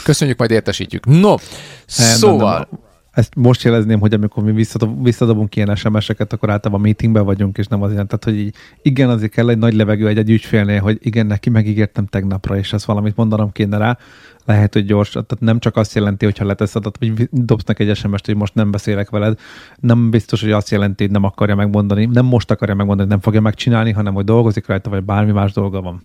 Köszönjük, 0.05 0.39
majd 0.39 0.51
értesítjük. 0.51 1.07
No, 1.07 1.29
nem, 1.29 1.39
szóval... 1.87 2.55
Nem, 2.59 2.67
nem 2.71 2.89
ezt 3.11 3.35
most 3.35 3.63
jelezném, 3.63 4.01
hogy 4.01 4.15
amikor 4.15 4.43
mi 4.43 4.53
visszadob, 4.53 5.03
visszadobunk 5.05 5.57
ilyen 5.57 5.77
SMS-eket, 5.77 6.33
akkor 6.33 6.51
általában 6.51 6.83
meetingben 6.83 7.25
vagyunk, 7.25 7.59
és 7.59 7.67
nem 7.67 7.83
azért. 7.83 8.07
Tehát, 8.07 8.25
hogy 8.25 8.39
így, 8.39 8.55
igen, 8.83 9.09
azért 9.09 9.33
kell 9.33 9.49
egy 9.49 9.59
nagy 9.59 9.75
levegő 9.75 10.09
egy, 10.09 10.19
egy 10.19 10.31
ügyfélnél, 10.31 10.81
hogy 10.81 10.99
igen, 11.03 11.27
neki 11.27 11.51
megígértem 11.51 12.07
tegnapra, 12.07 12.57
és 12.57 12.73
ezt 12.73 12.85
valamit 12.85 13.17
mondanom 13.17 13.53
kéne 13.53 13.77
rá. 13.77 13.99
Lehet, 14.45 14.73
hogy 14.73 14.85
gyors, 14.85 15.11
tehát 15.11 15.37
nem 15.39 15.59
csak 15.59 15.77
azt 15.77 15.95
jelenti, 15.95 16.25
hogy 16.25 16.39
ha 16.39 16.45
leteszed, 16.45 16.85
hogy 16.99 17.29
dobsz 17.31 17.65
neki 17.65 17.89
egy 17.89 17.97
SMS-t, 17.97 18.27
hogy 18.27 18.37
most 18.37 18.55
nem 18.55 18.71
beszélek 18.71 19.11
veled, 19.11 19.39
nem 19.81 20.11
biztos, 20.11 20.41
hogy 20.41 20.53
azt 20.53 20.71
jelenti, 20.71 21.03
hogy 21.03 21.13
nem 21.13 21.25
akarja 21.25 21.55
megmondani, 21.55 22.05
nem 22.05 22.27
most 22.27 22.51
akarja 22.51 22.75
megmondani, 22.75 23.09
nem 23.09 23.21
fogja 23.21 23.41
megcsinálni, 23.41 23.93
hanem 23.93 24.15
hogy 24.15 24.25
dolgozik 24.25 24.67
rajta, 24.67 24.91
vagy 24.91 25.03
bármi 25.03 25.33
más 25.33 25.53
dolga 25.53 25.81
van. 25.81 26.03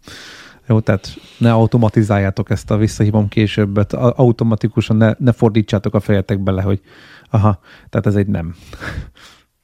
Jó, 0.67 0.79
tehát 0.79 1.13
ne 1.37 1.53
automatizáljátok 1.53 2.49
ezt 2.49 2.71
a 2.71 2.77
visszahívom 2.77 3.27
későbbet, 3.27 3.93
automatikusan 3.93 4.97
ne, 4.97 5.13
ne 5.17 5.31
fordítsátok 5.31 5.93
a 5.93 5.99
fejetek 5.99 6.39
bele, 6.39 6.61
hogy 6.61 6.81
aha, 7.29 7.59
tehát 7.89 8.05
ez 8.07 8.15
egy 8.15 8.27
nem. 8.27 8.55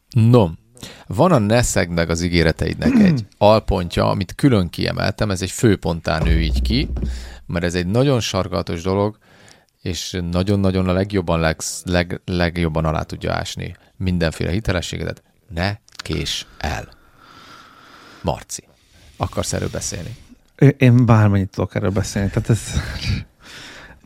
No, 0.10 0.48
van 1.08 1.32
a 1.32 1.40
Neszegnek 1.40 2.10
az 2.10 2.22
ígéreteidnek 2.22 2.94
egy 2.94 3.26
alpontja, 3.38 4.10
amit 4.10 4.36
külön 4.36 4.70
kiemeltem, 4.70 5.32
ez 5.32 5.42
egy 5.42 5.52
főpontán 5.52 6.24
nő 6.24 6.40
így 6.40 6.62
ki, 6.62 6.90
mert 7.46 7.66
ez 7.66 7.76
egy 7.76 7.88
nagyon 7.88 8.20
sarkalatos 8.20 8.82
dolog, 8.82 9.18
és 9.82 10.20
nagyon-nagyon 10.32 10.88
a 10.88 10.94
legjobban, 10.94 11.40
leg, 11.40 11.58
leg, 11.84 12.22
legjobban 12.26 12.86
alá 12.86 13.02
tudja 13.02 13.34
ásni 13.34 13.76
mindenféle 13.98 14.52
hitelességedet. 14.52 15.24
Ne 15.48 15.76
kés 15.96 16.48
el. 16.58 16.90
Marci, 18.22 18.64
akarsz 19.18 19.54
erről 19.54 19.70
beszélni? 19.72 20.16
Én 20.78 21.06
bármennyit 21.06 21.50
tudok 21.50 21.76
erről 21.76 21.90
beszélni. 21.90 22.30
Tehát 22.30 22.50
ez... 22.50 22.60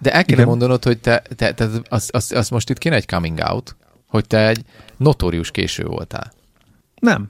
De 0.01 0.13
el 0.13 0.23
kéne 0.23 0.37
Igen. 0.37 0.49
mondanod, 0.49 0.83
hogy 0.83 0.99
te, 0.99 1.21
te, 1.35 1.53
te 1.53 1.67
az, 1.89 2.09
az, 2.11 2.31
az 2.31 2.49
most 2.49 2.69
itt 2.69 2.77
kéne 2.77 2.95
egy 2.95 3.07
coming 3.07 3.39
out, 3.49 3.75
hogy 4.07 4.27
te 4.27 4.47
egy 4.47 4.63
notórius 4.97 5.51
késő 5.51 5.83
voltál. 5.83 6.31
Nem. 6.99 7.29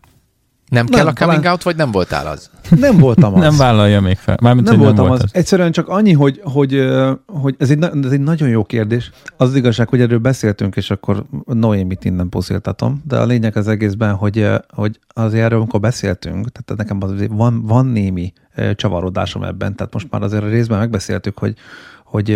Nem, 0.70 0.86
nem 0.86 1.00
kell 1.00 1.08
a 1.08 1.14
coming 1.14 1.38
talán... 1.38 1.52
out, 1.52 1.64
vagy 1.64 1.76
nem 1.76 1.92
voltál 1.92 2.28
az? 2.28 2.50
Nem 2.70 2.98
voltam 2.98 3.34
az. 3.34 3.40
nem 3.40 3.58
vállalja 3.58 4.02
még 4.02 4.18
fel. 4.18 4.38
Mármint, 4.42 4.68
nem 4.68 4.78
voltam 4.78 4.96
nem 4.96 5.08
volt 5.08 5.20
az. 5.20 5.30
az. 5.34 5.40
Egyszerűen 5.40 5.72
csak 5.72 5.88
annyi, 5.88 6.14
hogy, 6.14 6.42
hogy, 6.44 6.90
hogy 7.26 7.56
ez, 7.58 7.70
egy, 7.70 7.84
ez 8.04 8.12
egy 8.12 8.20
nagyon 8.20 8.50
jó 8.50 8.64
kérdés. 8.64 9.12
Az, 9.38 9.50
az 9.50 9.56
igazság, 9.56 9.90
hogy 9.90 10.02
erről 10.02 10.20
beszéltünk, 10.20 10.76
és 10.76 10.92
akkor 10.92 11.26
Noémit 11.46 12.06
innen 12.06 12.30
pusziltatom, 12.30 13.02
de 13.08 13.18
a 13.18 13.26
lényeg 13.26 13.58
az 13.58 13.68
egészben, 13.68 14.14
hogy, 14.14 14.48
hogy 14.74 15.00
azért 15.08 15.44
erről, 15.44 15.60
amikor 15.60 15.80
beszéltünk, 15.80 16.50
tehát 16.52 16.76
nekem 16.76 16.98
az, 17.02 17.28
van, 17.30 17.66
van 17.66 17.86
némi 17.86 18.34
csavarodásom 18.76 19.44
ebben, 19.44 19.76
tehát 19.76 19.94
most 19.94 20.08
már 20.10 20.22
azért 20.22 20.44
a 20.44 20.50
részben 20.50 20.80
megbeszéltük, 20.80 21.38
hogy, 21.38 21.56
hogy 22.04 22.30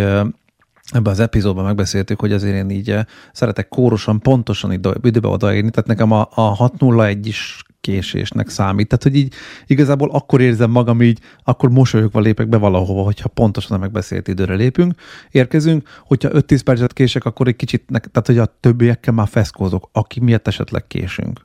ebben 0.91 1.11
az 1.11 1.19
epizódban 1.19 1.65
megbeszéltük, 1.65 2.19
hogy 2.19 2.31
azért 2.31 2.55
én 2.55 2.69
így 2.69 2.95
szeretek 3.31 3.67
kórosan, 3.67 4.19
pontosan 4.19 4.71
időbe 5.01 5.27
odaérni, 5.27 5.69
tehát 5.69 5.87
nekem 5.87 6.11
a, 6.11 6.29
a 6.33 6.41
601 6.41 7.27
is 7.27 7.63
késésnek 7.81 8.49
számít. 8.49 8.87
Tehát, 8.87 9.03
hogy 9.03 9.15
így 9.15 9.33
igazából 9.67 10.09
akkor 10.11 10.41
érzem 10.41 10.71
magam 10.71 11.01
így, 11.01 11.19
akkor 11.43 11.69
mosolyogva 11.69 12.19
lépek 12.19 12.47
be 12.47 12.57
valahova, 12.57 13.03
hogyha 13.03 13.29
pontosan 13.29 13.77
a 13.77 13.79
megbeszélt 13.79 14.27
időre 14.27 14.53
lépünk, 14.53 14.93
érkezünk, 15.31 15.89
hogyha 16.03 16.29
5-10 16.29 16.61
percet 16.63 16.93
kések, 16.93 17.25
akkor 17.25 17.47
egy 17.47 17.55
kicsit, 17.55 17.83
tehát, 17.87 18.27
hogy 18.27 18.37
a 18.37 18.55
többiekkel 18.59 19.13
már 19.13 19.27
feszkózok, 19.27 19.89
aki 19.91 20.19
miatt 20.19 20.47
esetleg 20.47 20.87
késünk. 20.87 21.43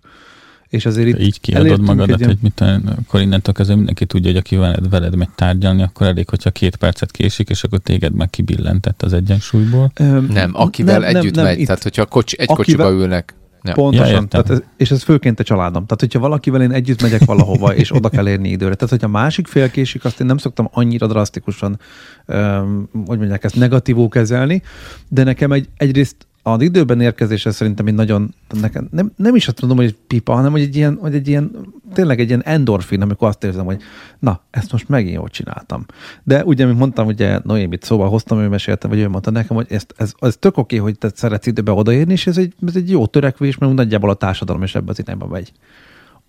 És 0.69 0.87
azért 0.87 1.09
itt 1.09 1.19
így 1.19 1.41
kiadod 1.41 1.81
magadat, 1.81 2.19
ilyen... 2.19 2.31
hogy 2.31 2.39
mit, 2.43 2.61
akkor 2.99 3.21
innentől 3.21 3.55
kezdve 3.55 3.75
mindenki 3.75 4.07
tudja, 4.07 4.31
hogy 4.31 4.39
aki 4.39 4.57
veled, 4.57 4.91
veled 4.91 5.17
megy 5.17 5.31
tárgyalni, 5.35 5.83
akkor 5.83 6.07
elég, 6.07 6.29
hogyha 6.29 6.51
két 6.51 6.77
percet 6.77 7.11
késik, 7.11 7.49
és 7.49 7.65
akkor 7.65 7.79
téged 7.79 8.15
meg 8.15 8.31
kibillentett 8.31 9.03
az 9.03 9.13
egyensúlyból. 9.13 9.91
Öm, 9.95 10.27
nem, 10.31 10.51
akivel 10.55 10.99
nem, 10.99 11.17
együtt 11.17 11.35
nem, 11.35 11.45
megy, 11.45 11.57
nem, 11.57 11.65
tehát 11.67 11.83
hogyha 11.83 12.07
kocsi, 12.07 12.37
egy 12.39 12.51
akivel, 12.51 12.87
kocsiba 12.87 13.03
ülnek. 13.03 13.35
Ja. 13.63 13.73
Pontosan. 13.73 14.13
Ja, 14.13 14.23
tehát 14.23 14.51
ez, 14.51 14.63
és 14.77 14.91
ez 14.91 15.03
főként 15.03 15.41
a 15.41 15.43
családom. 15.43 15.87
Tehát, 15.87 16.01
hogyha 16.01 16.19
valakivel 16.19 16.63
én 16.63 16.73
együtt 16.73 17.03
megyek 17.03 17.25
valahova, 17.25 17.75
és 17.75 17.95
oda 17.95 18.09
kell 18.09 18.29
érni 18.29 18.49
időre. 18.49 18.75
Tehát, 18.75 18.91
hogyha 18.91 19.09
másik 19.09 19.47
fél 19.47 19.71
késik, 19.71 20.05
azt 20.05 20.21
én 20.21 20.27
nem 20.27 20.39
szoktam 20.39 20.69
annyira 20.73 21.07
drasztikusan, 21.07 21.79
um, 22.27 22.89
hogy 23.07 23.19
mondják 23.19 23.45
ezt, 23.45 23.57
negatívul 23.57 24.09
kezelni, 24.09 24.63
de 25.09 25.25
nekem 25.25 25.53
egy, 25.53 25.69
egyrészt 25.77 26.17
az 26.47 26.61
időben 26.61 27.01
érkezése 27.01 27.51
szerintem 27.51 27.87
egy 27.87 27.95
nagyon, 27.95 28.35
nekem, 28.61 28.89
nem, 28.91 29.13
nem 29.17 29.35
is 29.35 29.49
azt 29.49 29.61
mondom, 29.61 29.79
hogy 29.79 29.97
pipa, 30.07 30.35
hanem 30.35 30.53
hogy 30.53 30.61
egy 30.61 30.77
ilyen, 30.77 30.99
hogy 31.01 31.15
egy 31.15 31.29
ilyen, 31.29 31.51
tényleg 31.93 32.21
egy 32.21 32.29
ilyen 32.29 32.43
endorfin, 32.43 33.03
amikor 33.03 33.29
azt 33.29 33.45
érzem, 33.45 33.65
hogy 33.65 33.83
na, 34.19 34.41
ezt 34.51 34.73
most 34.73 34.89
megint 34.89 35.15
jól 35.15 35.29
csináltam. 35.29 35.87
De 36.23 36.45
ugye, 36.45 36.67
mint 36.67 36.79
mondtam, 36.79 37.07
ugye 37.07 37.41
Noémit 37.45 37.85
szóval 37.85 38.09
hoztam, 38.09 38.39
ő 38.39 38.49
meséltem, 38.49 38.91
vagy 38.91 38.99
ő 38.99 39.09
mondta 39.09 39.31
nekem, 39.31 39.57
hogy 39.57 39.67
ezt, 39.69 39.95
ez, 39.97 40.13
ez 40.19 40.37
tök 40.37 40.57
oké, 40.57 40.77
hogy 40.77 40.99
te 40.99 41.11
szeretsz 41.15 41.47
időbe 41.47 41.73
odaérni, 41.73 42.13
és 42.13 42.27
ez 42.27 42.39
egy, 42.39 42.55
ez 42.67 42.77
egy 42.77 42.91
jó 42.91 43.07
törekvés, 43.07 43.59
mert 43.59 43.73
nagyjából 43.73 44.11
a 44.11 44.15
társadalom 44.15 44.63
is 44.63 44.75
ebbe 44.75 44.91
az 44.91 44.99
irányba 44.99 45.27
megy. 45.27 45.53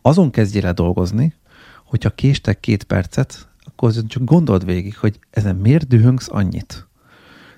Azon 0.01 0.31
kezdjél 0.31 0.65
el 0.65 0.73
dolgozni, 0.73 1.33
hogyha 1.85 2.09
késtek 2.09 2.59
két 2.59 2.83
percet, 2.83 3.47
akkor 3.65 3.93
csak 4.07 4.23
gondold 4.23 4.65
végig, 4.65 4.97
hogy 4.97 5.19
ezen 5.29 5.55
miért 5.55 5.87
dühöngsz 5.87 6.29
annyit? 6.31 6.87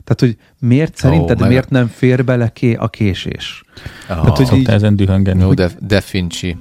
Tehát, 0.07 0.19
hogy 0.19 0.37
miért 0.59 0.95
szerinted, 0.95 1.41
oh, 1.41 1.47
miért 1.47 1.69
nem 1.69 1.87
fér 1.87 2.23
bele 2.23 2.49
ké 2.49 2.73
a 2.73 2.87
késés? 2.87 3.63
Oh, 4.01 4.07
Tehát, 4.07 4.37
hogy 4.37 4.59
így, 4.59 4.67
ezen 4.67 4.95
dühöngeni. 4.95 5.39
No, 5.39 5.53
de, 5.53 5.71
de 5.79 6.01
Finci. 6.01 6.57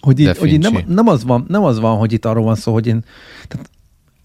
Hogy, 0.00 0.18
így, 0.18 0.38
hogy 0.38 0.52
így 0.52 0.58
nem, 0.58 0.84
nem, 0.86 1.08
az 1.08 1.24
van, 1.24 1.44
nem 1.48 1.64
az 1.64 1.78
van, 1.78 1.98
hogy 1.98 2.12
itt 2.12 2.24
arról 2.24 2.44
van 2.44 2.54
szó, 2.54 2.72
hogy 2.72 2.86
én 2.86 3.04
tehát 3.48 3.70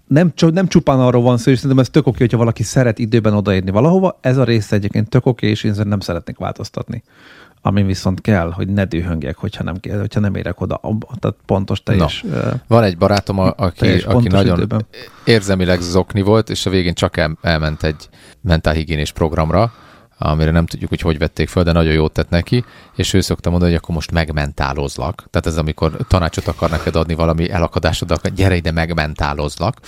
nem, 0.07 0.33
nem 0.53 0.67
csupán 0.67 0.99
arról 0.99 1.21
van 1.21 1.37
szó, 1.37 1.51
és 1.51 1.57
szerintem 1.57 1.79
ez 1.79 1.89
tök 1.89 2.07
oké, 2.07 2.17
hogyha 2.17 2.37
valaki 2.37 2.63
szeret 2.63 2.99
időben 2.99 3.33
odaérni 3.33 3.71
valahova, 3.71 4.17
ez 4.21 4.37
a 4.37 4.43
része 4.43 4.75
egyébként 4.75 5.09
tök 5.09 5.25
oké, 5.25 5.49
és 5.49 5.63
én 5.63 5.73
nem 5.83 5.99
szeretnék 5.99 6.37
változtatni. 6.37 7.03
Ami 7.65 7.83
viszont 7.83 8.21
kell, 8.21 8.51
hogy 8.51 8.67
ne 8.67 8.85
dühöngjek, 8.85 9.37
hogyha 9.37 9.63
nem, 9.63 9.75
hogyha 9.99 10.19
nem 10.19 10.35
érek 10.35 10.61
oda. 10.61 10.81
Tehát 11.19 11.35
pontos 11.45 11.83
teljes... 11.83 12.21
No. 12.21 12.37
Van 12.67 12.83
egy 12.83 12.97
barátom, 12.97 13.39
aki, 13.39 13.87
aki 14.05 14.27
nagyon 14.27 14.57
időben. 14.57 14.85
érzelmileg 15.25 15.81
zokni 15.81 16.21
volt, 16.21 16.49
és 16.49 16.65
a 16.65 16.69
végén 16.69 16.93
csak 16.93 17.17
el, 17.17 17.37
elment 17.41 17.83
egy 17.83 18.09
mentálhigiénés 18.41 19.11
programra, 19.11 19.73
amire 20.17 20.51
nem 20.51 20.65
tudjuk, 20.65 20.89
hogy 20.89 21.01
hogy 21.01 21.17
vették 21.17 21.47
föl, 21.47 21.63
de 21.63 21.71
nagyon 21.71 21.93
jót 21.93 22.13
tett 22.13 22.29
neki, 22.29 22.63
és 22.95 23.13
ő 23.13 23.21
szokta 23.21 23.49
mondani, 23.49 23.71
hogy 23.71 23.79
akkor 23.83 23.95
most 23.95 24.11
megmentálozlak. 24.11 25.27
Tehát 25.29 25.47
ez 25.47 25.57
amikor 25.57 25.97
tanácsot 26.07 26.47
akar 26.47 26.69
neked 26.69 26.95
adni 26.95 27.13
valami 27.13 27.49
elakadásod, 27.49 28.11
akkor 28.11 28.31
gyere 28.31 28.55
ide, 28.55 28.71
megmentálozlak. 28.71 29.79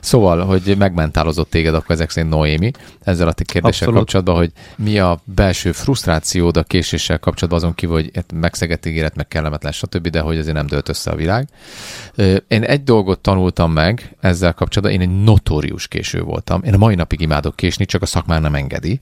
Szóval, 0.00 0.44
hogy 0.44 0.74
megmentálozott 0.78 1.50
téged 1.50 1.74
akkor 1.74 1.90
ezek 1.94 2.10
szerint 2.10 2.32
Noémi 2.32 2.70
ezzel 3.00 3.28
a 3.28 3.32
kérdéssel 3.32 3.68
Abszolút. 3.68 3.94
kapcsolatban, 3.94 4.36
hogy 4.36 4.52
mi 4.76 4.98
a 4.98 5.20
belső 5.24 5.72
frusztrációd 5.72 6.56
a 6.56 6.62
késéssel 6.62 7.18
kapcsolatban 7.18 7.62
azon 7.62 7.74
kívül, 7.74 7.94
hogy 7.94 8.10
megszegett 8.34 8.86
ígéret, 8.86 9.16
meg 9.16 9.28
kellemetlen, 9.28 9.72
stb., 9.72 10.08
de 10.08 10.20
hogy 10.20 10.38
azért 10.38 10.54
nem 10.54 10.66
dölt 10.66 10.88
össze 10.88 11.10
a 11.10 11.16
világ. 11.16 11.48
Én 12.48 12.62
egy 12.62 12.82
dolgot 12.82 13.18
tanultam 13.20 13.72
meg 13.72 14.16
ezzel 14.20 14.52
kapcsolatban, 14.52 15.00
én 15.00 15.08
egy 15.08 15.22
notórius 15.22 15.88
késő 15.88 16.22
voltam. 16.22 16.62
Én 16.64 16.74
a 16.74 16.78
mai 16.78 16.94
napig 16.94 17.20
imádok 17.20 17.56
késni, 17.56 17.84
csak 17.84 18.02
a 18.02 18.06
szakmán 18.06 18.42
nem 18.42 18.54
engedi 18.54 19.00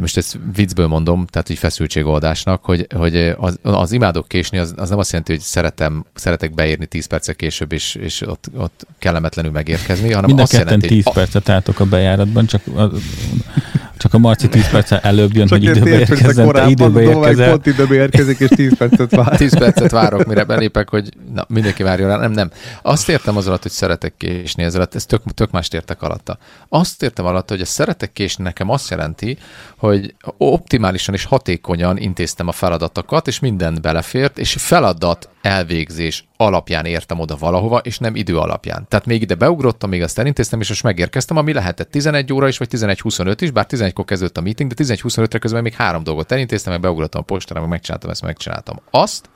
most 0.00 0.16
ezt 0.16 0.38
viccből 0.54 0.86
mondom, 0.86 1.26
tehát 1.26 1.46
hogy 1.46 1.58
feszültségoldásnak, 1.58 2.64
hogy, 2.64 2.86
hogy 2.94 3.16
az, 3.38 3.58
az 3.62 3.92
imádok 3.92 4.28
késni, 4.28 4.58
az, 4.58 4.74
az 4.76 4.88
nem 4.88 4.98
azt 4.98 5.10
jelenti, 5.10 5.32
hogy 5.32 5.40
szeretem, 5.40 6.04
szeretek 6.14 6.54
beérni 6.54 6.86
10 6.86 7.06
perccel 7.06 7.34
később, 7.34 7.72
és, 7.72 7.94
és 7.94 8.20
ott, 8.20 8.50
ott 8.56 8.86
kellemetlenül 8.98 9.50
megérkezni, 9.50 10.12
hanem 10.12 10.26
Mind 10.26 10.40
azt 10.40 10.52
jelenti, 10.52 10.86
10 10.86 11.12
percet 11.12 11.48
álltok 11.48 11.80
a 11.80 11.84
bejáratban, 11.84 12.46
csak 12.46 12.66
a, 12.66 12.90
csak 13.98 14.14
a 14.14 14.18
Marci 14.18 14.48
10 14.48 14.70
perccel 14.70 14.98
előbb 14.98 15.34
jön, 15.34 15.46
csak 15.46 15.58
hogy 15.58 15.68
időbe 15.68 15.98
érkezzen, 15.98 16.52
te 16.52 16.66
időbe 16.68 17.02
érkezel. 17.02 17.50
Pont 17.50 17.66
időbe 17.66 17.94
érkezik, 17.94 18.38
és 18.38 18.48
10 18.48 18.76
percet 18.76 19.14
vár. 19.14 19.36
10 19.36 19.58
percet 19.58 19.90
várok, 19.90 20.24
mire 20.26 20.44
belépek, 20.44 20.88
hogy 20.88 21.08
na, 21.34 21.44
mindenki 21.48 21.82
várjon 21.82 22.08
rá. 22.08 22.16
Nem, 22.16 22.32
nem. 22.32 22.50
Azt 22.82 23.08
értem 23.08 23.36
az 23.36 23.46
alatt, 23.46 23.62
hogy 23.62 23.70
szeretek 23.70 24.14
késni 24.16 24.62
ez 24.62 24.74
alatt, 24.74 24.94
ez 24.94 25.06
tök, 25.06 25.22
tök 25.34 25.50
mást 25.50 25.74
értek 25.74 26.02
alatta. 26.02 26.38
Azt 26.68 27.02
értem 27.02 27.26
alatt, 27.26 27.48
hogy 27.48 27.60
a 27.60 27.64
szeretek 27.64 28.12
késni 28.12 28.44
nekem 28.44 28.70
azt 28.70 28.90
jelenti, 28.90 29.38
hogy 29.78 30.14
optimálisan 30.38 31.14
és 31.14 31.24
hatékonyan 31.24 31.96
intéztem 31.98 32.48
a 32.48 32.52
feladatokat, 32.52 33.26
és 33.26 33.38
minden 33.38 33.78
belefért, 33.82 34.38
és 34.38 34.56
feladat 34.58 35.28
elvégzés 35.42 36.28
alapján 36.36 36.84
értem 36.84 37.18
oda 37.18 37.36
valahova, 37.36 37.78
és 37.78 37.98
nem 37.98 38.16
idő 38.16 38.38
alapján. 38.38 38.86
Tehát 38.88 39.06
még 39.06 39.22
ide 39.22 39.34
beugrottam, 39.34 39.90
még 39.90 40.02
azt 40.02 40.18
elintéztem, 40.18 40.60
és 40.60 40.68
most 40.68 40.82
megérkeztem, 40.82 41.36
ami 41.36 41.52
lehetett 41.52 41.90
11 41.90 42.32
óra 42.32 42.48
is, 42.48 42.58
vagy 42.58 42.68
11.25 42.70 43.36
is, 43.40 43.50
bár 43.50 43.66
11-kor 43.68 44.04
kezdődött 44.04 44.36
a 44.36 44.40
meeting, 44.40 44.72
de 44.72 44.84
11.25-re 44.84 45.38
közben 45.38 45.62
még 45.62 45.74
három 45.74 46.02
dolgot 46.02 46.32
elintéztem, 46.32 46.72
meg 46.72 46.82
beugrottam 46.82 47.20
a 47.20 47.24
postára, 47.24 47.60
meg 47.60 47.68
megcsináltam 47.68 48.10
ezt, 48.10 48.22
megcsináltam 48.22 48.76
azt 48.90 49.28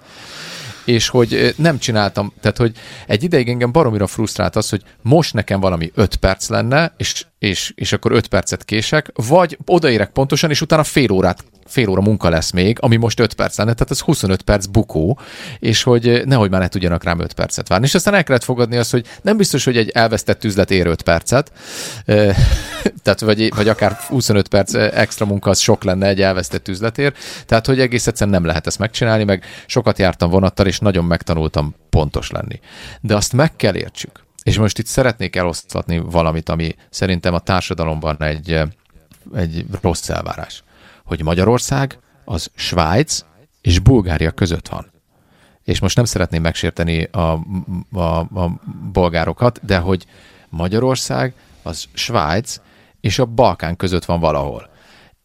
és 0.85 1.09
hogy 1.09 1.55
nem 1.57 1.79
csináltam, 1.79 2.33
tehát 2.41 2.57
hogy 2.57 2.73
egy 3.07 3.23
ideig 3.23 3.49
engem 3.49 3.73
baromira 3.73 4.07
frusztrált 4.07 4.57
az, 4.57 4.69
hogy 4.69 4.83
most 5.03 5.35
nekem 5.35 5.61
valami 5.61 5.91
5 5.95 6.17
perc 6.17 6.49
lenne, 6.49 6.95
és, 6.97 7.25
és, 7.39 7.73
és 7.75 7.93
akkor 7.93 8.13
5 8.13 8.27
percet 8.27 8.65
kések, 8.65 9.11
vagy 9.15 9.59
odaérek 9.67 10.11
pontosan, 10.11 10.51
és 10.51 10.61
utána 10.61 10.85
fél 10.85 11.11
órát 11.11 11.45
fél 11.67 11.89
óra 11.89 12.01
munka 12.01 12.29
lesz 12.29 12.51
még, 12.51 12.77
ami 12.81 12.97
most 12.97 13.21
5 13.21 13.35
perc 13.35 13.59
lenne, 13.59 13.73
tehát 13.73 13.91
ez 13.91 14.01
25 14.01 14.43
perc 14.43 14.67
bukó, 14.67 15.19
és 15.59 15.83
hogy 15.83 16.23
nehogy 16.25 16.51
már 16.51 16.61
ne 16.61 16.69
tudjanak 16.69 17.05
rám 17.05 17.21
5 17.21 17.33
percet 17.33 17.69
várni. 17.69 17.87
És 17.87 17.95
aztán 17.95 18.15
el 18.15 18.25
kellett 18.25 18.45
fogadni 18.45 18.77
azt, 18.77 18.91
hogy 18.91 19.07
nem 19.23 19.37
biztos, 19.37 19.65
hogy 19.65 19.77
egy 19.77 19.89
elvesztett 19.89 20.45
üzlet 20.45 20.71
ér 20.71 20.87
5 20.87 21.03
percet, 21.03 21.53
tehát 23.03 23.21
vagy, 23.21 23.55
vagy 23.55 23.69
akár 23.69 23.93
25 23.93 24.49
perc 24.49 24.75
extra 24.75 25.27
munka 25.27 25.51
az 25.51 25.59
sok 25.59 25.85
lenne 25.85 26.07
egy 26.07 26.23
elvesztett 26.23 26.69
üzletért, 26.69 27.17
tehát 27.47 27.67
hogy 27.67 27.81
egész 27.81 28.07
egyszerűen 28.07 28.37
nem 28.37 28.47
lehet 28.47 28.67
ezt 28.67 28.79
megcsinálni, 28.79 29.25
meg 29.25 29.45
sokat 29.67 29.99
jártam 29.99 30.31
vonattal, 30.31 30.67
és 30.67 30.79
nagyon 30.79 31.05
megtanultam 31.05 31.75
pontos 31.91 32.31
lenni. 32.31 32.61
De 33.01 33.17
azt 33.17 33.33
meg 33.33 33.57
kell 33.57 33.75
értsük. 33.75 34.25
És 34.43 34.59
most 34.59 34.79
itt 34.79 34.87
szeretnék 34.87 35.37
elosztatni 35.37 35.99
valamit, 35.99 36.49
ami 36.49 36.75
szerintem 36.91 37.35
a 37.35 37.39
társadalomban 37.39 38.23
egy, 38.23 38.61
egy 39.35 39.65
rossz 39.81 40.09
elvárás 40.09 40.63
hogy 41.05 41.23
Magyarország 41.23 41.99
az 42.25 42.51
Svájc 42.55 43.25
és 43.61 43.79
Bulgária 43.79 44.31
között 44.31 44.69
van. 44.69 44.93
És 45.65 45.81
most 45.81 45.97
nem 45.97 46.05
szeretném 46.05 46.43
megsérteni 46.43 47.03
a, 47.03 47.41
a, 47.93 48.19
a 48.19 48.61
bolgárokat, 48.93 49.65
de 49.65 49.79
hogy 49.79 50.07
Magyarország 50.49 51.35
az 51.63 51.85
Svájc 51.93 52.61
és 53.01 53.19
a 53.19 53.25
Balkán 53.25 53.77
között 53.77 54.05
van 54.05 54.21
valahol. 54.21 54.71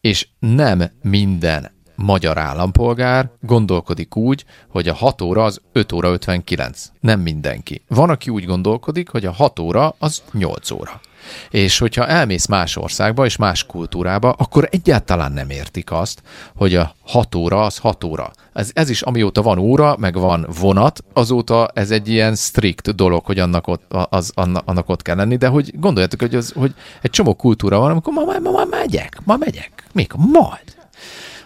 És 0.02 0.28
nem 0.40 0.92
minden 1.02 1.72
magyar 1.98 2.38
állampolgár 2.38 3.30
gondolkodik 3.42 4.16
úgy, 4.16 4.46
hogy 4.70 4.88
a 4.88 4.94
6 4.94 5.22
óra 5.22 5.44
az 5.44 5.62
5 5.72 5.92
óra 5.92 6.10
59. 6.10 6.92
Nem 7.00 7.20
mindenki. 7.20 7.82
Van, 7.88 8.10
aki 8.10 8.30
úgy 8.30 8.46
gondolkodik, 8.46 9.10
hogy 9.10 9.26
a 9.26 9.32
6 9.32 9.60
óra 9.60 9.96
az 10.00 10.22
8 10.32 10.72
óra. 10.72 11.02
És 11.50 11.78
hogyha 11.78 12.08
elmész 12.08 12.46
más 12.46 12.76
országba 12.76 13.26
és 13.26 13.36
más 13.36 13.66
kultúrába, 13.66 14.32
akkor 14.32 14.68
egyáltalán 14.72 15.32
nem 15.32 15.50
értik 15.50 15.92
azt, 15.92 16.22
hogy 16.56 16.76
a 16.76 16.96
6 17.06 17.36
óra 17.36 17.62
az 17.62 17.78
6 17.78 18.04
óra. 18.04 18.32
Ez, 18.54 18.70
ez 18.74 18.90
is 18.90 19.02
amióta 19.02 19.42
van 19.42 19.58
óra, 19.58 19.96
meg 20.00 20.14
van 20.14 20.48
vonat, 20.60 21.04
azóta 21.14 21.68
ez 21.74 21.92
egy 21.92 22.10
ilyen 22.10 22.36
strikt 22.36 22.96
dolog, 22.96 23.26
hogy 23.26 23.40
annak 23.40 23.68
ott, 23.68 23.94
az, 24.10 24.32
annak, 24.36 24.90
ott 24.90 25.02
kell 25.02 25.16
lenni, 25.16 25.36
de 25.36 25.48
hogy 25.48 25.80
gondoljátok, 25.80 26.20
hogy, 26.20 26.36
az, 26.36 26.52
hogy 26.52 26.74
egy 27.02 27.12
csomó 27.12 27.34
kultúra 27.34 27.80
van, 27.80 27.92
amikor 27.92 28.14
ma, 28.14 28.24
ma, 28.24 28.40
ma, 28.40 28.52
ma 28.52 28.66
megyek, 28.70 29.22
ma 29.24 29.38
megyek, 29.38 29.88
mikor? 29.94 30.20
Majd 30.20 30.76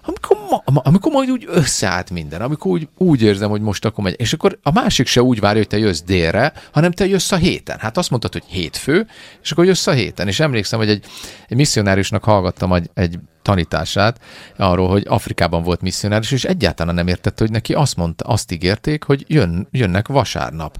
amikor, 0.05 0.37
ma, 0.49 0.81
amikor 0.83 1.11
majd 1.11 1.31
úgy 1.31 1.45
összeállt 1.47 2.09
minden, 2.09 2.41
amikor 2.41 2.71
úgy, 2.71 2.87
úgy 2.97 3.21
érzem, 3.21 3.49
hogy 3.49 3.61
most 3.61 3.85
akkor 3.85 4.03
megy. 4.03 4.15
És 4.17 4.33
akkor 4.33 4.59
a 4.63 4.71
másik 4.71 5.07
se 5.07 5.21
úgy 5.21 5.39
várja, 5.39 5.57
hogy 5.57 5.67
te 5.67 5.77
jössz 5.77 6.01
délre, 6.01 6.53
hanem 6.71 6.91
te 6.91 7.07
jössz 7.07 7.31
a 7.31 7.35
héten. 7.35 7.79
Hát 7.79 7.97
azt 7.97 8.09
mondtad, 8.09 8.33
hogy 8.33 8.43
hétfő, 8.47 9.07
és 9.41 9.51
akkor 9.51 9.65
jössz 9.65 9.87
a 9.87 9.91
héten. 9.91 10.27
És 10.27 10.39
emlékszem, 10.39 10.79
hogy 10.79 10.89
egy, 10.89 11.05
egy 11.47 11.57
misszionáriusnak 11.57 12.23
hallgattam 12.23 12.73
egy, 12.73 12.89
egy 12.93 13.19
tanítását 13.41 14.19
arról, 14.57 14.89
hogy 14.89 15.03
Afrikában 15.07 15.63
volt 15.63 15.81
misszionáris, 15.81 16.31
és 16.31 16.43
egyáltalán 16.43 16.95
nem 16.95 17.07
értette, 17.07 17.43
hogy 17.43 17.51
neki 17.51 17.73
azt 17.73 17.95
mondta, 17.95 18.25
azt 18.25 18.51
ígérték, 18.51 19.03
hogy 19.03 19.25
jön, 19.27 19.67
jönnek 19.71 20.07
vasárnap 20.07 20.77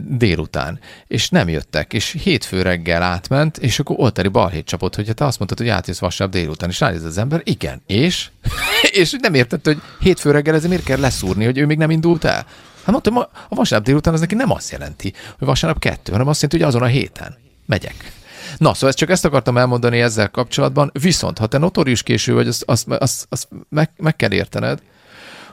délután, 0.00 0.80
és 1.06 1.28
nem 1.28 1.48
jöttek, 1.48 1.92
és 1.92 2.16
hétfő 2.22 2.62
reggel 2.62 3.02
átment, 3.02 3.58
és 3.58 3.78
akkor 3.78 3.96
oltári 3.98 4.28
balhét 4.28 4.66
csapott, 4.66 4.94
hogy 4.94 5.14
te 5.14 5.24
azt 5.24 5.38
mondtad, 5.38 5.58
hogy 5.58 5.68
átjössz 5.68 5.98
vasárnap 5.98 6.36
délután, 6.36 6.68
és 6.68 6.80
ránéz 6.80 7.04
az 7.04 7.18
ember, 7.18 7.40
igen, 7.44 7.82
és? 7.86 8.30
és 9.00 9.16
nem 9.20 9.34
értette, 9.34 9.72
hogy 9.72 9.82
hétfő 10.00 10.30
reggel 10.30 10.54
ezért 10.54 10.68
miért 10.68 10.84
kell 10.84 11.00
leszúrni, 11.00 11.44
hogy 11.44 11.58
ő 11.58 11.66
még 11.66 11.78
nem 11.78 11.90
indult 11.90 12.24
el? 12.24 12.46
Hát 12.82 12.90
mondtam, 12.90 13.16
a 13.48 13.54
vasárnap 13.54 13.86
délután 13.86 14.14
az 14.14 14.20
neki 14.20 14.34
nem 14.34 14.50
azt 14.50 14.70
jelenti, 14.70 15.12
hogy 15.38 15.46
vasárnap 15.46 15.80
kettő, 15.80 16.12
hanem 16.12 16.28
azt 16.28 16.42
jelenti, 16.42 16.62
hogy 16.64 16.74
azon 16.74 16.88
a 16.88 16.92
héten 16.92 17.36
megyek. 17.66 18.12
Na, 18.56 18.74
szóval 18.74 18.88
ezt 18.88 18.98
csak 18.98 19.10
ezt 19.10 19.24
akartam 19.24 19.56
elmondani 19.56 20.00
ezzel 20.00 20.30
kapcsolatban, 20.30 20.90
viszont 21.00 21.38
ha 21.38 21.46
te 21.46 21.58
notorius 21.58 22.02
késő 22.02 22.34
vagy, 22.34 22.48
azt, 22.48 22.62
azt, 22.66 22.88
azt, 22.88 23.26
azt 23.28 23.48
meg, 23.68 23.90
meg 23.96 24.16
kell 24.16 24.32
értened, 24.32 24.82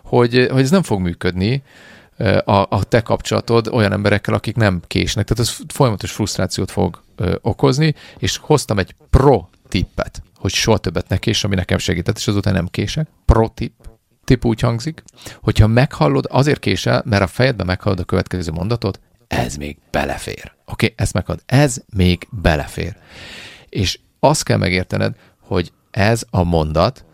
hogy, 0.03 0.47
hogy 0.51 0.61
ez 0.61 0.69
nem 0.69 0.83
fog 0.83 0.99
működni, 0.99 1.63
a, 2.43 2.65
a 2.69 2.83
te 2.83 3.01
kapcsolatod 3.01 3.67
olyan 3.67 3.91
emberekkel, 3.91 4.33
akik 4.33 4.55
nem 4.55 4.81
késnek. 4.87 5.25
Tehát 5.25 5.43
ez 5.43 5.57
folyamatos 5.73 6.11
frusztrációt 6.11 6.71
fog 6.71 7.03
ö, 7.15 7.35
okozni, 7.41 7.95
és 8.17 8.37
hoztam 8.37 8.79
egy 8.79 8.95
pro 9.09 9.47
tippet, 9.69 10.21
hogy 10.37 10.51
soha 10.51 10.77
többet 10.77 11.07
ne 11.07 11.17
kés, 11.17 11.43
ami 11.43 11.55
nekem 11.55 11.77
segített, 11.77 12.17
és 12.17 12.27
azután 12.27 12.53
nem 12.53 12.67
kések. 12.67 13.07
Pro 13.25 13.47
tip. 13.47 13.73
Tip 14.23 14.45
úgy 14.45 14.59
hangzik, 14.59 15.03
hogyha 15.41 15.67
meghallod, 15.67 16.25
azért 16.29 16.59
késel, 16.59 17.03
mert 17.05 17.21
a 17.21 17.27
fejedben 17.27 17.65
meghallod 17.65 17.99
a 17.99 18.03
következő 18.03 18.51
mondatot, 18.51 18.99
ez 19.27 19.55
még 19.55 19.77
belefér. 19.91 20.54
Oké, 20.65 20.85
okay, 20.85 20.93
ezt 20.97 21.13
megad. 21.13 21.41
Ez 21.45 21.77
még 21.95 22.27
belefér. 22.31 22.95
És 23.69 23.99
azt 24.19 24.43
kell 24.43 24.57
megértened, 24.57 25.15
hogy 25.39 25.71
ez 25.91 26.23
a 26.29 26.43
mondat 26.43 27.05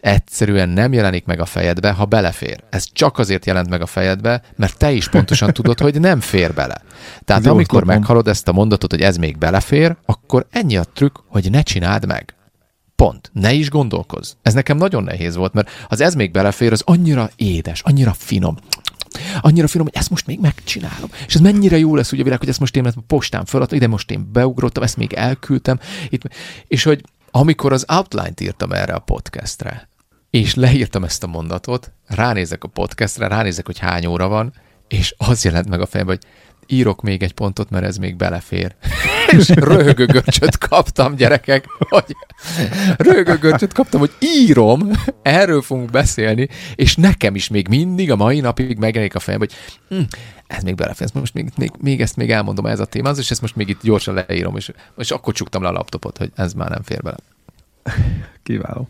egyszerűen 0.00 0.68
nem 0.68 0.92
jelenik 0.92 1.24
meg 1.24 1.40
a 1.40 1.44
fejedbe, 1.44 1.90
ha 1.90 2.04
belefér. 2.04 2.64
Ez 2.70 2.84
csak 2.92 3.18
azért 3.18 3.46
jelent 3.46 3.68
meg 3.68 3.80
a 3.80 3.86
fejedbe, 3.86 4.42
mert 4.56 4.78
te 4.78 4.92
is 4.92 5.08
pontosan 5.08 5.52
tudod, 5.52 5.80
hogy 5.80 6.00
nem 6.00 6.20
fér 6.20 6.54
bele. 6.54 6.82
Tehát 7.24 7.42
Ez 7.42 7.50
amikor 7.50 7.78
oszlopom. 7.78 7.98
meghalod 7.98 8.28
ezt 8.28 8.48
a 8.48 8.52
mondatot, 8.52 8.90
hogy 8.90 9.02
ez 9.02 9.16
még 9.16 9.38
belefér, 9.38 9.96
akkor 10.04 10.46
ennyi 10.50 10.76
a 10.76 10.84
trükk, 10.84 11.16
hogy 11.26 11.50
ne 11.50 11.62
csináld 11.62 12.06
meg. 12.06 12.34
Pont. 12.96 13.30
Ne 13.32 13.52
is 13.52 13.70
gondolkozz. 13.70 14.32
Ez 14.42 14.54
nekem 14.54 14.76
nagyon 14.76 15.02
nehéz 15.02 15.36
volt, 15.36 15.52
mert 15.52 15.70
az 15.88 16.00
ez 16.00 16.14
még 16.14 16.30
belefér, 16.30 16.72
az 16.72 16.82
annyira 16.84 17.30
édes, 17.36 17.80
annyira 17.82 18.12
finom. 18.12 18.56
Annyira 19.40 19.66
finom, 19.66 19.86
hogy 19.86 19.96
ezt 19.96 20.10
most 20.10 20.26
még 20.26 20.40
megcsinálom. 20.40 21.10
És 21.26 21.34
ez 21.34 21.40
mennyire 21.40 21.78
jó 21.78 21.94
lesz, 21.96 22.12
ugye 22.12 22.22
világ, 22.22 22.38
hogy 22.38 22.48
ezt 22.48 22.60
most 22.60 22.76
én 22.76 22.86
ezt 22.86 22.96
postán 23.06 23.44
feladtam, 23.44 23.76
ide 23.76 23.86
most 23.86 24.10
én 24.10 24.28
beugrottam, 24.32 24.82
ezt 24.82 24.96
még 24.96 25.12
elküldtem. 25.12 25.78
Itt, 26.08 26.22
és 26.66 26.82
hogy 26.82 27.04
amikor 27.30 27.72
az 27.72 27.84
outline-t 27.88 28.40
írtam 28.40 28.72
erre 28.72 28.92
a 28.92 28.98
podcastre, 28.98 29.88
és 30.30 30.54
leírtam 30.54 31.04
ezt 31.04 31.22
a 31.22 31.26
mondatot, 31.26 31.92
ránézek 32.06 32.64
a 32.64 32.68
podcastre, 32.68 33.28
ránézek, 33.28 33.66
hogy 33.66 33.78
hány 33.78 34.06
óra 34.06 34.28
van, 34.28 34.52
és 34.88 35.14
az 35.18 35.44
jelent 35.44 35.68
meg 35.68 35.80
a 35.80 35.86
fejembe, 35.86 36.12
hogy 36.12 36.30
írok 36.66 37.02
még 37.02 37.22
egy 37.22 37.32
pontot, 37.32 37.70
mert 37.70 37.84
ez 37.84 37.96
még 37.96 38.16
belefér. 38.16 38.74
és 39.38 39.48
röhögő 39.48 40.22
kaptam, 40.68 41.14
gyerekek, 41.14 41.64
hogy 41.78 42.16
röhögő 42.96 43.54
kaptam, 43.74 44.00
hogy 44.00 44.12
írom, 44.20 44.90
erről 45.22 45.62
fogunk 45.62 45.90
beszélni, 45.90 46.48
és 46.74 46.96
nekem 46.96 47.34
is 47.34 47.48
még 47.48 47.68
mindig 47.68 48.10
a 48.10 48.16
mai 48.16 48.40
napig 48.40 48.78
megjelenik 48.78 49.14
a 49.14 49.18
fejem, 49.18 49.40
hogy 49.40 49.52
hm, 49.88 50.00
ez 50.46 50.62
még 50.62 50.74
belefér, 50.74 51.08
most 51.12 51.34
még, 51.34 51.48
még, 51.56 51.70
még, 51.80 52.00
ezt 52.00 52.16
még 52.16 52.30
elmondom, 52.30 52.66
ez 52.66 52.80
a 52.80 52.84
téma, 52.84 53.08
az, 53.08 53.18
és 53.18 53.30
ezt 53.30 53.40
most 53.40 53.56
még 53.56 53.68
itt 53.68 53.82
gyorsan 53.82 54.14
leírom, 54.14 54.56
és, 54.56 54.72
és 54.96 55.10
akkor 55.10 55.34
csuktam 55.34 55.62
le 55.62 55.68
a 55.68 55.72
laptopot, 55.72 56.18
hogy 56.18 56.32
ez 56.34 56.52
már 56.52 56.68
nem 56.68 56.82
fér 56.82 57.02
bele. 57.02 57.16
Kiváló. 58.42 58.88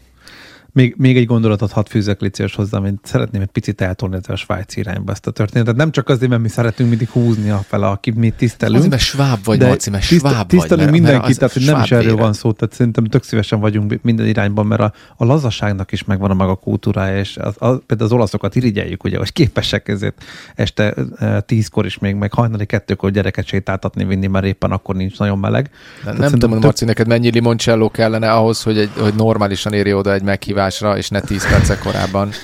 Még, 0.77 0.95
még 0.99 1.17
egy 1.17 1.27
gondolatot 1.27 1.73
hadd 1.73 1.85
fűzek 1.89 2.21
Licsias 2.21 2.55
hozzá, 2.55 2.79
mint 2.79 3.01
szeretném 3.03 3.41
egy 3.43 3.49
picit 3.49 3.81
eltolni 3.81 4.19
a 4.29 4.37
svájci 4.37 4.81
irányba 4.81 5.13
ezt 5.13 5.27
a 5.27 5.31
történetet. 5.31 5.77
Nem 5.77 5.91
csak 5.91 6.09
azért, 6.09 6.31
mert 6.31 6.43
mi 6.43 6.49
szeretünk 6.49 6.89
mindig 6.89 7.09
húzni 7.09 7.51
a 7.51 7.59
fele, 7.69 7.87
akit 7.87 8.15
mi 8.15 8.31
tisztelünk. 8.31 8.77
Azért, 8.77 8.91
mert 8.91 9.03
sváb 9.03 9.45
vagy, 9.45 9.59
de 9.59 9.67
Marci, 9.67 9.91
mert 9.91 10.09
tiszt- 10.09 10.21
sváb 10.21 10.47
tisztelünk 10.47 10.69
vagy. 10.69 10.79
mert- 10.79 10.93
mindenkit, 10.93 11.39
tehát 11.39 11.53
hogy 11.55 11.65
nem 11.65 11.81
is 11.83 11.91
erről 11.93 12.11
vére. 12.11 12.23
van 12.23 12.33
szó, 12.33 12.53
tehát 12.53 12.75
szerintem 12.75 13.05
tök 13.05 13.23
szívesen 13.23 13.61
vagyunk 13.61 13.99
minden 14.03 14.27
irányban, 14.27 14.67
mert 14.67 14.81
a, 14.81 14.93
a 15.17 15.25
lazaságnak 15.25 15.93
is 15.93 16.05
megvan 16.05 16.31
a 16.31 16.35
maga 16.35 16.55
kultúrája, 16.55 17.19
és 17.19 17.37
az, 17.37 17.55
az, 17.59 17.79
például 17.87 18.09
az 18.11 18.17
olaszokat 18.17 18.55
irigyeljük, 18.55 19.05
ugye, 19.05 19.19
hogy 19.19 19.33
képesek 19.33 19.89
ezért 19.89 20.25
este 20.55 20.95
e, 21.19 21.41
tízkor 21.41 21.87
is 21.87 21.99
még, 21.99 22.15
meg 22.15 22.33
hajnali 22.33 22.67
kettőkor 22.67 23.11
gyereket 23.11 23.47
sétáltatni, 23.47 24.05
vinni, 24.05 24.27
mert 24.27 24.45
éppen 24.45 24.71
akkor 24.71 24.95
nincs 24.95 25.19
nagyon 25.19 25.39
meleg. 25.39 25.71
Nem, 25.73 26.03
Tehát 26.05 26.19
nem 26.19 26.31
tudom, 26.31 26.51
tök- 26.51 26.63
Marci, 26.63 26.85
neked 26.85 27.07
mennyi 27.07 27.31
limoncello 27.31 27.91
kellene 27.91 28.33
ahhoz, 28.33 28.63
hogy, 28.63 28.79
egy, 28.79 28.91
hogy 28.99 29.15
normálisan 29.15 29.73
érje 29.73 29.97
oda 29.97 30.13
egy 30.13 30.23
meghívásra, 30.67 30.97
és 30.97 31.09
ne 31.09 31.21
10 31.21 31.49
perccel 31.49 31.79
korábban. 31.79 32.31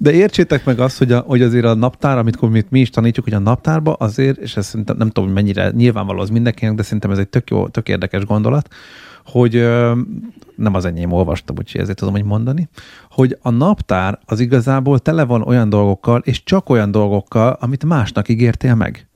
De 0.00 0.12
értsétek 0.12 0.64
meg 0.64 0.80
azt, 0.80 0.98
hogy, 0.98 1.12
a, 1.12 1.18
hogy 1.18 1.42
azért 1.42 1.64
a 1.64 1.74
naptár, 1.74 2.18
amit 2.18 2.40
mi, 2.40 2.64
mi 2.68 2.80
is 2.80 2.90
tanítjuk, 2.90 3.24
hogy 3.24 3.34
a 3.34 3.38
naptárba 3.38 3.92
azért, 3.92 4.38
és 4.38 4.56
ez 4.56 4.66
szerintem 4.66 4.96
nem 4.96 5.10
tudom, 5.10 5.30
mennyire 5.30 5.70
nyilvánvaló 5.70 6.20
az 6.20 6.30
mindenkinek, 6.30 6.74
de 6.74 6.82
szerintem 6.82 7.10
ez 7.10 7.18
egy 7.18 7.28
tök 7.28 7.50
jó, 7.50 7.68
tök 7.68 7.88
érdekes 7.88 8.24
gondolat, 8.24 8.68
hogy 9.24 9.52
nem 10.56 10.74
az 10.74 10.84
enyém 10.84 11.12
olvastam, 11.12 11.56
úgyhogy 11.58 11.80
ezért 11.80 11.98
tudom, 11.98 12.14
hogy 12.14 12.24
mondani, 12.24 12.68
hogy 13.10 13.38
a 13.42 13.50
naptár 13.50 14.18
az 14.24 14.40
igazából 14.40 14.98
tele 14.98 15.24
van 15.24 15.42
olyan 15.42 15.68
dolgokkal, 15.68 16.20
és 16.24 16.44
csak 16.44 16.68
olyan 16.68 16.90
dolgokkal, 16.90 17.56
amit 17.60 17.84
másnak 17.84 18.28
ígértél 18.28 18.74
meg. 18.74 19.06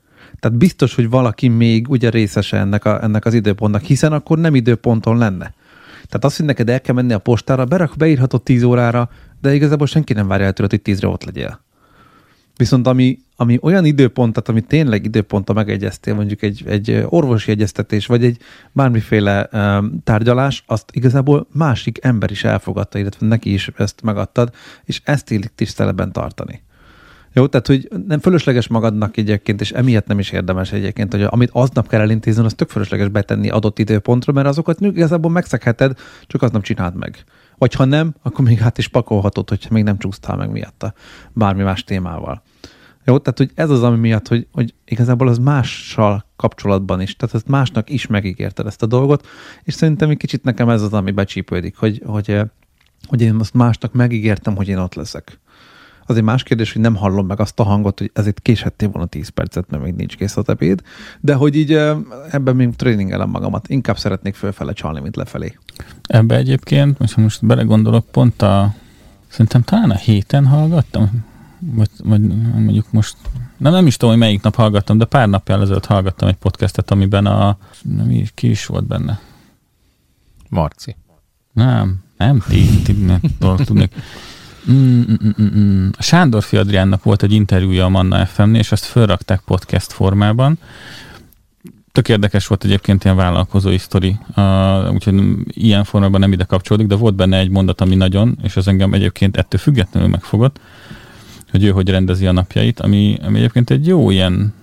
Tehát 0.40 0.58
biztos, 0.58 0.94
hogy 0.94 1.10
valaki 1.10 1.48
még 1.48 1.88
ugye 1.88 2.10
részese 2.10 2.56
ennek, 2.56 2.84
a, 2.84 3.02
ennek 3.02 3.24
az 3.24 3.34
időpontnak, 3.34 3.82
hiszen 3.82 4.12
akkor 4.12 4.38
nem 4.38 4.54
időponton 4.54 5.18
lenne. 5.18 5.54
Tehát 6.12 6.26
azt, 6.26 6.36
hogy 6.36 6.46
neked 6.46 6.68
el 6.68 6.80
kell 6.80 6.94
menni 6.94 7.12
a 7.12 7.18
postára, 7.18 7.64
berak, 7.64 7.96
beírhatod 7.96 8.42
10 8.42 8.62
órára, 8.62 9.10
de 9.40 9.54
igazából 9.54 9.86
senki 9.86 10.12
nem 10.12 10.28
várja 10.28 10.46
el 10.46 10.52
tőled, 10.52 10.70
hogy 10.70 10.80
10-re 10.84 11.08
ott 11.08 11.24
legyél. 11.24 11.60
Viszont 12.56 12.86
ami, 12.86 13.18
ami 13.36 13.58
olyan 13.62 13.84
időpont, 13.84 14.32
tehát 14.32 14.48
ami 14.48 14.60
tényleg 14.60 15.04
időponta 15.04 15.52
megegyeztél, 15.52 16.14
mondjuk 16.14 16.42
egy, 16.42 16.64
egy 16.66 17.04
orvosi 17.08 17.50
egyeztetés, 17.50 18.06
vagy 18.06 18.24
egy 18.24 18.38
bármiféle 18.72 19.48
um, 19.52 20.02
tárgyalás, 20.04 20.64
azt 20.66 20.90
igazából 20.92 21.46
másik 21.52 21.98
ember 22.04 22.30
is 22.30 22.44
elfogadta, 22.44 22.98
illetve 22.98 23.26
neki 23.26 23.52
is 23.52 23.70
ezt 23.76 24.02
megadtad, 24.02 24.54
és 24.84 25.00
ezt 25.04 25.30
illik 25.30 25.52
tiszteletben 25.54 26.12
tartani. 26.12 26.62
Jó, 27.34 27.46
tehát 27.46 27.66
hogy 27.66 27.88
nem 28.06 28.18
fölösleges 28.18 28.68
magadnak 28.68 29.16
egyébként, 29.16 29.60
és 29.60 29.72
emiatt 29.72 30.06
nem 30.06 30.18
is 30.18 30.30
érdemes 30.30 30.72
egyébként, 30.72 31.12
hogy 31.12 31.22
amit 31.22 31.50
aznap 31.52 31.88
kell 31.88 32.00
elintézni, 32.00 32.44
az 32.44 32.54
tök 32.54 32.68
fölösleges 32.68 33.08
betenni 33.08 33.48
adott 33.48 33.78
időpontra, 33.78 34.32
mert 34.32 34.46
azokat 34.46 34.80
igazából 34.80 35.30
megszegheted, 35.30 35.98
csak 36.26 36.42
aznap 36.42 36.62
csináld 36.62 36.94
meg. 36.94 37.24
Vagy 37.58 37.74
ha 37.74 37.84
nem, 37.84 38.14
akkor 38.22 38.44
még 38.44 38.58
hát 38.58 38.78
is 38.78 38.88
pakolhatod, 38.88 39.48
hogyha 39.48 39.74
még 39.74 39.82
nem 39.82 39.98
csúsztál 39.98 40.36
meg 40.36 40.50
miatta 40.50 40.94
bármi 41.32 41.62
más 41.62 41.84
témával. 41.84 42.42
Jó, 43.04 43.18
tehát 43.18 43.38
hogy 43.38 43.50
ez 43.54 43.70
az, 43.70 43.82
ami 43.82 43.98
miatt, 43.98 44.28
hogy, 44.28 44.46
hogy 44.52 44.74
igazából 44.84 45.28
az 45.28 45.38
mással 45.38 46.26
kapcsolatban 46.36 47.00
is, 47.00 47.16
tehát 47.16 47.34
ezt 47.34 47.48
másnak 47.48 47.90
is 47.90 48.06
megígérted 48.06 48.66
ezt 48.66 48.82
a 48.82 48.86
dolgot, 48.86 49.26
és 49.62 49.74
szerintem 49.74 50.10
egy 50.10 50.16
kicsit 50.16 50.44
nekem 50.44 50.68
ez 50.68 50.82
az, 50.82 50.92
ami 50.92 51.10
becsípődik, 51.10 51.76
hogy, 51.76 52.02
hogy, 52.06 52.40
hogy 53.06 53.20
én 53.20 53.34
azt 53.34 53.54
másnak 53.54 53.92
megígértem, 53.92 54.56
hogy 54.56 54.68
én 54.68 54.78
ott 54.78 54.94
leszek. 54.94 55.40
Az 56.06 56.16
egy 56.16 56.22
más 56.22 56.42
kérdés, 56.42 56.72
hogy 56.72 56.82
nem 56.82 56.94
hallom 56.96 57.26
meg 57.26 57.40
azt 57.40 57.60
a 57.60 57.62
hangot, 57.62 57.98
hogy 57.98 58.10
ezért 58.14 58.40
késhettél 58.40 58.88
volna 58.88 59.08
10 59.08 59.28
percet, 59.28 59.70
mert 59.70 59.82
még 59.82 59.94
nincs 59.94 60.16
kész 60.16 60.36
a 60.36 60.42
ebéd, 60.46 60.82
de 61.20 61.34
hogy 61.34 61.56
így 61.56 61.72
ebben 62.30 62.56
még 62.56 62.76
tréningelem 62.76 63.28
magamat. 63.30 63.68
Inkább 63.68 63.98
szeretnék 63.98 64.34
fölfele 64.34 64.72
csalni, 64.72 65.00
mint 65.00 65.16
lefelé. 65.16 65.58
Ebbe 66.02 66.36
egyébként, 66.36 66.98
most, 66.98 67.16
most 67.16 67.46
belegondolok, 67.46 68.06
pont 68.10 68.42
a, 68.42 68.74
szerintem 69.28 69.62
talán 69.62 69.90
a 69.90 69.96
héten 69.96 70.46
hallgattam, 70.46 71.24
vagy, 71.58 71.90
vagy 72.04 72.20
mondjuk 72.52 72.92
most, 72.92 73.16
nem, 73.56 73.72
nem 73.72 73.86
is 73.86 73.96
tudom, 73.96 74.14
hogy 74.14 74.24
melyik 74.24 74.42
nap 74.42 74.54
hallgattam, 74.54 74.98
de 74.98 75.04
pár 75.04 75.28
nappal 75.28 75.62
ezelőtt 75.62 75.86
hallgattam 75.86 76.28
egy 76.28 76.36
podcastet, 76.36 76.90
amiben 76.90 77.26
a, 77.26 77.58
nem, 77.82 78.10
is- 78.10 78.32
ki 78.34 78.50
is 78.50 78.66
volt 78.66 78.86
benne. 78.86 79.20
Marci. 80.48 80.96
Nem, 81.52 82.02
nem, 82.16 82.42
ti, 82.48 82.82
ti 82.82 82.92
nem 82.92 83.20
tudni. 83.56 83.88
Mm, 84.70 85.00
mm, 85.00 85.14
mm, 85.24 85.42
mm, 85.42 85.58
mm. 85.58 85.88
A 85.98 86.02
Sándor 86.02 86.44
Adriánnak 86.50 87.02
volt 87.02 87.22
egy 87.22 87.32
interjúja 87.32 87.84
a 87.84 87.88
Manna 87.88 88.26
FM-nél, 88.26 88.60
és 88.60 88.72
azt 88.72 88.84
felrakták 88.84 89.40
podcast 89.40 89.92
formában. 89.92 90.58
Tök 91.92 92.08
érdekes 92.08 92.46
volt 92.46 92.64
egyébként 92.64 93.04
ilyen 93.04 93.16
vállalkozói 93.16 93.78
sztori, 93.78 94.16
uh, 94.36 94.92
úgyhogy 94.92 95.22
ilyen 95.46 95.84
formában 95.84 96.20
nem 96.20 96.32
ide 96.32 96.44
kapcsolódik, 96.44 96.88
de 96.88 96.94
volt 96.94 97.14
benne 97.14 97.38
egy 97.38 97.48
mondat, 97.48 97.80
ami 97.80 97.94
nagyon, 97.94 98.38
és 98.42 98.56
az 98.56 98.68
engem 98.68 98.92
egyébként 98.92 99.36
ettől 99.36 99.60
függetlenül 99.60 100.08
megfogott, 100.08 100.60
hogy 101.50 101.64
ő 101.64 101.70
hogy 101.70 101.88
rendezi 101.88 102.26
a 102.26 102.32
napjait, 102.32 102.80
ami, 102.80 103.18
ami 103.22 103.38
egyébként 103.38 103.70
egy 103.70 103.86
jó 103.86 104.10
ilyen 104.10 104.54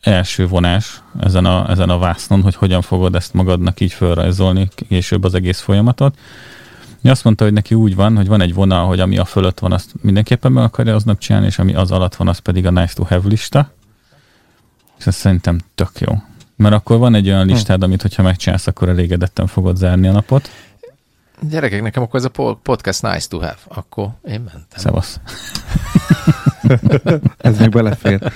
első 0.00 0.46
vonás 0.46 1.02
ezen 1.20 1.44
a, 1.44 1.70
ezen 1.70 1.90
a 1.90 1.98
vásznon, 1.98 2.42
hogy 2.42 2.54
hogyan 2.54 2.82
fogod 2.82 3.14
ezt 3.14 3.34
magadnak 3.34 3.80
így 3.80 3.92
felrajzolni 3.92 4.68
később 4.88 5.24
az 5.24 5.34
egész 5.34 5.60
folyamatot. 5.60 6.18
Azt 7.08 7.24
mondta, 7.24 7.44
hogy 7.44 7.52
neki 7.52 7.74
úgy 7.74 7.94
van, 7.94 8.16
hogy 8.16 8.26
van 8.26 8.40
egy 8.40 8.54
vonal, 8.54 8.86
hogy 8.86 9.00
ami 9.00 9.18
a 9.18 9.24
fölött 9.24 9.58
van, 9.58 9.72
azt 9.72 9.90
mindenképpen 10.00 10.52
meg 10.52 10.64
akarja 10.64 10.94
aznap 10.94 11.18
csinálni, 11.18 11.46
és 11.46 11.58
ami 11.58 11.74
az 11.74 11.90
alatt 11.90 12.14
van, 12.14 12.28
az 12.28 12.38
pedig 12.38 12.66
a 12.66 12.70
nice 12.70 12.94
to 12.94 13.02
have 13.04 13.28
lista. 13.28 13.70
És 14.98 15.06
ez 15.06 15.14
szerintem 15.14 15.60
tök 15.74 15.90
jó. 16.00 16.12
Mert 16.56 16.74
akkor 16.74 16.98
van 16.98 17.14
egy 17.14 17.28
olyan 17.28 17.46
listád, 17.46 17.82
amit 17.82 18.02
hogyha 18.02 18.22
megcsinálsz, 18.22 18.66
akkor 18.66 18.88
elégedetten 18.88 19.46
fogod 19.46 19.76
zárni 19.76 20.08
a 20.08 20.12
napot. 20.12 20.50
Gyerekek, 21.50 21.82
nekem 21.82 22.02
akkor 22.02 22.18
ez 22.18 22.24
a 22.24 22.28
po- 22.28 22.58
podcast 22.62 23.02
nice 23.02 23.26
to 23.28 23.38
have. 23.38 23.56
Akkor 23.68 24.08
én 24.24 24.40
mentem. 24.40 24.62
Szevasz. 24.76 25.20
Ez 27.38 27.58
még 27.58 27.68
belefér. 27.68 28.32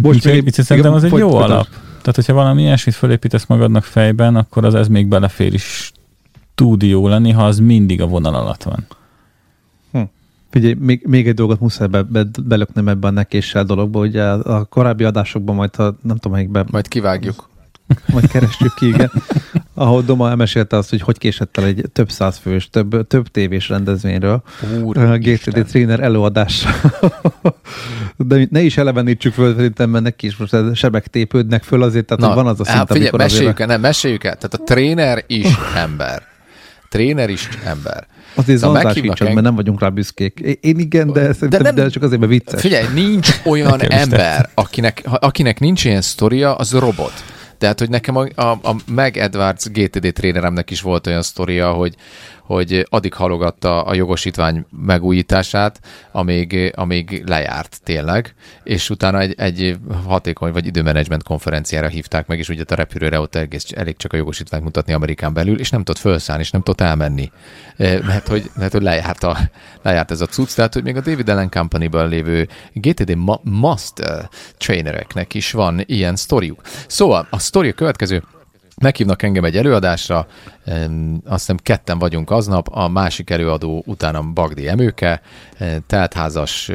Most 0.00 0.24
még- 0.24 0.42
még, 0.42 0.52
szerintem 0.54 0.92
az 0.92 1.04
egy 1.04 1.12
jó 1.12 1.36
alap. 1.36 1.66
Tehát, 2.04 2.14
hogyha 2.14 2.32
valami 2.32 2.62
ilyesmit 2.62 2.94
fölépítesz 2.94 3.46
magadnak 3.46 3.84
fejben, 3.84 4.36
akkor 4.36 4.64
az 4.64 4.74
ez 4.74 4.88
még 4.88 5.06
belefér 5.06 5.54
is 5.54 5.92
tud 6.54 6.82
jó 6.82 7.08
lenni, 7.08 7.30
ha 7.30 7.44
az 7.44 7.58
mindig 7.58 8.00
a 8.00 8.06
vonal 8.06 8.34
alatt 8.34 8.62
van. 8.62 8.86
Figyelj, 10.50 10.74
még, 10.74 11.04
még 11.06 11.28
egy 11.28 11.34
dolgot 11.34 11.60
muszáj 11.60 11.86
be, 11.86 12.02
be, 12.02 12.24
belöknöm 12.42 12.88
ebbe 12.88 13.06
a 13.06 13.10
nekéssel 13.10 13.64
dologba, 13.64 13.98
hogy 13.98 14.16
a, 14.16 14.56
a 14.56 14.64
korábbi 14.64 15.04
adásokban 15.04 15.54
majd, 15.54 15.74
ha 15.74 15.82
nem 16.02 16.16
tudom, 16.16 16.32
melyikben, 16.32 16.66
Majd 16.70 16.88
kivágjuk. 16.88 17.48
majd 18.12 18.26
keressük 18.28 18.74
ki, 18.74 18.86
igen. 18.86 19.10
Ahol 19.74 20.02
Doma 20.02 20.28
elmesélte 20.28 20.76
azt, 20.76 20.90
hogy 20.90 21.00
hogy 21.00 21.18
késett 21.18 21.56
el 21.56 21.64
egy 21.64 21.84
több 21.92 22.10
száz 22.10 22.36
fős, 22.36 22.70
több, 22.70 23.06
több 23.06 23.28
tévés 23.28 23.68
rendezvényről. 23.68 24.42
Úr, 24.82 24.98
a 24.98 25.18
GTD 25.18 25.66
trainer 25.66 26.00
előadás. 26.00 26.64
De 28.16 28.46
ne 28.50 28.60
is 28.60 28.76
elevenítsük 28.76 29.32
föl, 29.32 29.54
szerintem, 29.54 29.90
mert 29.90 30.04
neki 30.04 30.26
is 30.26 30.36
most 30.36 30.54
sebek 30.74 31.06
tépődnek 31.06 31.62
föl 31.62 31.82
azért, 31.82 32.06
tehát 32.06 32.24
hogy 32.24 32.34
van 32.34 32.46
az 32.46 32.60
a 32.60 32.64
szint, 32.64 32.76
hát 32.76 32.86
figyelj, 32.86 33.02
amikor 33.08 33.18
meséljük 33.18 33.54
azért, 33.54 33.60
el, 33.60 33.66
nem, 33.66 33.80
meséljük 33.80 34.24
el. 34.24 34.34
Tehát 34.34 34.54
a 34.54 34.58
tréner 34.64 35.24
is 35.26 35.46
ember. 35.76 36.22
Tréner 36.88 37.30
is 37.30 37.48
ember. 37.64 38.06
azért 38.34 38.58
Szóval 38.58 38.74
zanzás 38.74 38.84
meghívnak 38.84 39.16
csak, 39.16 39.26
eng- 39.26 39.34
mert 39.36 39.46
nem 39.46 39.56
vagyunk 39.56 39.80
rá 39.80 39.88
büszkék. 39.88 40.40
Én 40.60 40.78
igen, 40.78 41.12
de, 41.12 41.34
de, 41.40 41.58
nem- 41.58 41.74
de 41.74 41.88
csak 41.88 42.02
azért, 42.02 42.20
mert 42.20 42.32
vicces. 42.32 42.60
Figyelj, 42.60 42.86
nincs 42.94 43.28
olyan 43.44 43.80
ember, 43.80 44.48
akinek, 44.54 45.02
akinek 45.04 45.60
nincs 45.60 45.84
ilyen 45.84 46.00
sztoria, 46.00 46.54
az 46.54 46.72
robot. 46.72 47.12
Tehát, 47.64 47.78
hogy 47.78 47.90
nekem 47.90 48.16
a, 48.16 48.26
a, 48.34 48.50
a 48.62 48.76
Meg 48.86 49.16
Edwards 49.16 49.70
GTD 49.70 50.12
tréneremnek 50.12 50.70
is 50.70 50.80
volt 50.80 51.06
olyan 51.06 51.22
sztoria, 51.22 51.72
hogy, 51.72 51.94
hogy 52.44 52.86
addig 52.90 53.14
halogatta 53.14 53.82
a 53.82 53.94
jogosítvány 53.94 54.66
megújítását, 54.70 55.80
amíg, 56.12 56.72
amíg 56.76 57.22
lejárt 57.26 57.80
tényleg, 57.82 58.34
és 58.62 58.90
utána 58.90 59.18
egy, 59.18 59.34
egy 59.36 59.78
hatékony 60.06 60.52
vagy 60.52 60.66
időmenedzsment 60.66 61.22
konferenciára 61.22 61.88
hívták 61.88 62.26
meg, 62.26 62.38
és 62.38 62.48
ugye 62.48 62.64
a 62.68 62.74
repülőre 62.74 63.20
ott 63.20 63.34
egész, 63.34 63.66
elég 63.74 63.96
csak 63.96 64.12
a 64.12 64.16
jogosítványt 64.16 64.64
mutatni 64.64 64.92
Amerikán 64.92 65.32
belül, 65.32 65.58
és 65.58 65.70
nem 65.70 65.82
tudott 65.82 66.00
felszállni, 66.00 66.42
és 66.42 66.50
nem 66.50 66.62
tudott 66.62 66.80
elmenni, 66.80 67.30
mert 67.76 68.28
hogy, 68.28 68.50
mert, 68.56 68.72
hogy 68.72 68.82
lejárt, 68.82 69.22
a, 69.22 69.38
lejárt 69.82 70.10
ez 70.10 70.20
a 70.20 70.26
cucc, 70.26 70.54
tehát 70.54 70.74
hogy 70.74 70.82
még 70.82 70.96
a 70.96 71.00
David 71.00 71.28
Allen 71.28 71.50
Company-ban 71.50 72.08
lévő 72.08 72.48
GTD 72.72 73.18
Master 73.42 74.28
trainereknek 74.58 75.34
is 75.34 75.52
van 75.52 75.82
ilyen 75.86 76.16
sztoriuk. 76.16 76.60
Szóval 76.86 77.26
a 77.30 77.38
sztori 77.38 77.68
a 77.68 77.72
következő, 77.72 78.22
meghívnak 78.80 79.22
engem 79.22 79.44
egy 79.44 79.56
előadásra, 79.56 80.26
azt 81.24 81.38
hiszem 81.38 81.56
ketten 81.56 81.98
vagyunk 81.98 82.30
aznap, 82.30 82.68
a 82.70 82.88
másik 82.88 83.30
előadó 83.30 83.82
utána 83.86 84.22
Bagdi 84.22 84.68
Emőke, 84.68 85.20
teltházas 85.86 86.70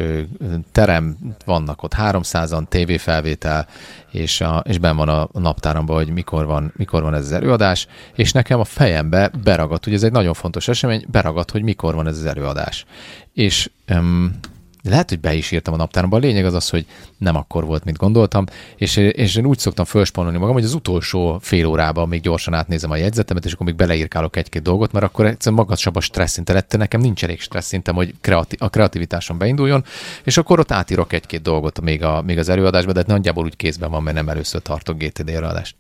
terem, 0.72 1.18
vannak 1.46 1.84
ott 1.84 1.94
300-an, 1.98 2.68
tévéfelvétel, 2.68 3.68
és, 4.12 4.42
a, 4.42 4.64
és 4.68 4.78
ben 4.78 4.96
van 4.96 5.10
a 5.10 5.30
naptáramban, 5.34 5.96
hogy 5.96 6.10
mikor 6.10 6.46
van, 6.46 6.74
mikor 6.76 7.02
van 7.02 7.14
ez 7.14 7.24
az 7.24 7.32
előadás, 7.32 7.88
és 8.16 8.32
nekem 8.32 8.60
a 8.60 8.64
fejembe 8.64 9.32
beragadt, 9.44 9.86
ugye 9.86 9.96
ez 9.96 10.04
egy 10.04 10.12
nagyon 10.12 10.34
fontos 10.34 10.68
esemény, 10.68 11.06
beragadt, 11.08 11.52
hogy 11.52 11.64
mikor 11.64 11.96
van 11.96 12.08
ez 12.08 12.18
az 12.18 12.26
előadás. 12.26 12.86
És 13.34 13.70
um, 13.90 14.40
lehet, 14.84 15.10
hogy 15.10 15.20
be 15.20 15.34
is 15.34 15.52
írtam 15.52 15.74
a 15.74 15.78
naptáramba. 15.78 16.18
A 16.18 16.20
lényeg 16.20 16.46
az 16.46 16.54
az, 16.54 16.70
hogy 16.70 16.86
nem 17.18 17.36
akkor 17.36 17.66
volt, 17.66 17.84
mint 17.84 17.98
gondoltam, 17.98 18.46
és, 18.76 18.98
és 18.98 19.36
én 19.36 19.46
úgy 19.46 19.60
szoktam 19.60 19.86
fölspannolni 19.86 20.38
magam, 20.38 20.54
hogy 20.54 20.64
az 20.64 20.74
utolsó 20.74 21.38
fél 21.42 21.66
órában 21.66 22.08
még 22.08 22.22
gyorsan 22.22 22.54
átnézem 22.54 22.92
a 22.92 22.96
jegyzetemet, 22.96 23.46
és 23.46 23.54
akkor 23.54 23.66
még 23.66 23.76
beleírkálok 23.76 24.36
egy-két 24.36 24.62
dolgot, 24.62 24.92
mert 24.92 25.06
akkor 25.06 25.26
egyszerűen 25.26 25.62
magasabb 25.62 25.96
a 25.96 26.00
stressz 26.00 26.32
szinte 26.32 26.54
lett, 26.54 26.78
nekem 26.78 27.02
nincs 27.02 27.24
elég 27.24 27.42
stressz 27.42 27.68
szintem, 27.68 27.96
hogy 27.96 28.14
kreati- 28.22 28.58
a 28.60 28.70
kreativitásom 28.70 29.38
beinduljon, 29.38 29.84
és 30.24 30.38
akkor 30.38 30.60
ott 30.60 30.72
átírok 30.72 31.14
egy-két 31.14 31.42
dolgot 31.42 31.82
még, 31.82 32.04
a, 32.04 32.22
még 32.22 32.38
az 32.38 32.50
előadásba, 32.50 32.92
de 32.92 33.04
nagyjából 33.08 33.44
úgy 33.44 33.56
kézben 33.56 33.92
van, 33.92 34.04
mert 34.04 34.16
nem 34.16 34.30
először 34.30 34.62
tartok 34.62 34.98
GTD 34.98 35.30
előadást. 35.30 35.76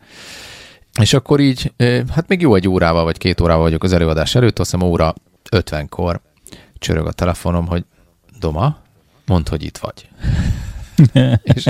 És 1.01 1.13
akkor 1.13 1.39
így, 1.39 1.73
hát 2.09 2.27
még 2.27 2.41
jó 2.41 2.55
egy 2.55 2.67
órával 2.67 3.03
vagy 3.03 3.17
két 3.17 3.41
órával 3.41 3.63
vagyok 3.63 3.83
az 3.83 3.93
előadás 3.93 4.35
előtt, 4.35 4.59
azt 4.59 4.71
hiszem 4.71 4.87
óra 4.87 5.13
50-kor 5.51 6.21
csörög 6.77 7.05
a 7.05 7.11
telefonom, 7.11 7.67
hogy 7.67 7.85
Doma, 8.39 8.77
mondd, 9.29 9.49
hogy 9.49 9.63
itt 9.63 9.77
vagy. 9.77 10.09
és, 11.53 11.65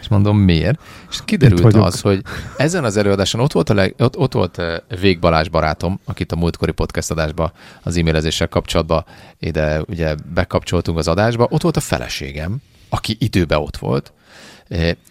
és 0.00 0.08
mondom, 0.08 0.38
miért? 0.38 0.80
És 1.10 1.18
kiderült 1.24 1.74
az, 1.74 2.00
hogy 2.00 2.22
ezen 2.56 2.84
az 2.84 2.96
előadáson 2.96 3.40
ott 3.40 3.52
volt, 3.52 3.70
a 3.70 3.74
leg, 3.74 3.94
ott, 3.98 4.16
ott 4.16 4.32
volt 4.32 4.62
Vég 5.00 5.18
Balázs 5.18 5.48
barátom, 5.48 6.00
akit 6.04 6.32
a 6.32 6.36
múltkori 6.36 6.72
podcast 6.72 7.10
adásba 7.10 7.52
az 7.82 7.96
e-mailezéssel 7.96 8.48
kapcsolatban 8.48 9.04
ide 9.38 9.82
ugye 9.86 10.14
bekapcsoltunk 10.34 10.98
az 10.98 11.08
adásba, 11.08 11.46
ott 11.50 11.62
volt 11.62 11.76
a 11.76 11.80
feleségem, 11.80 12.56
aki 12.88 13.16
időben 13.20 13.58
ott 13.58 13.76
volt, 13.76 14.12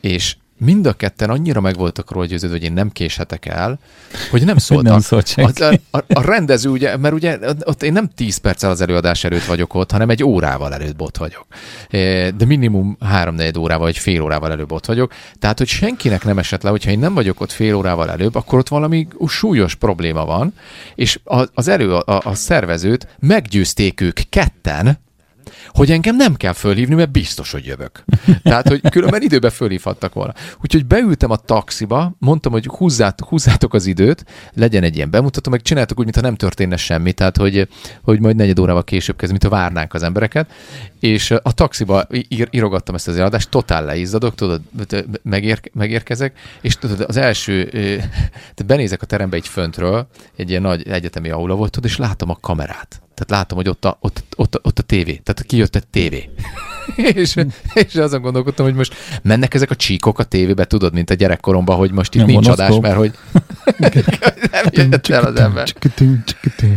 és 0.01 0.35
mind 0.63 0.85
a 0.85 0.93
ketten 0.93 1.29
annyira 1.29 1.61
meg 1.61 1.75
voltak 1.75 2.11
róla 2.11 2.25
győződve, 2.25 2.55
hogy 2.55 2.65
én 2.65 2.73
nem 2.73 2.91
késhetek 2.91 3.45
el, 3.45 3.79
hogy 4.31 4.45
nem 4.45 4.57
szóltak. 4.67 4.91
nem 4.91 4.99
szólt 4.99 5.59
a, 5.59 5.97
a, 5.97 6.03
a, 6.07 6.21
rendező, 6.21 6.69
ugye, 6.69 6.97
mert 6.97 7.13
ugye 7.13 7.37
ott 7.63 7.83
én 7.83 7.91
nem 7.93 8.09
10 8.15 8.37
perccel 8.37 8.69
az 8.69 8.81
előadás 8.81 9.23
előtt 9.23 9.45
vagyok 9.45 9.73
ott, 9.73 9.91
hanem 9.91 10.09
egy 10.09 10.23
órával 10.23 10.73
előtt 10.73 11.01
ott 11.01 11.17
vagyok. 11.17 11.45
De 12.37 12.45
minimum 12.45 12.97
3-4 13.11 13.59
órával, 13.59 13.85
vagy 13.85 13.97
fél 13.97 14.21
órával 14.21 14.51
előbb 14.51 14.71
ott 14.71 14.85
vagyok. 14.85 15.13
Tehát, 15.39 15.57
hogy 15.57 15.67
senkinek 15.67 16.23
nem 16.23 16.37
esett 16.37 16.63
le, 16.63 16.69
hogyha 16.69 16.91
én 16.91 16.99
nem 16.99 17.13
vagyok 17.13 17.41
ott 17.41 17.51
fél 17.51 17.75
órával 17.75 18.11
előbb, 18.11 18.35
akkor 18.35 18.59
ott 18.59 18.67
valami 18.67 19.07
súlyos 19.27 19.75
probléma 19.75 20.25
van, 20.25 20.53
és 20.95 21.19
az 21.53 21.67
elő, 21.67 21.93
a, 21.93 22.21
a 22.23 22.35
szervezőt 22.35 23.07
meggyőzték 23.19 24.01
ők 24.01 24.19
ketten, 24.29 24.99
hogy 25.67 25.91
engem 25.91 26.15
nem 26.15 26.35
kell 26.35 26.53
fölhívni, 26.53 26.95
mert 26.95 27.11
biztos, 27.11 27.51
hogy 27.51 27.65
jövök. 27.65 28.03
Tehát, 28.43 28.67
hogy 28.67 28.81
különben 28.89 29.21
időbe 29.21 29.49
fölhívhattak 29.49 30.13
volna. 30.13 30.33
Úgyhogy 30.61 30.85
beültem 30.85 31.31
a 31.31 31.35
taxiba, 31.35 32.15
mondtam, 32.19 32.51
hogy 32.51 32.65
húzzát, 32.65 33.19
húzzátok 33.19 33.73
az 33.73 33.85
időt, 33.85 34.25
legyen 34.53 34.83
egy 34.83 34.95
ilyen 34.95 35.09
bemutató, 35.09 35.49
meg 35.49 35.61
csináltok 35.61 35.97
úgy, 35.99 36.03
mintha 36.03 36.21
nem 36.21 36.35
történne 36.35 36.77
semmi, 36.77 37.13
tehát, 37.13 37.37
hogy, 37.37 37.67
hogy 38.03 38.19
majd 38.19 38.35
negyed 38.35 38.59
órával 38.59 38.83
később 38.83 39.15
kezd, 39.15 39.31
mintha 39.31 39.49
várnánk 39.49 39.93
az 39.93 40.03
embereket. 40.03 40.51
És 40.99 41.31
a 41.31 41.53
taxiba 41.53 42.07
ír, 42.27 42.47
írogattam 42.51 42.95
ezt 42.95 43.07
az 43.07 43.17
eladást, 43.17 43.49
totál 43.49 43.85
leizzadok, 43.85 44.35
tudod, 44.35 44.61
megér, 45.23 45.61
megérkezek, 45.73 46.37
és 46.61 46.75
tudod, 46.75 46.99
az 47.07 47.17
első, 47.17 47.69
benézek 48.65 49.01
a 49.01 49.05
terembe 49.05 49.35
egy 49.35 49.47
föntről, 49.47 50.07
egy 50.35 50.49
ilyen 50.49 50.61
nagy 50.61 50.87
egyetemi 50.87 51.29
aula 51.29 51.55
volt, 51.55 51.71
tudod, 51.71 51.89
és 51.89 51.97
látom 51.97 52.29
a 52.29 52.37
kamerát. 52.41 53.01
Tehát 53.21 53.43
látom, 53.43 53.57
hogy 53.57 53.69
ott 53.69 53.85
a, 53.85 53.97
ott, 53.99 54.23
ott, 54.35 54.59
ott 54.61 54.79
a 54.79 54.81
tévé. 54.81 55.21
Tehát 55.23 55.43
kijött 55.43 55.75
egy 55.75 55.87
tévé. 55.87 56.29
és, 57.21 57.35
és 57.73 57.95
azon 57.95 58.21
gondolkodtam, 58.21 58.65
hogy 58.65 58.75
most 58.75 58.93
mennek 59.21 59.53
ezek 59.53 59.69
a 59.69 59.75
csíkok 59.75 60.19
a 60.19 60.23
tévébe, 60.23 60.65
tudod, 60.65 60.93
mint 60.93 61.09
a 61.09 61.13
gyerekkoromban, 61.13 61.77
hogy 61.77 61.91
most 61.91 62.13
itt 62.13 62.21
nem 62.21 62.29
nincs 62.29 62.47
adás, 62.47 62.79
mert 62.81 62.95
hogy 62.95 63.11
nem 64.73 64.89
jött 64.91 65.07
el 65.07 65.23
az 65.23 65.35
ember. 65.35 65.73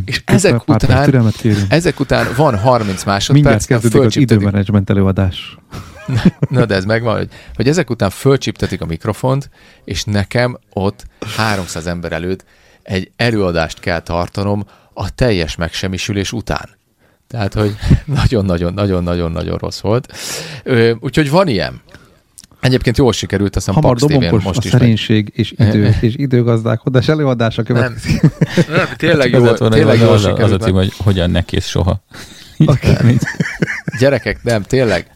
És 0.05 0.22
ezek 0.24 0.68
után, 0.68 1.32
ezek 1.68 2.01
után 2.01 2.26
van 2.36 2.59
30 2.59 3.05
másodperc. 3.05 3.28
Mindjárt 3.28 3.66
kezdődik 3.66 4.07
az 4.07 4.16
időmenedzsment 4.16 4.90
előadás. 4.90 5.57
Na 6.49 6.64
de 6.64 6.74
ez 6.74 6.84
megvan, 6.84 7.16
hogy, 7.16 7.28
hogy 7.55 7.68
ezek 7.68 7.90
után 7.90 8.11
fölcsiptetik 8.11 8.80
a 8.80 8.86
mikrofont, 8.86 9.51
és 9.84 10.05
nekem 10.05 10.59
ott 10.72 11.05
300 11.36 11.86
ember 11.86 12.12
előtt 12.12 12.45
egy 12.82 13.12
előadást 13.16 13.80
kell 13.80 14.01
tartanom, 14.01 14.64
a 14.95 15.14
teljes 15.14 15.57
megsemmisülés 15.57 16.32
után. 16.32 16.68
Tehát, 17.26 17.55
hogy 17.55 17.76
nagyon-nagyon-nagyon-nagyon-nagyon 18.22 19.59
rossz 19.59 19.80
volt. 19.80 20.12
Úgyhogy 21.01 21.30
van 21.30 21.49
ilyen. 21.49 21.82
Egyébként 22.61 22.97
jól 22.97 23.12
sikerült, 23.12 23.57
azt 23.57 23.66
hiszem 23.66 23.82
Hamar 23.82 23.97
dobonkos 23.97 24.42
most 24.42 24.59
a 24.59 24.62
is 24.64 24.70
szerénység 24.70 25.32
és, 25.34 25.55
idő, 25.57 25.97
és 26.01 26.14
időgazdálkodás 26.16 27.09
előadása 27.09 27.62
következik. 27.62 28.20
Nem, 28.22 28.30
nem 28.76 28.86
tényleg 28.97 29.30
jó, 29.30 29.53
tényleg 29.53 29.99
jól 29.99 30.18
sikerült. 30.18 30.40
Az 30.40 30.51
a 30.51 30.57
cím, 30.57 30.74
hogy 30.74 30.92
hogyan 30.97 31.30
ne 31.30 31.42
kész 31.42 31.66
soha. 31.66 32.05
Okay. 32.59 33.16
Gyerekek, 34.01 34.42
nem, 34.42 34.62
tényleg 34.62 35.07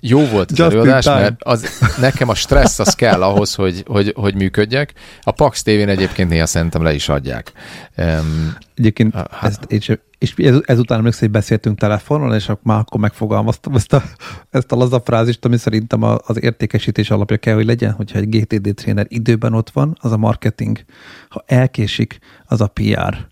jó 0.00 0.26
volt 0.26 0.50
az 0.50 0.58
Just 0.58 0.70
előadás, 0.70 1.04
mert 1.04 1.42
az, 1.42 1.78
nekem 2.00 2.28
a 2.28 2.34
stressz 2.34 2.78
az 2.78 2.94
kell 2.94 3.22
ahhoz, 3.22 3.54
hogy, 3.54 3.82
hogy, 3.86 4.12
hogy 4.16 4.34
működjek. 4.34 4.92
A 5.20 5.30
Pax 5.30 5.62
TV-n 5.62 5.88
egyébként 5.88 6.28
néha 6.30 6.46
szerintem 6.46 6.82
le 6.82 6.94
is 6.94 7.08
adják. 7.08 7.52
Um, 7.96 8.56
egyébként 8.74 9.14
hát, 9.14 9.30
ezt, 9.42 9.64
és, 9.68 9.98
és 10.18 10.34
ez, 10.36 10.56
ezután 10.64 10.98
emlékszem, 10.98 11.20
hogy 11.20 11.30
beszéltünk 11.30 11.78
telefonon, 11.78 12.34
és 12.34 12.50
már 12.62 12.78
akkor 12.78 13.00
megfogalmaztam 13.00 13.74
ezt 13.74 13.92
a, 13.92 14.02
ezt 14.50 14.72
a 14.72 14.76
lazafrázist, 14.76 15.44
ami 15.44 15.56
szerintem 15.56 16.02
az 16.02 16.42
értékesítés 16.42 17.10
alapja 17.10 17.36
kell, 17.36 17.54
hogy 17.54 17.66
legyen, 17.66 17.92
hogyha 17.92 18.18
egy 18.18 18.28
GTD 18.28 18.74
tréner 18.74 19.06
időben 19.08 19.54
ott 19.54 19.70
van, 19.70 19.96
az 20.00 20.12
a 20.12 20.16
marketing. 20.16 20.84
Ha 21.28 21.44
elkésik, 21.46 22.18
az 22.46 22.60
a 22.60 22.66
PR. 22.66 23.30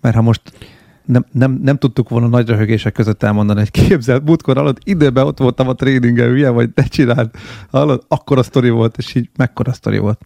Mert 0.00 0.14
ha 0.14 0.22
most 0.22 0.42
nem, 1.04 1.24
nem, 1.32 1.60
nem 1.62 1.76
tudtuk 1.76 2.08
volna 2.08 2.26
nagy 2.26 2.48
röhögések 2.48 2.92
között 2.92 3.22
elmondani, 3.22 3.58
hogy 3.58 3.70
képzelt, 3.70 4.24
múltkor 4.24 4.58
alatt 4.58 4.78
időben 4.84 5.26
ott 5.26 5.38
voltam 5.38 5.68
a 5.68 5.74
tréningen, 5.74 6.28
hülye 6.28 6.48
vagy, 6.48 6.70
te 6.70 6.82
csináld. 6.82 7.30
Hallod, 7.70 8.04
akkor 8.08 8.38
a 8.38 8.42
sztori 8.42 8.70
volt, 8.70 8.96
és 8.96 9.14
így 9.14 9.28
mekkora 9.36 9.72
sztori 9.72 9.98
volt. 9.98 10.20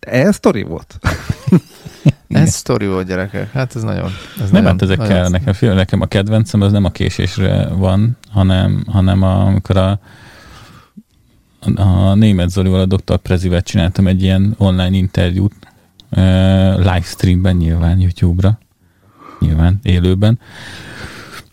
De 0.00 0.10
ez 0.10 0.34
sztori 0.34 0.62
volt. 0.62 0.98
ez 2.28 2.52
sztori 2.52 2.86
volt, 2.86 3.06
gyerekek. 3.06 3.52
Hát 3.52 3.76
ez 3.76 3.82
nagyon... 3.82 4.10
Ez 4.42 4.50
nem, 4.50 4.64
hát 4.64 4.82
ezek 4.82 4.98
kell 4.98 5.28
nekem. 5.28 5.52
Fél, 5.52 5.74
nekem 5.74 6.00
a 6.00 6.06
kedvencem 6.06 6.60
az 6.60 6.72
nem 6.72 6.84
a 6.84 6.90
késésre 6.90 7.68
van, 7.68 8.16
hanem, 8.30 8.84
hanem 8.86 9.22
a, 9.22 9.46
amikor 9.46 9.76
a, 9.76 9.98
a 11.74 12.14
német 12.14 12.50
Zolival, 12.50 12.80
a 12.80 12.86
Dr. 12.86 13.16
Prezivel 13.16 13.62
csináltam 13.62 14.06
egy 14.06 14.22
ilyen 14.22 14.54
online 14.58 14.96
interjút, 14.96 15.54
uh, 16.10 16.76
livestreamben 16.76 17.56
nyilván 17.56 18.00
YouTube-ra, 18.00 18.58
nyilván 19.44 19.80
élőben. 19.82 20.38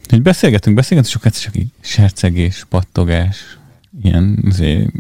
Hogy 0.10 0.22
beszélgetünk, 0.22 0.76
beszélgetünk, 0.76 1.14
sokat 1.14 1.42
csak 1.42 1.56
így 1.58 1.70
sercegés, 1.80 2.66
pattogás, 2.70 3.58
ilyen 4.04 4.44
azért, 4.50 4.92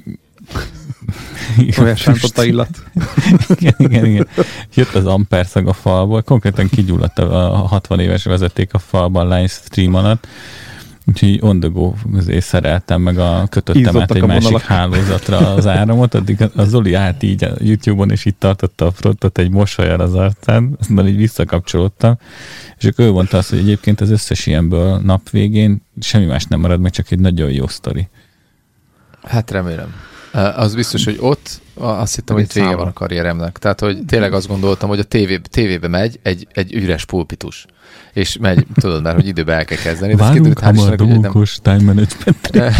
olyan 1.80 1.96
illat. 2.44 2.84
igen, 3.48 3.74
igen, 3.78 4.06
igen. 4.06 4.28
Jött 4.74 4.94
az 4.94 5.06
amperszag 5.06 5.68
a 5.68 5.74
falból, 5.74 6.22
konkrétan 6.22 6.70
kigyulladt 6.70 7.20
a 7.20 7.68
60 7.68 8.00
éves 8.00 8.24
vezeték 8.24 8.74
a 8.74 8.80
falban 8.80 9.28
livestream 9.28 9.94
alatt, 9.94 10.28
Úgyhogy 11.12 11.40
on 11.42 11.60
the 11.60 11.70
go 11.70 11.94
szereltem, 12.40 13.02
meg 13.02 13.18
a 13.18 13.48
kötöttem 13.50 13.98
át 13.98 14.12
egy 14.12 14.22
másik 14.22 14.44
vonalak. 14.44 14.62
hálózatra 14.62 15.54
az 15.54 15.68
áramot, 15.68 16.14
addig 16.14 16.42
a 16.56 16.64
Zoli 16.64 16.94
állt 16.94 17.24
így 17.24 17.44
a 17.44 17.54
YouTube-on, 17.60 18.12
és 18.12 18.26
itt 18.26 18.40
tartotta 18.40 18.86
a 18.86 18.92
frontot 18.92 19.38
egy 19.38 19.50
mosolyal 19.50 20.00
az 20.00 20.14
arcán, 20.14 20.76
aztán 20.80 21.08
így 21.08 21.16
visszakapcsolódtam, 21.16 22.18
és 22.78 22.86
akkor 22.86 23.06
ő 23.06 23.12
mondta 23.12 23.38
azt, 23.38 23.50
hogy 23.50 23.60
egyébként 23.60 24.02
az 24.02 24.10
összes 24.10 24.46
ilyenből 24.46 24.98
nap 24.98 25.30
végén 25.30 25.82
semmi 26.00 26.26
más 26.26 26.46
nem 26.46 26.60
marad, 26.60 26.80
meg 26.80 26.92
csak 26.92 27.12
egy 27.12 27.20
nagyon 27.20 27.52
jó 27.52 27.68
sztori. 27.68 28.10
Hát 29.24 29.52
remélem. 29.52 29.94
Az 30.56 30.76
biztos, 30.76 31.04
hogy 31.04 31.18
ott 31.20 31.62
azt 31.74 32.16
hittem, 32.16 32.36
hogy 32.36 32.46
itt 32.46 32.54
vége 32.54 32.76
van 32.76 32.88
a 32.88 32.94
karrieremnek. 32.94 33.58
Tehát, 33.58 33.80
hogy 33.80 34.06
tényleg 34.06 34.34
azt 34.34 34.48
gondoltam, 34.48 34.90
hogy 34.90 35.00
a 35.00 35.04
tévé, 35.04 35.38
tévébe 35.50 35.88
megy 35.88 36.20
egy, 36.24 36.48
egy 36.54 36.74
üres 36.74 37.06
pulpitus. 37.06 37.66
És 38.14 38.38
megy, 38.38 38.66
tudod 38.74 39.04
már, 39.04 39.14
hogy 39.14 39.28
időbe 39.28 39.54
el 39.54 39.66
kell 39.66 39.78
kezdeni. 39.78 40.16
De 40.16 40.24
Várunk 40.24 40.60
hamar 40.60 40.96
dolgos 40.96 41.60
time 41.62 41.82
managementre. 41.82 42.74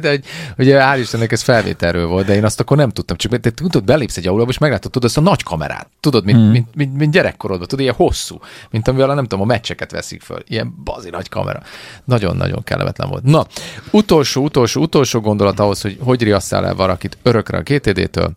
de, 0.00 0.08
hogy, 0.08 0.24
ugye 0.58 0.80
hál' 0.82 0.98
Istennek 0.98 1.32
ez 1.32 1.42
felvételről 1.42 2.06
volt, 2.06 2.26
de 2.26 2.34
én 2.34 2.44
azt 2.44 2.60
akkor 2.60 2.76
nem 2.76 2.90
tudtam. 2.90 3.16
Csak 3.16 3.40
te 3.40 3.50
tudod, 3.50 3.84
belépsz 3.84 4.16
egy 4.16 4.26
aulába, 4.26 4.50
és 4.50 4.58
meglátod 4.58 4.90
tudod, 4.90 5.08
ezt 5.08 5.18
a 5.18 5.20
nagy 5.20 5.42
kamerát. 5.42 5.88
Tudod, 6.00 6.24
mint, 6.24 6.38
hmm. 6.38 6.50
mint, 6.50 6.74
mint, 6.74 6.96
mint 6.96 7.12
gyerekkorodban, 7.12 7.66
tudod, 7.66 7.84
ilyen 7.84 7.96
hosszú, 7.96 8.40
mint 8.70 8.88
amivel 8.88 9.14
nem 9.14 9.26
tudom, 9.26 9.40
a 9.40 9.44
meccseket 9.46 9.90
veszik 9.90 10.22
föl. 10.22 10.42
Ilyen 10.46 10.74
bazi 10.84 11.10
nagy 11.10 11.28
kamera. 11.28 11.62
Nagyon-nagyon 12.04 12.62
kellemetlen 12.64 13.08
volt. 13.08 13.22
Na, 13.22 13.46
utolsó, 13.90 14.42
utolsó, 14.42 14.82
utolsó 14.82 15.20
gondolat 15.20 15.60
ahhoz, 15.60 15.80
hogy 15.80 15.98
hogy 16.00 16.22
riasszál 16.22 16.66
el 16.66 16.74
valakit 16.74 17.18
örökre 17.22 17.58
a 17.58 17.62
GTD-től, 17.62 18.36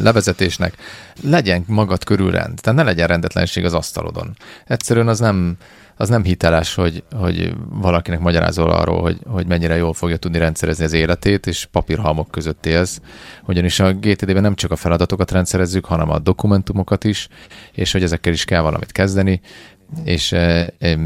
levezetésnek, 0.00 0.74
legyen 1.22 1.64
magad 1.66 2.04
körül 2.04 2.30
rend, 2.30 2.60
tehát 2.60 2.78
ne 2.78 2.84
legyen 2.84 3.06
rendetlenség 3.06 3.64
az 3.64 3.74
asztalodon. 3.74 4.36
Egyszerűen 4.66 5.08
az 5.08 5.18
nem, 5.18 5.56
az 5.96 6.08
nem 6.08 6.24
hiteles, 6.24 6.74
hogy, 6.74 7.02
hogy 7.12 7.54
valakinek 7.68 8.20
magyarázol 8.20 8.70
arról, 8.70 9.00
hogy, 9.00 9.18
hogy 9.26 9.46
mennyire 9.46 9.76
jól 9.76 9.92
fogja 9.92 10.16
tudni 10.16 10.38
rendszerezni 10.38 10.84
az 10.84 10.92
életét, 10.92 11.46
és 11.46 11.68
papírhalmok 11.70 12.30
között 12.30 12.66
élsz. 12.66 13.00
Ugyanis 13.46 13.80
a 13.80 13.92
GTD-ben 13.92 14.42
nem 14.42 14.54
csak 14.54 14.70
a 14.70 14.76
feladatokat 14.76 15.30
rendszerezzük, 15.30 15.84
hanem 15.84 16.10
a 16.10 16.18
dokumentumokat 16.18 17.04
is, 17.04 17.28
és 17.72 17.92
hogy 17.92 18.02
ezekkel 18.02 18.32
is 18.32 18.44
kell 18.44 18.60
valamit 18.60 18.92
kezdeni, 18.92 19.40
és 20.04 20.32
e, 20.32 20.72
e, 20.78 20.98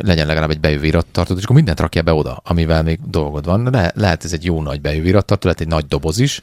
legyen 0.00 0.26
legalább 0.26 0.50
egy 0.50 0.60
bejövő 0.60 0.86
irattartó, 0.86 1.36
és 1.36 1.42
akkor 1.42 1.56
mindent 1.56 1.80
rakja 1.80 2.02
be 2.02 2.12
oda, 2.12 2.40
amivel 2.44 2.82
még 2.82 2.98
dolgod 3.06 3.44
van. 3.44 3.68
Le, 3.70 3.92
lehet 3.94 4.24
ez 4.24 4.32
egy 4.32 4.44
jó 4.44 4.62
nagy 4.62 4.80
bejövő 4.80 5.08
irattartó, 5.08 5.46
lehet 5.46 5.60
egy 5.60 5.68
nagy 5.68 5.86
doboz 5.86 6.18
is, 6.18 6.42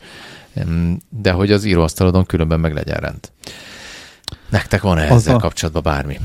de 1.09 1.31
hogy 1.31 1.51
az 1.51 1.63
íróasztalodon 1.63 2.25
különben 2.25 2.59
meg 2.59 2.73
legyen 2.73 2.99
rend. 2.99 3.31
Nektek 4.49 4.81
van 4.81 4.97
-e 4.97 5.01
ezzel 5.01 5.35
a... 5.35 5.39
kapcsolatban 5.39 5.83
bármi? 5.83 6.19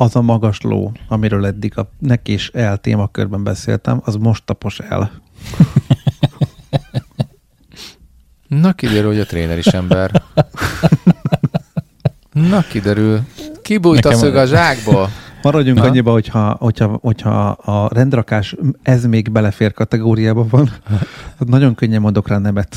az 0.00 0.16
a 0.16 0.22
magas 0.22 0.60
ló, 0.60 0.92
amiről 1.08 1.46
eddig 1.46 1.78
a 1.78 1.90
nek 1.98 2.28
és 2.28 2.50
el 2.50 2.76
témakörben 2.76 3.44
beszéltem, 3.44 4.00
az 4.04 4.14
most 4.14 4.44
tapos 4.44 4.78
el. 4.78 5.10
Na 8.48 8.72
kiderül, 8.72 9.06
hogy 9.06 9.20
a 9.20 9.24
tréner 9.26 9.58
is 9.58 9.66
ember. 9.66 10.10
Na 12.50 12.60
kiderül. 12.60 13.20
Kibújt 13.62 14.04
a 14.04 14.14
szög 14.14 14.36
a 14.36 14.46
zsákból. 14.46 15.08
Maradjunk 15.42 15.78
Na? 15.78 15.84
annyiba, 15.84 16.12
hogyha, 16.12 16.56
hogyha, 16.58 16.98
hogyha 17.02 17.48
a 17.48 17.88
rendrakás 17.94 18.56
ez 18.82 19.04
még 19.04 19.30
belefér 19.30 19.72
kategóriába 19.72 20.46
van, 20.48 20.70
nagyon 21.38 21.74
könnyen 21.74 22.00
mondok 22.00 22.28
rá 22.28 22.38
nemet. 22.38 22.76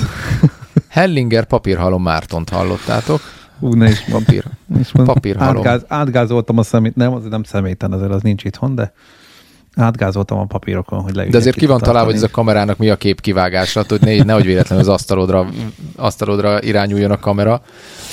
Hellinger 0.91 1.45
papírhalom 1.45 2.03
Mártont 2.03 2.49
hallottátok? 2.49 3.21
Ú, 3.59 3.73
ne 3.73 3.89
is 3.89 3.99
papír. 4.11 4.43
Papírhalom. 4.93 5.57
Átgáz, 5.57 5.85
átgázoltam 5.87 6.57
a 6.57 6.63
szemét, 6.63 6.95
nem, 6.95 7.13
az 7.13 7.23
nem 7.29 7.43
szeméten, 7.43 7.91
azért 7.91 8.11
az 8.11 8.21
nincs 8.21 8.43
itthon, 8.43 8.75
de 8.75 8.93
átgázoltam 9.75 10.39
a 10.39 10.45
papírokon, 10.45 11.01
hogy 11.01 11.13
De 11.13 11.37
azért 11.37 11.55
ki 11.55 11.65
van 11.65 11.79
találva, 11.79 12.05
hogy 12.05 12.15
ez 12.15 12.23
a 12.23 12.29
kamerának 12.29 12.77
mi 12.77 12.89
a 12.89 12.95
kép 12.95 13.21
kivágása, 13.21 13.83
hogy 13.87 14.01
ne, 14.01 14.23
nehogy 14.23 14.45
véletlenül 14.45 14.83
az 14.83 14.89
asztalodra, 14.89 15.49
asztalodra 15.95 16.61
irányuljon 16.61 17.11
a 17.11 17.19
kamera. 17.19 17.61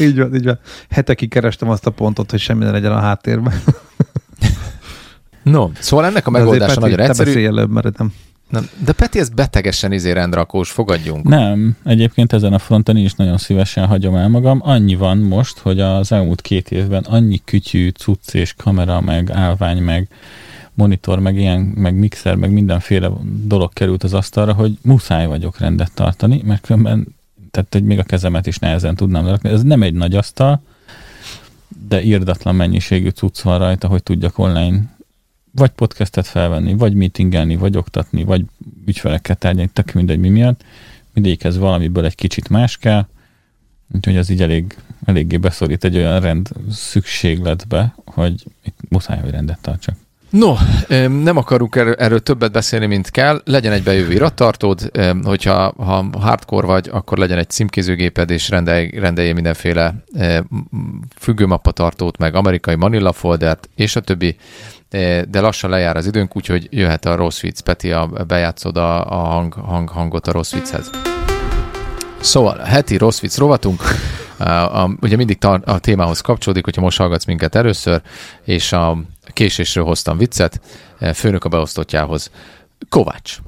Így 0.01 0.19
van, 0.19 0.35
így 0.35 0.45
van. 0.45 0.59
Hetekig 0.91 1.31
kerestem 1.31 1.69
azt 1.69 1.87
a 1.87 1.91
pontot, 1.91 2.31
hogy 2.31 2.41
semmi 2.41 2.65
ne 2.65 2.71
legyen 2.71 2.93
a 2.93 3.01
háttérben. 3.01 3.55
No, 5.43 5.71
szóval 5.79 6.05
ennek 6.05 6.27
a 6.27 6.31
megoldása 6.31 6.81
nagyon 6.81 7.01
egyszerű. 7.01 7.33
Te 7.33 7.41
előbb, 7.41 7.71
mert 7.71 7.99
nem. 7.99 8.13
Nem, 8.49 8.69
de 8.85 8.93
Peti, 8.93 9.19
ez 9.19 9.29
betegesen 9.29 9.93
izé 9.93 10.13
rendrakós, 10.13 10.71
fogadjunk. 10.71 11.25
Nem, 11.25 11.77
egyébként 11.85 12.33
ezen 12.33 12.53
a 12.53 12.59
fronton 12.59 12.97
is 12.97 13.15
nagyon 13.15 13.39
szívesen 13.39 13.87
hagyom 13.87 14.15
el 14.15 14.29
magam. 14.29 14.61
Annyi 14.63 14.95
van 14.95 15.19
most, 15.19 15.59
hogy 15.59 15.81
az 15.81 16.13
elmúlt 16.13 16.41
két 16.41 16.71
évben 16.71 17.05
annyi 17.05 17.41
kütyű, 17.45 17.89
cucc 17.89 18.35
és 18.35 18.55
kamera, 18.57 19.01
meg 19.01 19.31
állvány, 19.31 19.83
meg 19.83 20.09
monitor, 20.75 21.19
meg 21.19 21.37
ilyen, 21.37 21.61
meg 21.61 21.95
mixer, 21.95 22.35
meg 22.35 22.51
mindenféle 22.51 23.11
dolog 23.45 23.73
került 23.73 24.03
az 24.03 24.15
asztalra, 24.15 24.53
hogy 24.53 24.79
muszáj 24.83 25.27
vagyok 25.27 25.59
rendet 25.59 25.93
tartani, 25.95 26.43
mert 26.45 26.61
különben, 26.61 27.07
tehát 27.51 27.73
hogy 27.73 27.85
még 27.85 27.99
a 27.99 28.03
kezemet 28.03 28.47
is 28.47 28.59
nehezen 28.59 28.95
tudnám 28.95 29.25
lerakni. 29.25 29.51
Ez 29.51 29.63
nem 29.63 29.83
egy 29.83 29.95
nagy 29.95 30.15
asztal, 30.15 30.63
de 31.89 32.03
írdatlan 32.03 32.55
mennyiségű 32.55 33.09
cucc 33.09 33.41
van 33.41 33.59
rajta, 33.59 33.89
hogy 33.89 34.03
tudjak 34.03 34.39
online 34.39 34.97
vagy 35.51 35.71
podcastet 35.71 36.27
felvenni, 36.27 36.75
vagy 36.75 36.95
meetingelni, 36.95 37.57
vagy 37.57 37.77
oktatni, 37.77 38.25
vagy 38.25 38.45
ügyfelekkel 38.87 39.37
tárgyalni, 39.37 39.71
tök 39.73 39.93
mindegy 39.93 40.19
mi 40.19 40.29
miatt. 40.29 40.65
Mindegyikhez 41.13 41.59
valamiből 41.59 42.05
egy 42.05 42.15
kicsit 42.15 42.49
más 42.49 42.77
kell, 42.77 43.07
úgyhogy 43.95 44.17
az 44.17 44.31
így 44.31 44.43
elég, 44.43 44.77
eléggé 45.05 45.37
beszorít 45.37 45.85
egy 45.85 45.97
olyan 45.97 46.21
rend 46.21 46.49
szükségletbe, 46.71 47.95
hogy 48.05 48.45
itt 48.65 48.79
muszáj, 48.89 49.21
hogy 49.21 49.31
rendet 49.31 49.59
tartsak. 49.61 49.95
No, 50.31 50.55
nem 51.09 51.37
akarunk 51.37 51.77
erről 51.77 52.23
többet 52.23 52.53
beszélni, 52.53 52.87
mint 52.87 53.11
kell. 53.11 53.43
Legyen 53.45 53.73
egy 53.73 53.83
bejövő 53.83 54.13
irattartód, 54.13 54.91
hogyha 55.23 55.73
ha 55.77 56.09
hardcore 56.13 56.67
vagy, 56.67 56.89
akkor 56.93 57.19
legyen 57.19 57.39
egy 57.39 57.51
címkézőgéped, 57.51 58.31
és 58.31 58.49
rendelj, 58.49 58.91
rendelje 58.91 59.33
mindenféle 59.33 59.95
függőmappatartót, 61.17 62.19
meg 62.19 62.35
amerikai 62.35 62.75
Manila 62.75 63.13
foldert, 63.13 63.69
és 63.75 63.97
a 63.97 64.01
többi 64.01 64.37
de 65.29 65.41
lassan 65.41 65.71
lejár 65.71 65.97
az 65.97 66.07
időnk, 66.07 66.37
úgyhogy 66.37 66.69
jöhet 66.71 67.05
a 67.05 67.17
rossz 67.17 67.41
vicc. 67.41 67.61
Peti, 67.61 67.93
a, 67.93 68.07
bejátszod 68.07 68.77
a, 68.77 69.11
a 69.11 69.17
hang, 69.17 69.53
hang, 69.53 69.89
hangot 69.89 70.27
a 70.27 70.33
rossz 70.33 70.53
vicchez. 70.53 70.91
Szóval, 72.21 72.59
heti 72.59 72.97
rossz 72.97 73.21
vicc 73.21 73.37
rovatunk, 73.37 73.83
a, 74.37 74.83
a, 74.83 74.91
ugye 75.01 75.17
mindig 75.17 75.39
ta, 75.39 75.51
a 75.51 75.79
témához 75.79 76.21
kapcsolódik, 76.21 76.65
hogyha 76.65 76.81
most 76.81 76.99
hallgatsz 76.99 77.25
minket 77.25 77.55
először, 77.55 78.03
és 78.45 78.73
a 78.73 78.99
késésről 79.33 79.85
hoztam 79.85 80.19
viccet, 80.19 80.61
főnök 81.15 81.45
a 81.45 81.49
beosztottjához. 81.49 82.31
Kovács, 82.89 83.39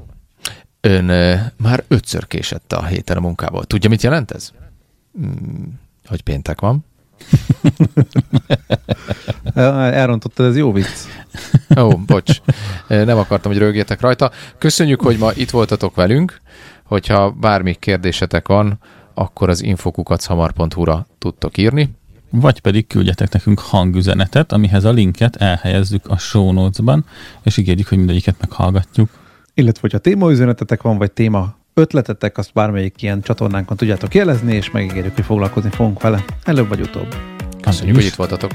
ön 0.81 1.05
már 1.57 1.85
ötször 1.89 2.27
késett 2.27 2.73
a 2.73 2.85
héten 2.85 3.17
a 3.17 3.21
munkából. 3.21 3.65
Tudja, 3.65 3.89
mit 3.89 4.03
jelent 4.03 4.31
ez? 4.31 4.53
Hmm, 5.13 5.81
hogy 6.07 6.23
péntek 6.23 6.61
van. 6.61 6.85
Elrontottad, 9.55 10.47
ez 10.47 10.57
jó 10.57 10.73
vicc. 10.73 11.07
Ó, 11.79 11.83
oh, 11.83 12.01
bocs. 12.07 12.41
Nem 12.89 13.19
akartam, 13.19 13.53
hogy 13.53 13.61
rögjetek 13.61 14.01
rajta. 14.01 14.31
Köszönjük, 14.59 15.01
hogy 15.01 15.19
ma 15.19 15.31
itt 15.35 15.51
voltatok 15.51 15.95
velünk. 15.95 16.41
Hogyha 16.85 17.31
bármi 17.31 17.77
kérdésetek 17.79 18.49
van, 18.49 18.79
akkor 19.15 19.49
az 19.49 19.63
infokukachamar.hu-ra 19.63 21.07
tudtok 21.19 21.59
írni. 21.59 21.91
Vagy 22.31 22.61
pedig 22.61 22.87
küldjetek 22.87 23.33
nekünk 23.33 23.59
hangüzenetet, 23.59 24.53
amihez 24.53 24.85
a 24.85 24.91
linket 24.91 25.37
elhelyezzük 25.37 26.07
a 26.09 26.19
show 26.19 26.53
notes-ban, 26.53 27.05
és 27.43 27.57
ígérjük, 27.57 27.89
hogy 27.89 27.99
mindegyiket 27.99 28.37
meghallgatjuk. 28.41 29.09
Illetve, 29.55 29.81
hogyha 29.81 29.99
témaüzenetetek 29.99 30.83
van, 30.83 30.99
vagy 30.99 31.13
téma 31.13 31.55
ötletetek, 31.81 32.39
azt 32.39 32.53
bármelyik 32.53 33.03
ilyen 33.03 33.23
csatornánkon 33.23 33.77
tudjátok 33.77 34.15
jelezni, 34.15 34.55
és 34.55 34.71
megígérjük, 34.71 35.15
hogy 35.15 35.25
foglalkozni 35.25 35.71
fogunk 35.71 36.03
vele, 36.03 36.25
előbb 36.45 36.69
vagy 36.69 36.81
utóbb. 36.81 37.15
Köszönjük, 37.61 37.97
hogy 37.97 38.05
itt 38.05 38.15
voltatok. 38.15 38.51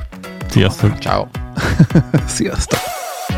Sziasztok! 0.49 0.97
Ciao. 0.99 1.25
Sziasztok! 2.25 2.79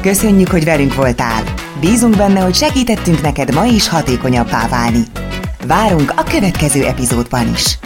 Köszönjük, 0.01 0.47
hogy 0.47 0.63
velünk 0.63 0.95
voltál! 0.95 1.43
Bízunk 1.79 2.15
benne, 2.15 2.39
hogy 2.39 2.55
segítettünk 2.55 3.21
neked 3.21 3.53
ma 3.53 3.65
is 3.65 3.87
hatékonyabbá 3.87 4.67
válni. 4.67 5.03
Várunk 5.67 6.13
a 6.15 6.23
következő 6.23 6.85
epizódban 6.85 7.47
is! 7.53 7.77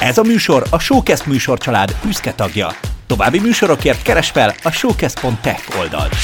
Ez 0.00 0.18
a 0.18 0.22
műsor 0.22 0.66
a 0.70 0.78
Showcast 0.78 1.26
műsorcsalád 1.26 1.96
büszke 2.04 2.32
tagja. 2.32 2.68
További 3.06 3.40
műsorokért 3.40 4.02
keres 4.02 4.30
fel 4.30 4.54
a 4.62 4.70
showcast.tech 4.70 5.78
oldalt. 5.78 6.14